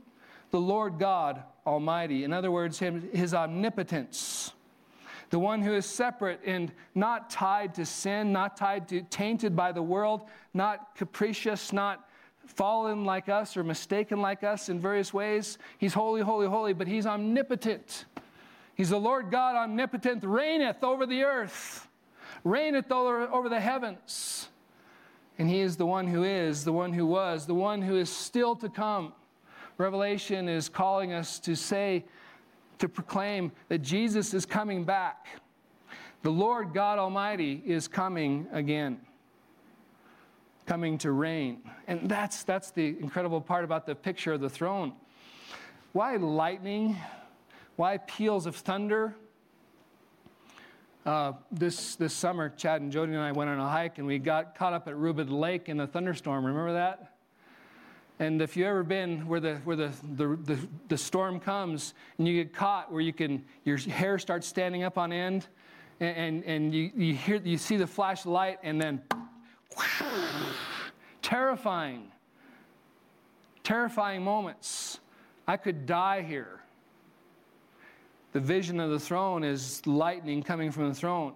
The 0.50 0.60
Lord 0.60 0.98
God 0.98 1.42
Almighty. 1.66 2.24
In 2.24 2.32
other 2.32 2.50
words, 2.50 2.78
his 2.78 3.34
omnipotence. 3.34 4.52
The 5.30 5.38
one 5.38 5.60
who 5.60 5.74
is 5.74 5.84
separate 5.84 6.40
and 6.46 6.72
not 6.94 7.28
tied 7.28 7.74
to 7.74 7.84
sin, 7.84 8.32
not 8.32 8.56
tied 8.56 8.88
to, 8.88 9.02
tainted 9.02 9.54
by 9.54 9.72
the 9.72 9.82
world, 9.82 10.24
not 10.54 10.94
capricious, 10.96 11.72
not 11.72 12.08
fallen 12.46 13.04
like 13.04 13.28
us 13.28 13.56
or 13.56 13.62
mistaken 13.62 14.22
like 14.22 14.42
us 14.42 14.70
in 14.70 14.80
various 14.80 15.12
ways. 15.12 15.58
He's 15.76 15.92
holy, 15.92 16.22
holy, 16.22 16.46
holy, 16.46 16.72
but 16.72 16.88
he's 16.88 17.06
omnipotent. 17.06 18.06
He's 18.74 18.88
the 18.88 18.98
Lord 18.98 19.30
God 19.30 19.54
omnipotent, 19.54 20.24
reigneth 20.24 20.82
over 20.82 21.04
the 21.04 21.24
earth, 21.24 21.88
reigneth 22.44 22.90
over, 22.90 23.28
over 23.28 23.50
the 23.50 23.60
heavens. 23.60 24.48
And 25.38 25.48
he 25.48 25.60
is 25.60 25.76
the 25.76 25.86
one 25.86 26.06
who 26.08 26.24
is, 26.24 26.64
the 26.64 26.72
one 26.72 26.92
who 26.92 27.06
was, 27.06 27.46
the 27.46 27.54
one 27.54 27.80
who 27.80 27.96
is 27.96 28.10
still 28.10 28.56
to 28.56 28.68
come. 28.68 29.12
Revelation 29.76 30.48
is 30.48 30.68
calling 30.68 31.12
us 31.12 31.38
to 31.40 31.54
say, 31.54 32.04
to 32.78 32.88
proclaim 32.88 33.52
that 33.68 33.78
Jesus 33.78 34.34
is 34.34 34.44
coming 34.44 34.84
back. 34.84 35.26
The 36.22 36.30
Lord 36.30 36.74
God 36.74 36.98
Almighty 36.98 37.62
is 37.64 37.86
coming 37.86 38.48
again, 38.52 39.00
coming 40.66 40.98
to 40.98 41.12
reign. 41.12 41.60
And 41.86 42.08
that's, 42.08 42.42
that's 42.42 42.72
the 42.72 42.96
incredible 43.00 43.40
part 43.40 43.64
about 43.64 43.86
the 43.86 43.94
picture 43.94 44.32
of 44.32 44.40
the 44.40 44.50
throne. 44.50 44.92
Why 45.92 46.16
lightning? 46.16 46.96
Why 47.76 47.98
peals 47.98 48.46
of 48.46 48.56
thunder? 48.56 49.14
Uh, 51.08 51.32
this, 51.50 51.96
this 51.96 52.12
summer, 52.12 52.50
Chad 52.50 52.82
and 52.82 52.92
Jody 52.92 53.14
and 53.14 53.22
I 53.22 53.32
went 53.32 53.48
on 53.48 53.58
a 53.58 53.66
hike 53.66 53.96
and 53.96 54.06
we 54.06 54.18
got 54.18 54.54
caught 54.54 54.74
up 54.74 54.88
at 54.88 54.94
Rubid 54.94 55.30
Lake 55.30 55.70
in 55.70 55.80
a 55.80 55.86
thunderstorm. 55.86 56.44
Remember 56.44 56.74
that? 56.74 57.14
And 58.18 58.42
if 58.42 58.58
you've 58.58 58.66
ever 58.66 58.82
been 58.82 59.26
where 59.26 59.40
the, 59.40 59.54
where 59.64 59.74
the, 59.74 59.90
the, 60.16 60.36
the, 60.44 60.68
the 60.88 60.98
storm 60.98 61.40
comes 61.40 61.94
and 62.18 62.28
you 62.28 62.44
get 62.44 62.52
caught 62.52 62.92
where 62.92 63.00
you 63.00 63.14
can, 63.14 63.42
your 63.64 63.78
hair 63.78 64.18
starts 64.18 64.46
standing 64.46 64.82
up 64.82 64.98
on 64.98 65.10
end 65.10 65.46
and, 65.98 66.14
and, 66.14 66.44
and 66.44 66.74
you, 66.74 66.90
you, 66.94 67.14
hear, 67.14 67.36
you 67.36 67.56
see 67.56 67.78
the 67.78 67.86
flash 67.86 68.26
of 68.26 68.32
light 68.32 68.58
and 68.62 68.78
then 68.78 69.00
terrifying, 71.22 72.12
terrifying 73.64 74.22
moments. 74.22 75.00
I 75.46 75.56
could 75.56 75.86
die 75.86 76.20
here. 76.20 76.60
The 78.38 78.44
vision 78.44 78.78
of 78.78 78.90
the 78.90 79.00
throne 79.00 79.42
is 79.42 79.84
lightning 79.84 80.44
coming 80.44 80.70
from 80.70 80.88
the 80.88 80.94
throne. 80.94 81.32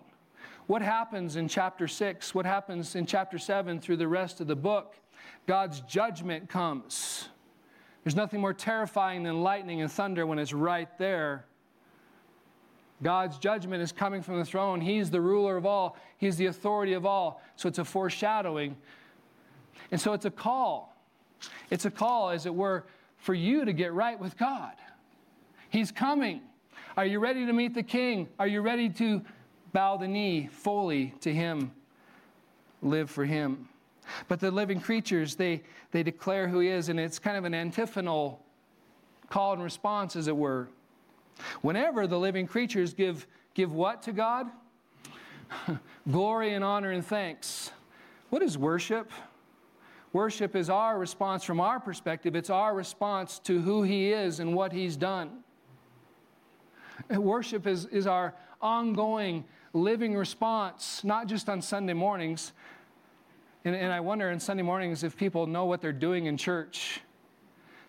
What 0.68 0.82
happens 0.82 1.34
in 1.34 1.48
chapter 1.48 1.88
6? 1.88 2.32
What 2.32 2.46
happens 2.46 2.94
in 2.94 3.06
chapter 3.06 3.38
7 3.38 3.80
through 3.80 3.96
the 3.96 4.06
rest 4.06 4.40
of 4.40 4.46
the 4.46 4.54
book? 4.54 4.94
God's 5.48 5.80
judgment 5.80 6.48
comes. 6.48 7.28
There's 8.04 8.14
nothing 8.14 8.40
more 8.40 8.54
terrifying 8.54 9.24
than 9.24 9.42
lightning 9.42 9.80
and 9.80 9.90
thunder 9.90 10.24
when 10.26 10.38
it's 10.38 10.52
right 10.52 10.96
there. 10.96 11.44
God's 13.02 13.36
judgment 13.36 13.82
is 13.82 13.90
coming 13.90 14.22
from 14.22 14.38
the 14.38 14.44
throne. 14.44 14.80
He's 14.80 15.10
the 15.10 15.20
ruler 15.20 15.56
of 15.56 15.66
all, 15.66 15.96
He's 16.18 16.36
the 16.36 16.46
authority 16.46 16.92
of 16.92 17.04
all. 17.04 17.42
So 17.56 17.68
it's 17.68 17.80
a 17.80 17.84
foreshadowing. 17.84 18.76
And 19.90 20.00
so 20.00 20.12
it's 20.12 20.24
a 20.24 20.30
call. 20.30 20.96
It's 21.68 21.84
a 21.84 21.90
call, 21.90 22.30
as 22.30 22.46
it 22.46 22.54
were, 22.54 22.84
for 23.16 23.34
you 23.34 23.64
to 23.64 23.72
get 23.72 23.92
right 23.92 24.20
with 24.20 24.38
God. 24.38 24.74
He's 25.68 25.90
coming. 25.90 26.42
Are 26.96 27.06
you 27.06 27.20
ready 27.20 27.46
to 27.46 27.52
meet 27.54 27.72
the 27.72 27.82
King? 27.82 28.28
Are 28.38 28.46
you 28.46 28.60
ready 28.60 28.90
to 28.90 29.22
bow 29.72 29.96
the 29.96 30.06
knee 30.06 30.50
fully 30.52 31.14
to 31.20 31.32
Him? 31.32 31.72
Live 32.82 33.10
for 33.10 33.24
Him. 33.24 33.68
But 34.28 34.40
the 34.40 34.50
living 34.50 34.78
creatures, 34.78 35.34
they, 35.34 35.62
they 35.90 36.02
declare 36.02 36.48
who 36.48 36.60
He 36.60 36.68
is, 36.68 36.90
and 36.90 37.00
it's 37.00 37.18
kind 37.18 37.38
of 37.38 37.44
an 37.44 37.54
antiphonal 37.54 38.44
call 39.30 39.54
and 39.54 39.62
response, 39.62 40.16
as 40.16 40.28
it 40.28 40.36
were. 40.36 40.68
Whenever 41.62 42.06
the 42.06 42.18
living 42.18 42.46
creatures 42.46 42.92
give, 42.92 43.26
give 43.54 43.72
what 43.72 44.02
to 44.02 44.12
God? 44.12 44.48
Glory 46.10 46.52
and 46.52 46.62
honor 46.62 46.90
and 46.90 47.06
thanks. 47.06 47.70
What 48.28 48.42
is 48.42 48.58
worship? 48.58 49.10
Worship 50.12 50.54
is 50.54 50.68
our 50.68 50.98
response 50.98 51.42
from 51.42 51.58
our 51.58 51.80
perspective. 51.80 52.36
It's 52.36 52.50
our 52.50 52.74
response 52.74 53.38
to 53.40 53.62
who 53.62 53.82
He 53.82 54.12
is 54.12 54.40
and 54.40 54.54
what 54.54 54.72
He's 54.72 54.94
done. 54.94 55.41
Worship 57.10 57.66
is, 57.66 57.86
is 57.86 58.06
our 58.06 58.34
ongoing 58.60 59.44
living 59.72 60.16
response, 60.16 61.02
not 61.04 61.26
just 61.26 61.48
on 61.48 61.62
Sunday 61.62 61.94
mornings. 61.94 62.52
And, 63.64 63.74
and 63.74 63.92
I 63.92 64.00
wonder 64.00 64.30
in 64.30 64.40
Sunday 64.40 64.62
mornings 64.62 65.04
if 65.04 65.16
people 65.16 65.46
know 65.46 65.64
what 65.66 65.80
they're 65.80 65.92
doing 65.92 66.26
in 66.26 66.36
church. 66.36 67.00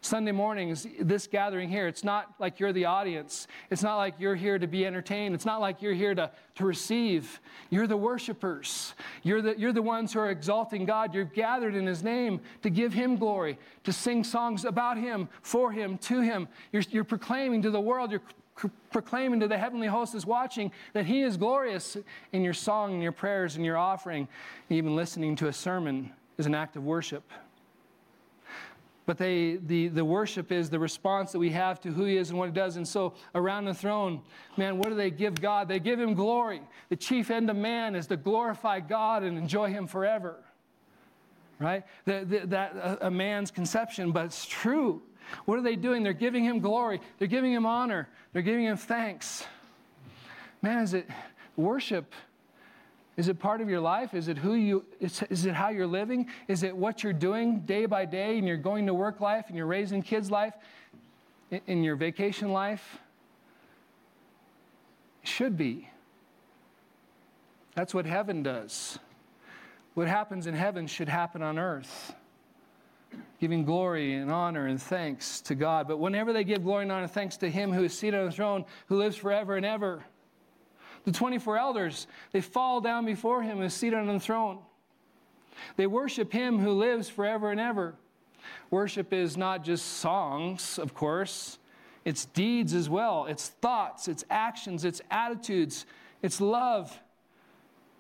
Sunday 0.04 0.34
mornings, 0.34 0.86
this 1.00 1.28
gathering 1.28 1.70
here, 1.70 1.88
it's 1.88 2.04
not 2.04 2.34
like 2.38 2.60
you're 2.60 2.74
the 2.74 2.84
audience. 2.84 3.48
It's 3.70 3.82
not 3.82 3.96
like 3.96 4.16
you're 4.20 4.36
here 4.36 4.60
to 4.60 4.68
be 4.68 4.86
entertained. 4.86 5.34
It's 5.34 5.46
not 5.46 5.62
like 5.62 5.82
you're 5.82 5.94
here 5.94 6.14
to, 6.14 6.30
to 6.56 6.66
receive. 6.66 7.40
You're 7.70 7.88
the 7.88 7.96
worshipers. 7.96 8.96
You're 9.24 9.42
the, 9.42 9.58
you're 9.58 9.72
the 9.72 9.82
ones 9.82 10.12
who 10.12 10.20
are 10.20 10.30
exalting 10.30 10.84
God. 10.84 11.16
You're 11.16 11.24
gathered 11.24 11.74
in 11.74 11.86
His 11.86 12.04
name 12.04 12.42
to 12.64 12.70
give 12.70 12.92
Him 12.92 13.16
glory, 13.16 13.58
to 13.86 13.94
sing 13.94 14.26
songs 14.26 14.66
about 14.66 14.98
Him, 14.98 15.30
for 15.42 15.72
Him, 15.72 15.98
to 16.00 16.20
Him. 16.20 16.50
You're, 16.74 16.84
you're 16.90 17.06
proclaiming 17.06 17.62
to 17.62 17.72
the 17.72 17.82
world, 17.82 18.12
you're 18.12 18.22
proclaiming 18.92 19.40
to 19.40 19.48
the 19.48 19.58
heavenly 19.58 19.88
host 19.88 20.16
is 20.16 20.26
watching 20.26 20.72
that 20.94 21.06
He 21.06 21.22
is 21.22 21.38
glorious 21.38 21.98
in 22.32 22.44
your 22.44 22.54
song 22.54 22.94
and 22.94 23.02
your 23.02 23.12
prayers 23.12 23.56
and 23.56 23.66
your 23.66 23.78
offering. 23.78 24.28
Even 24.70 24.96
listening 24.96 25.36
to 25.38 25.48
a 25.48 25.54
sermon 25.54 26.12
is 26.38 26.46
an 26.46 26.56
act 26.56 26.76
of 26.76 26.84
worship. 26.84 27.24
But 29.06 29.18
they, 29.18 29.58
the, 29.58 29.90
the 29.90 30.06
worship 30.06 30.52
is 30.52 30.70
the 30.70 30.80
response 30.80 31.34
that 31.34 31.40
we 31.40 31.50
have 31.50 31.82
to 31.82 31.90
who 31.92 32.06
He 32.06 32.16
is 32.16 32.30
and 32.30 32.40
what 32.40 32.46
He 32.46 32.54
does. 32.54 32.78
And 32.78 32.88
so 32.88 33.14
around 33.36 33.66
the 33.66 33.74
throne, 33.74 34.22
man, 34.56 34.78
what 34.78 34.90
do 34.90 34.96
they 34.96 35.12
give 35.12 35.42
God? 35.42 35.68
They 35.68 35.80
give 35.80 36.00
Him 36.00 36.14
glory. 36.14 36.62
The 36.90 36.96
chief 36.96 37.30
end 37.30 37.50
of 37.50 37.58
man 37.58 37.96
is 37.96 38.08
to 38.08 38.18
glorify 38.18 38.80
God 38.80 39.24
and 39.24 39.38
enjoy 39.38 39.70
Him 39.70 39.88
forever. 39.88 40.38
Right? 41.60 41.84
The, 42.06 42.26
the, 42.26 42.48
that 42.48 42.76
a, 42.76 43.08
a 43.08 43.12
man's 43.12 43.52
conception, 43.52 44.12
but 44.12 44.26
it's 44.26 44.46
true. 44.46 45.02
What 45.46 45.58
are 45.60 45.62
they 45.62 45.76
doing? 45.76 46.04
They're 46.04 46.14
giving 46.14 46.44
him 46.44 46.60
glory, 46.60 47.02
they're 47.20 47.28
giving 47.28 47.52
him 47.52 47.66
honor, 47.66 48.08
they're 48.32 48.42
giving 48.42 48.66
him 48.66 48.78
thanks. 48.78 49.46
Man, 50.62 50.84
is 50.84 50.94
it 50.94 51.10
worship? 51.56 52.14
Is 53.16 53.28
it 53.28 53.40
part 53.40 53.62
of 53.62 53.70
your 53.70 53.80
life? 53.80 54.14
Is 54.16 54.28
it 54.28 54.38
who 54.38 54.56
you 54.56 54.86
is, 55.00 55.22
is 55.30 55.46
it 55.46 55.54
how 55.54 55.70
you're 55.70 55.86
living? 55.86 56.30
Is 56.48 56.64
it 56.64 56.76
what 56.76 57.04
you're 57.04 57.14
doing 57.14 57.60
day 57.60 57.86
by 57.86 58.06
day 58.06 58.38
and 58.40 58.48
you're 58.48 58.58
going 58.58 58.88
to 58.88 58.94
work 58.94 59.22
life 59.22 59.46
and 59.50 59.58
you're 59.58 59.68
raising 59.68 60.02
kids 60.02 60.32
life 60.32 60.56
in, 61.52 61.62
in 61.68 61.84
your 61.84 61.96
vacation 61.96 62.52
life? 62.52 62.98
It 65.22 65.28
should 65.30 65.58
be. 65.58 65.90
That's 67.76 67.94
what 67.94 68.06
heaven 68.06 68.42
does. 68.42 68.98
What 69.94 70.08
happens 70.08 70.48
in 70.48 70.56
heaven 70.56 70.88
should 70.88 71.10
happen 71.10 71.44
on 71.44 71.60
earth, 71.60 72.16
giving 73.40 73.66
glory 73.66 74.14
and 74.14 74.32
honor 74.32 74.68
and 74.68 74.82
thanks 74.82 75.42
to 75.42 75.56
God. 75.56 75.88
But 75.88 75.98
whenever 75.98 76.34
they 76.34 76.44
give 76.44 76.64
glory 76.64 76.84
and 76.84 76.92
honor 76.92 77.04
and 77.04 77.12
thanks 77.12 77.38
to 77.38 77.50
Him 77.50 77.72
who 77.72 77.84
is 77.84 77.98
seated 77.98 78.20
on 78.20 78.28
the 78.28 78.32
throne, 78.32 78.66
who 78.88 78.98
lives 78.98 79.18
forever 79.18 79.56
and 79.56 79.66
ever, 79.66 80.04
the 81.06 81.12
24 81.12 81.58
elders, 81.58 82.08
they 82.32 82.42
fall 82.42 82.82
down 82.82 83.06
before 83.06 83.42
Him 83.42 83.58
who 83.58 83.64
is 83.64 83.74
seated 83.74 84.00
on 84.00 84.08
the 84.08 84.20
throne. 84.20 84.60
They 85.76 85.88
worship 85.88 86.32
Him 86.32 86.60
who 86.60 86.72
lives 86.72 87.10
forever 87.10 87.52
and 87.52 87.60
ever. 87.60 87.96
Worship 88.72 89.14
is 89.14 89.38
not 89.38 89.64
just 89.64 89.86
songs, 89.86 90.80
of 90.80 90.94
course, 90.94 91.60
it's 92.06 92.26
deeds 92.26 92.74
as 92.74 92.90
well. 92.90 93.26
It's 93.28 93.48
thoughts, 93.48 94.08
it's 94.08 94.26
actions, 94.30 94.84
it's 94.84 95.02
attitudes, 95.10 95.86
it's 96.22 96.42
love, 96.42 96.98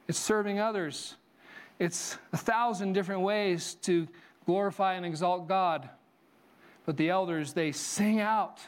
it's 0.07 0.19
serving 0.19 0.59
others. 0.59 1.15
It's 1.79 2.17
a 2.31 2.37
thousand 2.37 2.93
different 2.93 3.21
ways 3.21 3.75
to 3.83 4.07
glorify 4.45 4.93
and 4.93 5.05
exalt 5.05 5.47
God. 5.47 5.89
But 6.85 6.97
the 6.97 7.09
elders, 7.09 7.53
they 7.53 7.71
sing 7.71 8.19
out. 8.19 8.59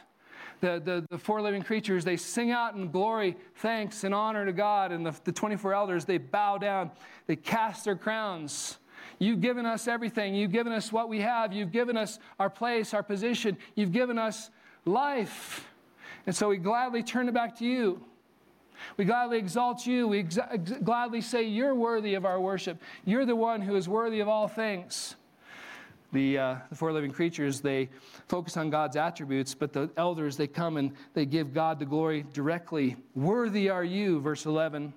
The, 0.60 0.80
the, 0.82 1.06
the 1.10 1.18
four 1.18 1.42
living 1.42 1.62
creatures, 1.62 2.04
they 2.04 2.16
sing 2.16 2.50
out 2.50 2.74
in 2.74 2.90
glory, 2.90 3.36
thanks, 3.56 4.04
and 4.04 4.14
honor 4.14 4.46
to 4.46 4.52
God. 4.52 4.90
And 4.90 5.04
the, 5.04 5.14
the 5.24 5.32
24 5.32 5.74
elders, 5.74 6.04
they 6.06 6.16
bow 6.16 6.56
down, 6.56 6.90
they 7.26 7.36
cast 7.36 7.84
their 7.84 7.96
crowns. 7.96 8.78
You've 9.18 9.40
given 9.40 9.66
us 9.66 9.86
everything. 9.86 10.34
You've 10.34 10.52
given 10.52 10.72
us 10.72 10.92
what 10.92 11.08
we 11.08 11.20
have. 11.20 11.52
You've 11.52 11.72
given 11.72 11.96
us 11.96 12.18
our 12.38 12.50
place, 12.50 12.94
our 12.94 13.02
position. 13.02 13.56
You've 13.74 13.92
given 13.92 14.18
us 14.18 14.50
life. 14.84 15.68
And 16.26 16.34
so 16.34 16.48
we 16.48 16.56
gladly 16.56 17.02
turn 17.02 17.28
it 17.28 17.34
back 17.34 17.58
to 17.58 17.64
you. 17.64 18.02
We 18.96 19.04
gladly 19.04 19.38
exalt 19.38 19.86
you. 19.86 20.08
We 20.08 20.20
ex- 20.20 20.38
gladly 20.84 21.20
say, 21.20 21.44
You're 21.44 21.74
worthy 21.74 22.14
of 22.14 22.24
our 22.24 22.40
worship. 22.40 22.80
You're 23.04 23.24
the 23.24 23.36
one 23.36 23.62
who 23.62 23.76
is 23.76 23.88
worthy 23.88 24.20
of 24.20 24.28
all 24.28 24.48
things. 24.48 25.16
The, 26.12 26.38
uh, 26.38 26.56
the 26.70 26.76
four 26.76 26.92
living 26.92 27.10
creatures, 27.10 27.60
they 27.60 27.88
focus 28.28 28.56
on 28.56 28.70
God's 28.70 28.96
attributes, 28.96 29.54
but 29.54 29.72
the 29.72 29.90
elders, 29.96 30.36
they 30.36 30.46
come 30.46 30.76
and 30.76 30.92
they 31.14 31.26
give 31.26 31.52
God 31.52 31.78
the 31.78 31.84
glory 31.84 32.24
directly. 32.32 32.96
Worthy 33.14 33.68
are 33.68 33.84
you, 33.84 34.20
verse 34.20 34.46
11. 34.46 34.94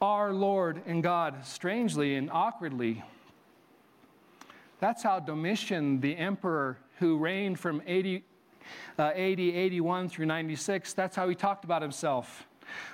Our 0.00 0.32
Lord 0.32 0.82
and 0.86 1.02
God, 1.02 1.44
strangely 1.44 2.14
and 2.14 2.30
awkwardly. 2.30 3.02
That's 4.78 5.02
how 5.02 5.20
Domitian, 5.20 6.00
the 6.00 6.16
emperor 6.16 6.78
who 6.98 7.18
reigned 7.18 7.60
from 7.60 7.82
80, 7.86 8.24
uh, 8.98 9.10
80 9.14 9.54
81 9.54 10.08
through 10.08 10.26
96, 10.26 10.94
that's 10.94 11.14
how 11.14 11.28
he 11.28 11.34
talked 11.34 11.64
about 11.64 11.82
himself. 11.82 12.46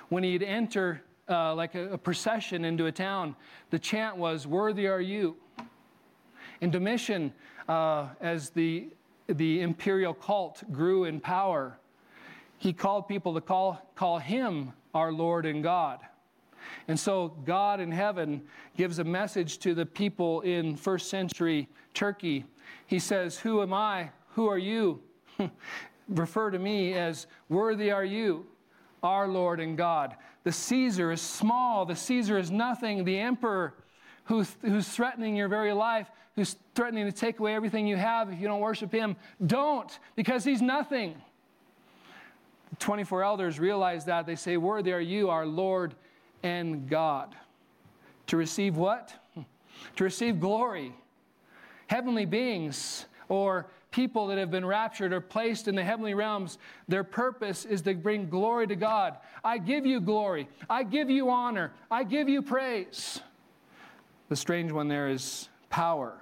When 0.09 0.23
he'd 0.23 0.43
enter 0.43 1.01
uh, 1.29 1.55
like 1.55 1.75
a, 1.75 1.93
a 1.93 1.97
procession 1.97 2.65
into 2.65 2.87
a 2.87 2.91
town, 2.91 3.35
the 3.69 3.79
chant 3.79 4.17
was, 4.17 4.45
Worthy 4.45 4.87
are 4.87 5.01
you. 5.01 5.37
And 6.61 6.71
Domitian, 6.71 7.33
uh, 7.67 8.07
as 8.21 8.49
the, 8.49 8.89
the 9.27 9.61
imperial 9.61 10.13
cult 10.13 10.63
grew 10.71 11.05
in 11.05 11.19
power, 11.19 11.77
he 12.57 12.73
called 12.73 13.07
people 13.07 13.33
to 13.35 13.41
call, 13.41 13.81
call 13.95 14.17
him 14.17 14.73
our 14.93 15.11
Lord 15.11 15.45
and 15.45 15.61
God. 15.61 15.99
And 16.87 16.99
so 16.99 17.29
God 17.45 17.79
in 17.79 17.91
heaven 17.91 18.41
gives 18.75 18.99
a 18.99 19.03
message 19.03 19.59
to 19.59 19.73
the 19.73 19.85
people 19.85 20.41
in 20.41 20.75
first 20.75 21.09
century 21.09 21.67
Turkey. 21.93 22.45
He 22.87 22.99
says, 22.99 23.37
Who 23.37 23.61
am 23.61 23.73
I? 23.73 24.09
Who 24.31 24.47
are 24.47 24.57
you? 24.57 25.01
Refer 26.09 26.51
to 26.51 26.59
me 26.59 26.93
as 26.93 27.27
worthy 27.49 27.91
are 27.91 28.05
you, 28.05 28.45
our 29.03 29.27
Lord 29.27 29.59
and 29.59 29.77
God. 29.77 30.15
The 30.43 30.51
Caesar 30.51 31.11
is 31.11 31.21
small, 31.21 31.85
the 31.85 31.95
Caesar 31.95 32.37
is 32.37 32.49
nothing. 32.49 33.03
The 33.03 33.19
emperor 33.19 33.73
who's, 34.27 34.55
who's 34.61 34.87
threatening 34.87 35.35
your 35.35 35.47
very 35.47 35.73
life, 35.73 36.09
who's 36.37 36.55
threatening 36.75 37.07
to 37.07 37.11
take 37.11 37.39
away 37.39 37.55
everything 37.55 37.87
you 37.87 37.97
have 37.97 38.31
if 38.31 38.39
you 38.39 38.47
don't 38.47 38.61
worship 38.61 38.91
him, 38.91 39.15
don't, 39.45 39.99
because 40.15 40.43
he's 40.45 40.61
nothing. 40.61 41.15
The 42.69 42.75
24 42.77 43.23
elders 43.23 43.59
realize 43.59 44.05
that. 44.05 44.27
They 44.27 44.35
say, 44.35 44.55
Worthy 44.55 44.93
are 44.93 44.99
you, 45.01 45.29
our 45.29 45.47
Lord 45.47 45.95
and 46.43 46.87
God. 46.87 47.35
To 48.27 48.37
receive 48.37 48.77
what? 48.77 49.13
To 49.97 50.03
receive 50.03 50.39
glory. 50.39 50.91
Heavenly 51.85 52.25
beings 52.25 53.05
or 53.29 53.67
people 53.91 54.25
that 54.27 54.39
have 54.39 54.49
been 54.49 54.65
raptured 54.65 55.13
or 55.13 55.21
placed 55.21 55.67
in 55.67 55.75
the 55.75 55.83
heavenly 55.83 56.15
realms, 56.15 56.57
their 56.87 57.03
purpose 57.03 57.63
is 57.63 57.83
to 57.83 57.93
bring 57.93 58.27
glory 58.27 58.65
to 58.67 58.75
God. 58.75 59.17
I 59.43 59.59
give 59.59 59.85
you 59.85 60.01
glory. 60.01 60.49
I 60.67 60.81
give 60.81 61.11
you 61.11 61.29
honor. 61.29 61.73
I 61.91 62.03
give 62.03 62.27
you 62.27 62.41
praise. 62.41 63.21
The 64.29 64.35
strange 64.35 64.71
one 64.71 64.87
there 64.87 65.09
is 65.09 65.47
power. 65.69 66.19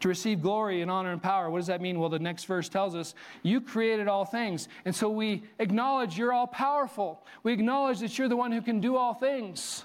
To 0.00 0.08
receive 0.08 0.42
glory 0.42 0.82
and 0.82 0.90
honor 0.90 1.12
and 1.12 1.22
power, 1.22 1.50
what 1.50 1.58
does 1.58 1.66
that 1.66 1.80
mean? 1.80 1.98
Well, 1.98 2.08
the 2.08 2.18
next 2.18 2.44
verse 2.44 2.68
tells 2.68 2.94
us, 2.94 3.14
You 3.42 3.60
created 3.60 4.08
all 4.08 4.24
things. 4.24 4.68
And 4.84 4.94
so 4.94 5.08
we 5.08 5.42
acknowledge 5.58 6.18
you're 6.18 6.32
all 6.32 6.46
powerful. 6.46 7.24
We 7.42 7.52
acknowledge 7.52 8.00
that 8.00 8.18
you're 8.18 8.28
the 8.28 8.36
one 8.36 8.52
who 8.52 8.62
can 8.62 8.80
do 8.80 8.96
all 8.96 9.14
things. 9.14 9.84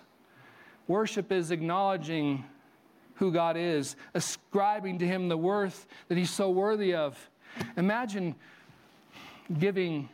Worship 0.87 1.31
is 1.31 1.51
acknowledging 1.51 2.43
who 3.15 3.31
God 3.31 3.57
is, 3.57 3.95
ascribing 4.13 4.99
to 4.99 5.07
Him 5.07 5.29
the 5.29 5.37
worth 5.37 5.87
that 6.07 6.17
He's 6.17 6.29
so 6.29 6.49
worthy 6.49 6.93
of. 6.93 7.17
Imagine 7.77 8.35
giving 9.59 10.09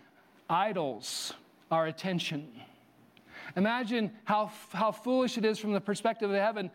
idols 0.50 1.34
our 1.72 1.88
attention. 1.88 2.48
Imagine 3.56 4.12
how, 4.24 4.52
how 4.72 4.92
foolish 4.92 5.38
it 5.38 5.46
is 5.46 5.58
from 5.58 5.74
the 5.74 5.82
perspective 5.82 6.30
of 6.30 6.36
heaven 6.36 6.70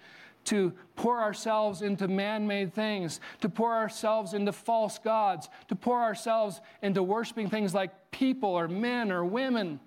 to 0.46 0.72
pour 0.94 1.20
ourselves 1.20 1.82
into 1.82 2.08
man 2.08 2.46
made 2.46 2.72
things, 2.72 3.20
to 3.40 3.48
pour 3.48 3.74
ourselves 3.74 4.34
into 4.34 4.52
false 4.52 4.98
gods, 4.98 5.48
to 5.68 5.76
pour 5.76 6.00
ourselves 6.00 6.60
into 6.82 7.02
worshiping 7.02 7.48
things 7.48 7.74
like 7.74 8.10
people 8.10 8.50
or 8.50 8.68
men 8.68 9.12
or 9.12 9.24
women. 9.24 9.78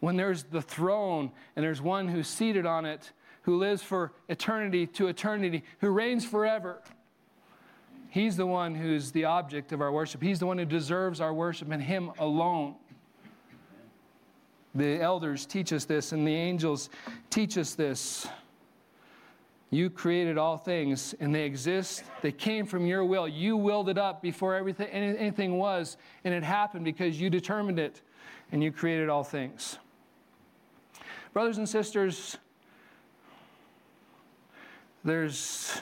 When 0.00 0.16
there's 0.16 0.44
the 0.44 0.62
throne 0.62 1.30
and 1.54 1.64
there's 1.64 1.82
one 1.82 2.08
who's 2.08 2.28
seated 2.28 2.64
on 2.64 2.86
it, 2.86 3.12
who 3.42 3.56
lives 3.56 3.82
for 3.82 4.12
eternity 4.28 4.86
to 4.86 5.08
eternity, 5.08 5.64
who 5.80 5.90
reigns 5.90 6.24
forever. 6.24 6.80
He's 8.10 8.36
the 8.36 8.46
one 8.46 8.74
who's 8.74 9.12
the 9.12 9.24
object 9.24 9.72
of 9.72 9.80
our 9.80 9.92
worship. 9.92 10.22
He's 10.22 10.40
the 10.40 10.46
one 10.46 10.58
who 10.58 10.64
deserves 10.64 11.20
our 11.20 11.32
worship, 11.32 11.70
and 11.70 11.82
Him 11.82 12.10
alone. 12.18 12.74
The 14.74 15.00
elders 15.00 15.46
teach 15.46 15.72
us 15.72 15.84
this, 15.84 16.12
and 16.12 16.26
the 16.26 16.34
angels 16.34 16.90
teach 17.28 17.58
us 17.58 17.74
this. 17.74 18.28
You 19.70 19.88
created 19.88 20.36
all 20.36 20.56
things, 20.56 21.14
and 21.20 21.34
they 21.34 21.44
exist. 21.44 22.02
They 22.22 22.32
came 22.32 22.66
from 22.66 22.86
your 22.86 23.04
will. 23.04 23.28
You 23.28 23.56
willed 23.56 23.88
it 23.88 23.98
up 23.98 24.20
before 24.20 24.54
everything, 24.54 24.88
anything 24.88 25.58
was, 25.58 25.96
and 26.24 26.34
it 26.34 26.42
happened 26.42 26.84
because 26.84 27.20
you 27.20 27.30
determined 27.30 27.78
it, 27.78 28.00
and 28.52 28.62
you 28.62 28.72
created 28.72 29.08
all 29.08 29.24
things. 29.24 29.78
Brothers 31.32 31.58
and 31.58 31.68
sisters, 31.68 32.36
there's 35.04 35.80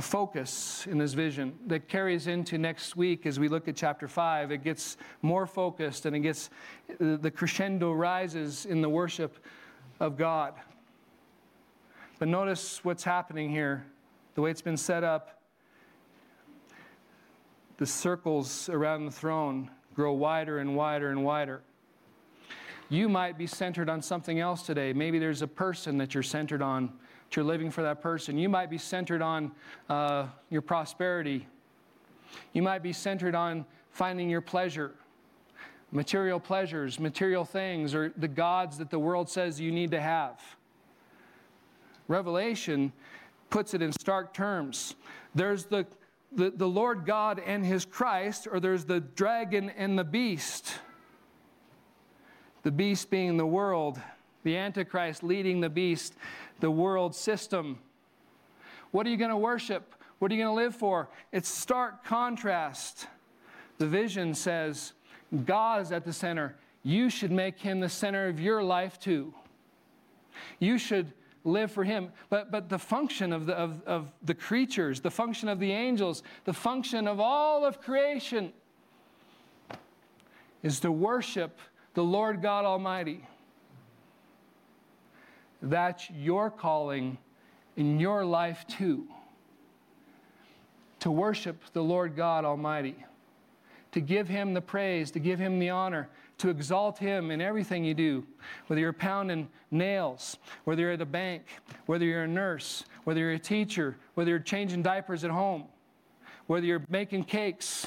a 0.00 0.02
focus 0.02 0.86
in 0.90 0.96
this 0.96 1.12
vision 1.12 1.52
that 1.66 1.86
carries 1.86 2.26
into 2.26 2.56
next 2.56 2.96
week 2.96 3.26
as 3.26 3.38
we 3.38 3.48
look 3.48 3.68
at 3.68 3.76
chapter 3.76 4.08
5. 4.08 4.50
It 4.50 4.64
gets 4.64 4.96
more 5.20 5.46
focused 5.46 6.06
and 6.06 6.16
it 6.16 6.20
gets, 6.20 6.48
the 6.98 7.30
crescendo 7.30 7.92
rises 7.92 8.64
in 8.64 8.80
the 8.80 8.88
worship 8.88 9.44
of 10.00 10.16
God. 10.16 10.54
But 12.18 12.28
notice 12.28 12.82
what's 12.82 13.04
happening 13.04 13.50
here, 13.50 13.84
the 14.36 14.40
way 14.40 14.50
it's 14.50 14.62
been 14.62 14.78
set 14.78 15.04
up. 15.04 15.42
The 17.76 17.84
circles 17.84 18.70
around 18.70 19.04
the 19.04 19.10
throne 19.10 19.70
grow 19.94 20.14
wider 20.14 20.60
and 20.60 20.74
wider 20.74 21.10
and 21.10 21.22
wider. 21.22 21.60
You 22.88 23.10
might 23.10 23.36
be 23.36 23.46
centered 23.46 23.90
on 23.90 24.00
something 24.00 24.40
else 24.40 24.62
today. 24.62 24.94
Maybe 24.94 25.18
there's 25.18 25.42
a 25.42 25.46
person 25.46 25.98
that 25.98 26.14
you're 26.14 26.22
centered 26.22 26.62
on 26.62 26.90
that 27.30 27.36
you're 27.36 27.44
living 27.44 27.70
for 27.70 27.82
that 27.82 28.00
person. 28.00 28.36
You 28.36 28.48
might 28.48 28.70
be 28.70 28.78
centered 28.78 29.22
on 29.22 29.52
uh, 29.88 30.26
your 30.50 30.62
prosperity. 30.62 31.46
You 32.52 32.62
might 32.62 32.82
be 32.82 32.92
centered 32.92 33.36
on 33.36 33.64
finding 33.92 34.28
your 34.28 34.40
pleasure, 34.40 34.96
material 35.92 36.40
pleasures, 36.40 36.98
material 36.98 37.44
things, 37.44 37.94
or 37.94 38.12
the 38.16 38.26
gods 38.26 38.78
that 38.78 38.90
the 38.90 38.98
world 38.98 39.28
says 39.28 39.60
you 39.60 39.70
need 39.70 39.92
to 39.92 40.00
have. 40.00 40.40
Revelation 42.08 42.92
puts 43.48 43.74
it 43.74 43.82
in 43.82 43.92
stark 43.92 44.34
terms. 44.34 44.96
There's 45.32 45.66
the, 45.66 45.86
the, 46.32 46.50
the 46.50 46.66
Lord 46.66 47.06
God 47.06 47.38
and 47.38 47.64
his 47.64 47.84
Christ, 47.84 48.48
or 48.50 48.58
there's 48.58 48.84
the 48.84 48.98
dragon 48.98 49.70
and 49.70 49.96
the 49.96 50.04
beast. 50.04 50.74
The 52.64 52.72
beast 52.72 53.08
being 53.08 53.36
the 53.36 53.46
world, 53.46 54.00
the 54.42 54.56
Antichrist 54.56 55.22
leading 55.22 55.60
the 55.60 55.70
beast 55.70 56.14
the 56.60 56.70
world 56.70 57.14
system. 57.14 57.78
What 58.90 59.06
are 59.06 59.10
you 59.10 59.16
going 59.16 59.30
to 59.30 59.36
worship? 59.36 59.94
What 60.18 60.30
are 60.30 60.34
you 60.34 60.42
going 60.42 60.54
to 60.54 60.62
live 60.62 60.76
for? 60.76 61.08
It's 61.32 61.48
stark 61.48 62.04
contrast. 62.04 63.06
The 63.78 63.86
vision 63.86 64.34
says 64.34 64.92
God 65.46 65.82
is 65.82 65.92
at 65.92 66.04
the 66.04 66.12
center. 66.12 66.56
you 66.82 67.10
should 67.10 67.30
make 67.30 67.58
him 67.58 67.80
the 67.80 67.88
center 67.88 68.28
of 68.28 68.40
your 68.40 68.62
life 68.62 68.98
too. 68.98 69.34
You 70.58 70.78
should 70.78 71.12
live 71.44 71.70
for 71.70 71.84
him. 71.84 72.10
But, 72.28 72.50
but 72.50 72.68
the 72.68 72.78
function 72.78 73.32
of 73.32 73.46
the, 73.46 73.54
of, 73.54 73.82
of 73.84 74.12
the 74.22 74.34
creatures, 74.34 75.00
the 75.00 75.10
function 75.10 75.48
of 75.48 75.58
the 75.58 75.72
angels, 75.72 76.22
the 76.44 76.52
function 76.52 77.08
of 77.08 77.20
all 77.20 77.64
of 77.64 77.80
creation 77.80 78.52
is 80.62 80.80
to 80.80 80.92
worship 80.92 81.58
the 81.94 82.04
Lord 82.04 82.42
God 82.42 82.64
Almighty. 82.64 83.26
That's 85.62 86.08
your 86.10 86.50
calling 86.50 87.18
in 87.76 88.00
your 88.00 88.24
life 88.24 88.64
too. 88.66 89.06
To 91.00 91.10
worship 91.10 91.62
the 91.72 91.82
Lord 91.82 92.16
God 92.16 92.44
Almighty, 92.44 92.96
to 93.92 94.00
give 94.00 94.28
Him 94.28 94.54
the 94.54 94.60
praise, 94.60 95.10
to 95.12 95.18
give 95.18 95.38
Him 95.38 95.58
the 95.58 95.70
honor, 95.70 96.08
to 96.38 96.48
exalt 96.48 96.98
Him 96.98 97.30
in 97.30 97.40
everything 97.40 97.84
you 97.84 97.94
do, 97.94 98.26
whether 98.66 98.80
you're 98.80 98.92
pounding 98.92 99.48
nails, 99.70 100.36
whether 100.64 100.82
you're 100.82 100.92
at 100.92 101.00
a 101.00 101.06
bank, 101.06 101.42
whether 101.86 102.04
you're 102.04 102.24
a 102.24 102.28
nurse, 102.28 102.84
whether 103.04 103.20
you're 103.20 103.32
a 103.32 103.38
teacher, 103.38 103.96
whether 104.14 104.30
you're 104.30 104.38
changing 104.38 104.82
diapers 104.82 105.24
at 105.24 105.30
home, 105.30 105.64
whether 106.46 106.66
you're 106.66 106.84
making 106.88 107.24
cakes, 107.24 107.86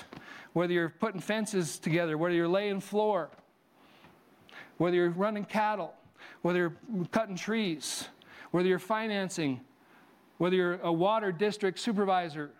whether 0.54 0.74
you're 0.74 0.90
putting 0.90 1.20
fences 1.20 1.78
together, 1.80 2.18
whether 2.18 2.36
you're 2.36 2.48
laying 2.48 2.80
floor, 2.80 3.30
whether 4.78 4.96
you're 4.96 5.10
running 5.10 5.46
cattle, 5.46 5.94
whether 6.44 6.60
you're 6.60 7.06
cutting 7.12 7.36
trees, 7.36 8.08
whether 8.52 8.70
you're 8.70 8.78
financing, 8.78 9.60
whether 10.38 10.56
you're 10.56 10.80
a 10.84 10.94
water 10.94 11.32
district 11.32 11.80
supervisor, 11.80 12.52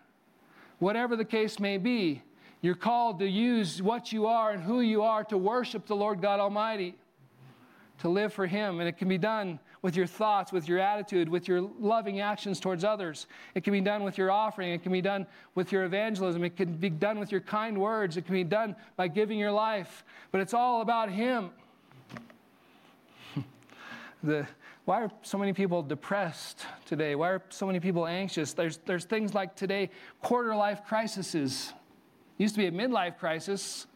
whatever 0.80 1.14
the 1.14 1.24
case 1.24 1.60
may 1.60 1.78
be, 1.78 2.22
you're 2.62 2.74
called 2.74 3.18
to 3.18 3.28
use 3.28 3.82
what 3.82 4.10
you 4.10 4.26
are 4.26 4.50
and 4.50 4.62
who 4.62 4.80
you 4.80 5.02
are 5.02 5.22
to 5.24 5.36
worship 5.36 5.86
the 5.86 5.94
Lord 5.94 6.22
God 6.22 6.40
Almighty, 6.40 6.96
to 7.98 8.08
live 8.08 8.32
for 8.32 8.46
Him. 8.46 8.80
And 8.80 8.88
it 8.88 8.96
can 8.96 9.06
be 9.06 9.18
done 9.18 9.60
with 9.82 9.96
your 9.96 10.06
thoughts, 10.06 10.50
with 10.50 10.66
your 10.66 10.78
attitude, 10.78 11.28
with 11.28 11.46
your 11.46 11.60
loving 11.78 12.20
actions 12.20 12.58
towards 12.58 12.82
others. 12.84 13.26
It 13.54 13.64
can 13.64 13.74
be 13.74 13.82
done 13.82 14.02
with 14.02 14.16
your 14.16 14.30
offering. 14.30 14.72
It 14.72 14.82
can 14.82 14.92
be 14.92 15.02
done 15.02 15.26
with 15.54 15.72
your 15.72 15.84
evangelism. 15.84 16.42
It 16.42 16.56
can 16.56 16.72
be 16.72 16.88
done 16.88 17.18
with 17.18 17.30
your 17.30 17.42
kind 17.42 17.76
words. 17.76 18.16
It 18.16 18.22
can 18.22 18.34
be 18.34 18.44
done 18.44 18.76
by 18.96 19.08
giving 19.08 19.38
your 19.38 19.52
life. 19.52 20.02
But 20.32 20.40
it's 20.40 20.54
all 20.54 20.80
about 20.80 21.10
Him. 21.10 21.50
The, 24.24 24.46
why 24.84 25.02
are 25.02 25.10
so 25.22 25.38
many 25.38 25.52
people 25.52 25.82
depressed 25.82 26.66
today? 26.86 27.14
Why 27.14 27.30
are 27.30 27.42
so 27.50 27.66
many 27.66 27.80
people 27.80 28.06
anxious? 28.06 28.52
There's, 28.52 28.78
there's 28.86 29.04
things 29.04 29.34
like 29.34 29.54
today 29.54 29.90
quarter 30.22 30.54
life 30.54 30.84
crises 30.84 31.72
used 32.38 32.54
to 32.54 32.60
be 32.60 32.66
a 32.66 32.72
midlife 32.72 33.18
crisis. 33.18 33.86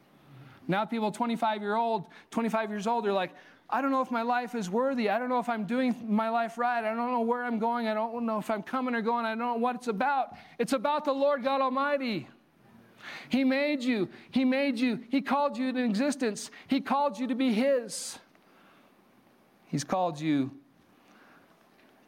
Now 0.66 0.85
people 0.85 1.11
25 1.11 1.62
year 1.62 1.76
old, 1.76 2.05
25 2.31 2.70
years 2.70 2.87
old, 2.87 3.05
they're 3.05 3.12
like, 3.12 3.33
I 3.70 3.83
don't 3.83 3.91
know 3.91 4.01
if 4.01 4.11
my 4.11 4.22
life 4.22 4.55
is 4.55 4.70
worthy. 4.70 5.11
I 5.11 5.18
don't 5.18 5.29
know 5.29 5.41
if 5.41 5.49
I'm 5.49 5.64
doing 5.64 5.95
my 6.07 6.31
life 6.31 6.57
right. 6.57 6.79
I 6.79 6.95
don't 6.95 7.12
know 7.12 7.20
where 7.20 7.45
I'm 7.45 7.59
going. 7.59 7.87
I 7.87 7.95
don't 7.95 8.24
know 8.24 8.39
if 8.39 8.49
I'm 8.49 8.62
coming 8.62 8.95
or 8.95 9.03
going. 9.03 9.26
I 9.26 9.31
don't 9.31 9.39
know 9.39 9.55
what 9.57 9.76
it's 9.76 9.89
about. 9.89 10.37
It's 10.59 10.72
about 10.72 11.05
the 11.05 11.12
Lord 11.12 11.43
God 11.43 11.61
Almighty. 11.61 12.29
He 13.29 13.45
made 13.45 13.83
you. 13.83 14.09
He 14.31 14.45
made 14.45 14.79
you. 14.79 15.01
He 15.11 15.20
called 15.20 15.59
you 15.59 15.68
into 15.68 15.85
existence. 15.85 16.51
He 16.66 16.81
called 16.81 17.18
you 17.18 17.26
to 17.26 17.35
be 17.35 17.53
His. 17.53 18.18
He's 19.69 19.85
called 19.85 20.21
you 20.21 20.51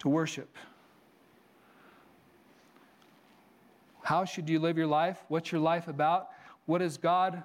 to 0.00 0.08
worship. 0.08 0.56
How 4.02 4.24
should 4.24 4.48
you 4.48 4.58
live 4.58 4.76
your 4.76 4.86
life? 4.86 5.22
What's 5.28 5.52
your 5.52 5.60
life 5.60 5.86
about? 5.86 6.30
What 6.66 6.78
does 6.78 6.96
God 6.96 7.42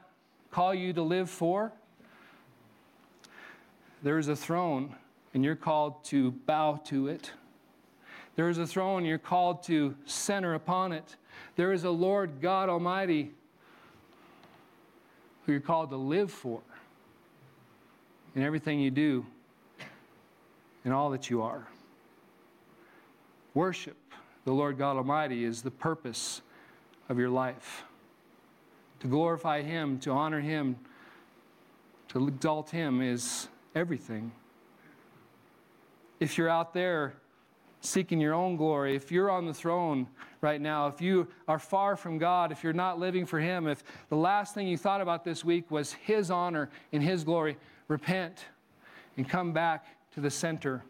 call 0.52 0.74
you 0.74 0.94
to 0.94 1.02
live 1.02 1.30
for? 1.30 1.72
There 4.04 4.18
is 4.18 4.28
a 4.28 4.36
throne, 4.36 4.96
and 5.34 5.44
you're 5.44 5.56
called 5.56 6.04
to 6.06 6.32
bow 6.32 6.82
to 6.86 7.08
it. 7.08 7.32
There 8.36 8.50
is 8.50 8.58
a 8.58 8.68
throne, 8.68 9.06
you're 9.06 9.18
called 9.18 9.64
to 9.64 9.96
center 10.06 10.54
upon 10.54 10.92
it. 10.92 11.16
There 11.56 11.72
is 11.72 11.84
a 11.84 11.90
Lord 11.90 12.42
God 12.42 12.70
Almighty 12.70 13.32
who 15.46 15.52
you're 15.52 15.62
called 15.62 15.90
to 15.92 15.98
live 15.98 16.32
for 16.32 16.62
in 18.36 18.42
everything 18.42 18.80
you 18.80 18.92
do, 18.92 19.26
in 20.86 20.92
all 20.92 21.10
that 21.10 21.30
you 21.30 21.42
are. 21.42 21.68
Worship 23.54 23.98
the 24.46 24.54
Lord 24.54 24.78
God 24.78 24.96
Almighty 24.96 25.44
is 25.44 25.64
the 25.64 25.72
purpose 25.72 26.42
of 27.10 27.18
your 27.18 27.30
life. 27.30 27.84
To 29.00 29.08
glorify 29.08 29.64
Him, 29.64 30.00
to 30.00 30.12
honor 30.12 30.40
Him, 30.40 30.78
to 32.10 32.28
exalt 32.28 32.70
Him 32.70 33.02
is 33.02 33.48
everything. 33.74 34.32
If 36.20 36.38
you're 36.38 36.50
out 36.50 36.74
there 36.74 37.16
seeking 37.82 38.22
your 38.22 38.34
own 38.34 38.56
glory, 38.56 38.96
if 38.96 39.12
you're 39.12 39.30
on 39.30 39.46
the 39.46 39.54
throne 39.54 40.08
right 40.42 40.62
now, 40.62 40.88
if 40.88 41.02
you 41.02 41.28
are 41.48 41.60
far 41.60 41.96
from 41.96 42.18
God, 42.18 42.52
if 42.52 42.64
you're 42.64 42.74
not 42.74 43.00
living 43.00 43.26
for 43.26 43.40
Him, 43.40 43.68
if 43.68 43.84
the 44.10 44.16
last 44.16 44.54
thing 44.54 44.68
you 44.68 44.78
thought 44.78 45.02
about 45.02 45.24
this 45.24 45.44
week 45.44 45.72
was 45.72 45.94
His 45.94 46.30
honor 46.30 46.70
and 46.94 47.02
His 47.02 47.24
glory, 47.24 47.58
repent 47.88 48.46
and 49.18 49.28
come 49.28 49.54
back 49.54 49.86
to 50.16 50.22
the 50.22 50.32
center. 50.32 50.82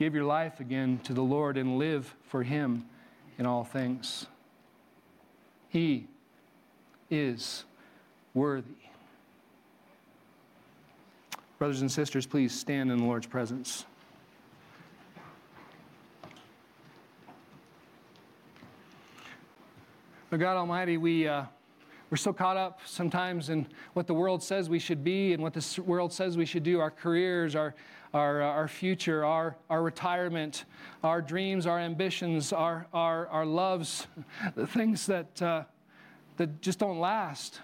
Give 0.00 0.16
your 0.16 0.24
life 0.24 0.58
again 0.58 0.98
to 1.04 1.14
the 1.14 1.22
Lord 1.22 1.56
and 1.56 1.78
live 1.78 2.12
for 2.26 2.42
Him 2.42 2.84
in 3.38 3.46
all 3.46 3.62
things. 3.62 4.26
He 5.68 6.08
is 7.08 7.64
worthy. 8.34 8.74
Brothers 11.60 11.82
and 11.82 11.90
sisters, 11.90 12.26
please 12.26 12.52
stand 12.52 12.90
in 12.90 12.98
the 12.98 13.04
Lord's 13.04 13.28
presence. 13.28 13.84
But 20.30 20.40
God 20.40 20.56
Almighty, 20.56 20.96
we. 20.96 21.28
Uh, 21.28 21.44
we're 22.12 22.16
so 22.18 22.30
caught 22.30 22.58
up 22.58 22.80
sometimes 22.84 23.48
in 23.48 23.66
what 23.94 24.06
the 24.06 24.12
world 24.12 24.42
says 24.42 24.68
we 24.68 24.78
should 24.78 25.02
be 25.02 25.32
and 25.32 25.42
what 25.42 25.54
the 25.54 25.82
world 25.86 26.12
says 26.12 26.36
we 26.36 26.44
should 26.44 26.62
do 26.62 26.78
our 26.78 26.90
careers, 26.90 27.56
our, 27.56 27.74
our, 28.12 28.42
uh, 28.42 28.46
our 28.48 28.68
future, 28.68 29.24
our, 29.24 29.56
our 29.70 29.82
retirement, 29.82 30.66
our 31.02 31.22
dreams, 31.22 31.66
our 31.66 31.78
ambitions, 31.78 32.52
our, 32.52 32.86
our, 32.92 33.28
our 33.28 33.46
loves, 33.46 34.08
the 34.56 34.66
things 34.66 35.06
that, 35.06 35.40
uh, 35.40 35.62
that 36.36 36.60
just 36.60 36.78
don't 36.78 37.00
last. 37.00 37.62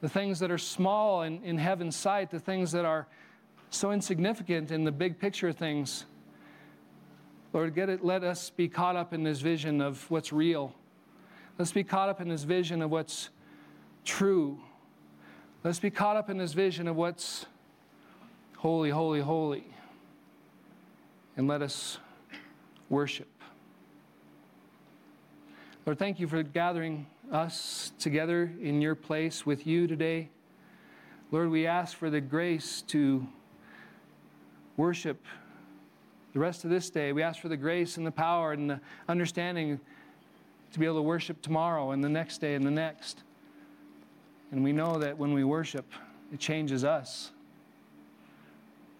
The 0.00 0.08
things 0.08 0.38
that 0.38 0.50
are 0.50 0.56
small 0.56 1.20
in, 1.20 1.44
in 1.44 1.58
heaven's 1.58 1.96
sight, 1.96 2.30
the 2.30 2.40
things 2.40 2.72
that 2.72 2.86
are 2.86 3.06
so 3.68 3.90
insignificant 3.90 4.70
in 4.70 4.84
the 4.84 4.92
big 4.92 5.18
picture 5.18 5.48
of 5.48 5.58
things. 5.58 6.06
Lord, 7.52 7.74
get 7.74 7.90
it, 7.90 8.02
let 8.02 8.24
us 8.24 8.48
be 8.48 8.68
caught 8.68 8.96
up 8.96 9.12
in 9.12 9.22
this 9.22 9.40
vision 9.42 9.82
of 9.82 10.10
what's 10.10 10.32
real 10.32 10.74
Let's 11.60 11.72
be 11.72 11.84
caught 11.84 12.08
up 12.08 12.22
in 12.22 12.28
this 12.30 12.44
vision 12.44 12.80
of 12.80 12.90
what's 12.90 13.28
true. 14.06 14.58
Let's 15.62 15.78
be 15.78 15.90
caught 15.90 16.16
up 16.16 16.30
in 16.30 16.38
this 16.38 16.54
vision 16.54 16.88
of 16.88 16.96
what's 16.96 17.44
holy, 18.56 18.88
holy, 18.88 19.20
holy. 19.20 19.66
And 21.36 21.46
let 21.46 21.60
us 21.60 21.98
worship. 22.88 23.28
Lord, 25.84 25.98
thank 25.98 26.18
you 26.18 26.26
for 26.26 26.42
gathering 26.42 27.06
us 27.30 27.92
together 27.98 28.50
in 28.62 28.80
your 28.80 28.94
place 28.94 29.44
with 29.44 29.66
you 29.66 29.86
today. 29.86 30.30
Lord, 31.30 31.50
we 31.50 31.66
ask 31.66 31.94
for 31.94 32.08
the 32.08 32.22
grace 32.22 32.80
to 32.86 33.28
worship 34.78 35.22
the 36.32 36.38
rest 36.38 36.64
of 36.64 36.70
this 36.70 36.88
day. 36.88 37.12
We 37.12 37.22
ask 37.22 37.38
for 37.38 37.50
the 37.50 37.56
grace 37.58 37.98
and 37.98 38.06
the 38.06 38.10
power 38.10 38.52
and 38.52 38.70
the 38.70 38.80
understanding 39.10 39.78
to 40.72 40.78
be 40.78 40.86
able 40.86 40.96
to 40.96 41.02
worship 41.02 41.42
tomorrow 41.42 41.90
and 41.90 42.02
the 42.02 42.08
next 42.08 42.38
day 42.38 42.54
and 42.54 42.64
the 42.64 42.70
next. 42.70 43.22
And 44.52 44.64
we 44.64 44.72
know 44.72 44.98
that 44.98 45.16
when 45.18 45.32
we 45.32 45.44
worship, 45.44 45.86
it 46.32 46.40
changes 46.40 46.84
us. 46.84 47.30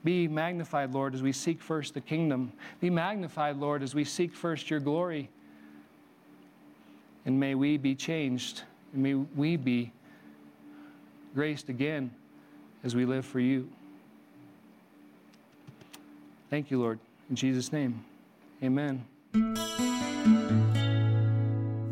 Be 0.03 0.27
magnified, 0.29 0.93
Lord, 0.93 1.15
as 1.15 1.23
we 1.23 1.33
seek 1.33 1.61
first 1.61 1.95
the 1.95 2.01
kingdom. 2.01 2.53
Be 2.81 2.89
magnified, 2.89 3.57
Lord, 3.57 3.83
as 3.83 3.95
we 3.95 4.05
seek 4.05 4.35
first 4.35 4.71
your 4.71 4.81
glory. 4.81 5.29
And 7.27 7.39
may 7.39 7.55
we 7.55 7.77
be 7.77 7.95
changed, 7.95 8.63
and 8.95 9.03
may 9.03 9.15
we 9.15 9.57
be 9.57 9.93
graced 11.35 11.69
again 11.69 12.11
as 12.83 12.97
we 12.97 13.05
live 13.05 13.27
for 13.27 13.41
you. 13.41 13.69
Thank 16.49 16.71
you, 16.71 16.81
Lord. 16.81 16.99
In 17.29 17.37
Jesus' 17.37 17.73
name, 17.73 18.05
amen. 18.63 19.90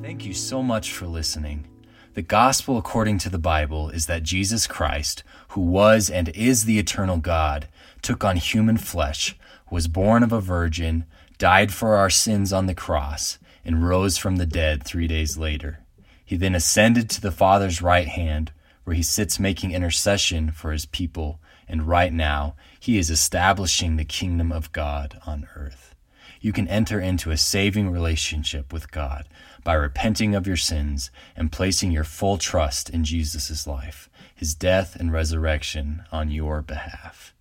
Thank 0.08 0.24
you 0.24 0.32
so 0.32 0.62
much 0.62 0.90
for 0.90 1.06
listening. 1.06 1.66
The 2.14 2.22
gospel 2.22 2.78
according 2.78 3.18
to 3.18 3.28
the 3.28 3.36
Bible 3.36 3.90
is 3.90 4.06
that 4.06 4.22
Jesus 4.22 4.66
Christ, 4.66 5.22
who 5.48 5.60
was 5.60 6.08
and 6.08 6.30
is 6.30 6.64
the 6.64 6.78
eternal 6.78 7.18
God, 7.18 7.68
took 8.00 8.24
on 8.24 8.36
human 8.36 8.78
flesh, 8.78 9.36
was 9.70 9.86
born 9.86 10.22
of 10.22 10.32
a 10.32 10.40
virgin, 10.40 11.04
died 11.36 11.74
for 11.74 11.96
our 11.96 12.08
sins 12.08 12.54
on 12.54 12.64
the 12.64 12.74
cross, 12.74 13.38
and 13.66 13.86
rose 13.86 14.16
from 14.16 14.36
the 14.36 14.46
dead 14.46 14.82
three 14.82 15.06
days 15.06 15.36
later. 15.36 15.80
He 16.24 16.38
then 16.38 16.54
ascended 16.54 17.10
to 17.10 17.20
the 17.20 17.30
Father's 17.30 17.82
right 17.82 18.08
hand, 18.08 18.50
where 18.84 18.96
he 18.96 19.02
sits 19.02 19.38
making 19.38 19.72
intercession 19.72 20.52
for 20.52 20.72
his 20.72 20.86
people, 20.86 21.38
and 21.68 21.86
right 21.86 22.14
now 22.14 22.56
he 22.80 22.96
is 22.96 23.10
establishing 23.10 23.96
the 23.96 24.06
kingdom 24.06 24.52
of 24.52 24.72
God 24.72 25.20
on 25.26 25.46
earth. 25.54 25.94
You 26.40 26.54
can 26.54 26.68
enter 26.68 26.98
into 26.98 27.30
a 27.30 27.36
saving 27.36 27.90
relationship 27.90 28.72
with 28.72 28.90
God 28.90 29.28
by 29.64 29.74
repenting 29.74 30.34
of 30.34 30.46
your 30.46 30.56
sins 30.56 31.10
and 31.36 31.52
placing 31.52 31.92
your 31.92 32.04
full 32.04 32.38
trust 32.38 32.88
in 32.90 33.04
Jesus' 33.04 33.66
life, 33.66 34.08
his 34.34 34.54
death 34.54 34.96
and 34.96 35.12
resurrection 35.12 36.04
on 36.12 36.30
your 36.30 36.62
behalf. 36.62 37.34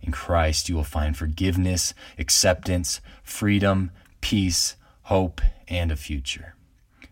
In 0.00 0.12
Christ, 0.12 0.68
you 0.68 0.74
will 0.74 0.84
find 0.84 1.16
forgiveness, 1.16 1.94
acceptance, 2.18 3.00
freedom, 3.22 3.92
peace, 4.20 4.76
hope, 5.02 5.40
and 5.68 5.92
a 5.92 5.96
future. 5.96 6.56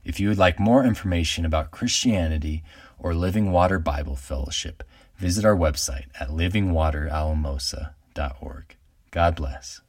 If 0.05 0.19
you 0.19 0.29
would 0.29 0.39
like 0.39 0.59
more 0.59 0.83
information 0.85 1.45
about 1.45 1.71
Christianity 1.71 2.65
or 2.99 3.15
Living 3.15 3.53
Water 3.53 3.79
Bible 3.79 4.17
Fellowship, 4.17 4.83
visit 5.17 5.45
our 5.45 5.57
website 5.57 6.07
at 6.19 6.31
livingwateralamosa.org. 6.31 8.77
God 9.11 9.37
bless. 9.37 9.81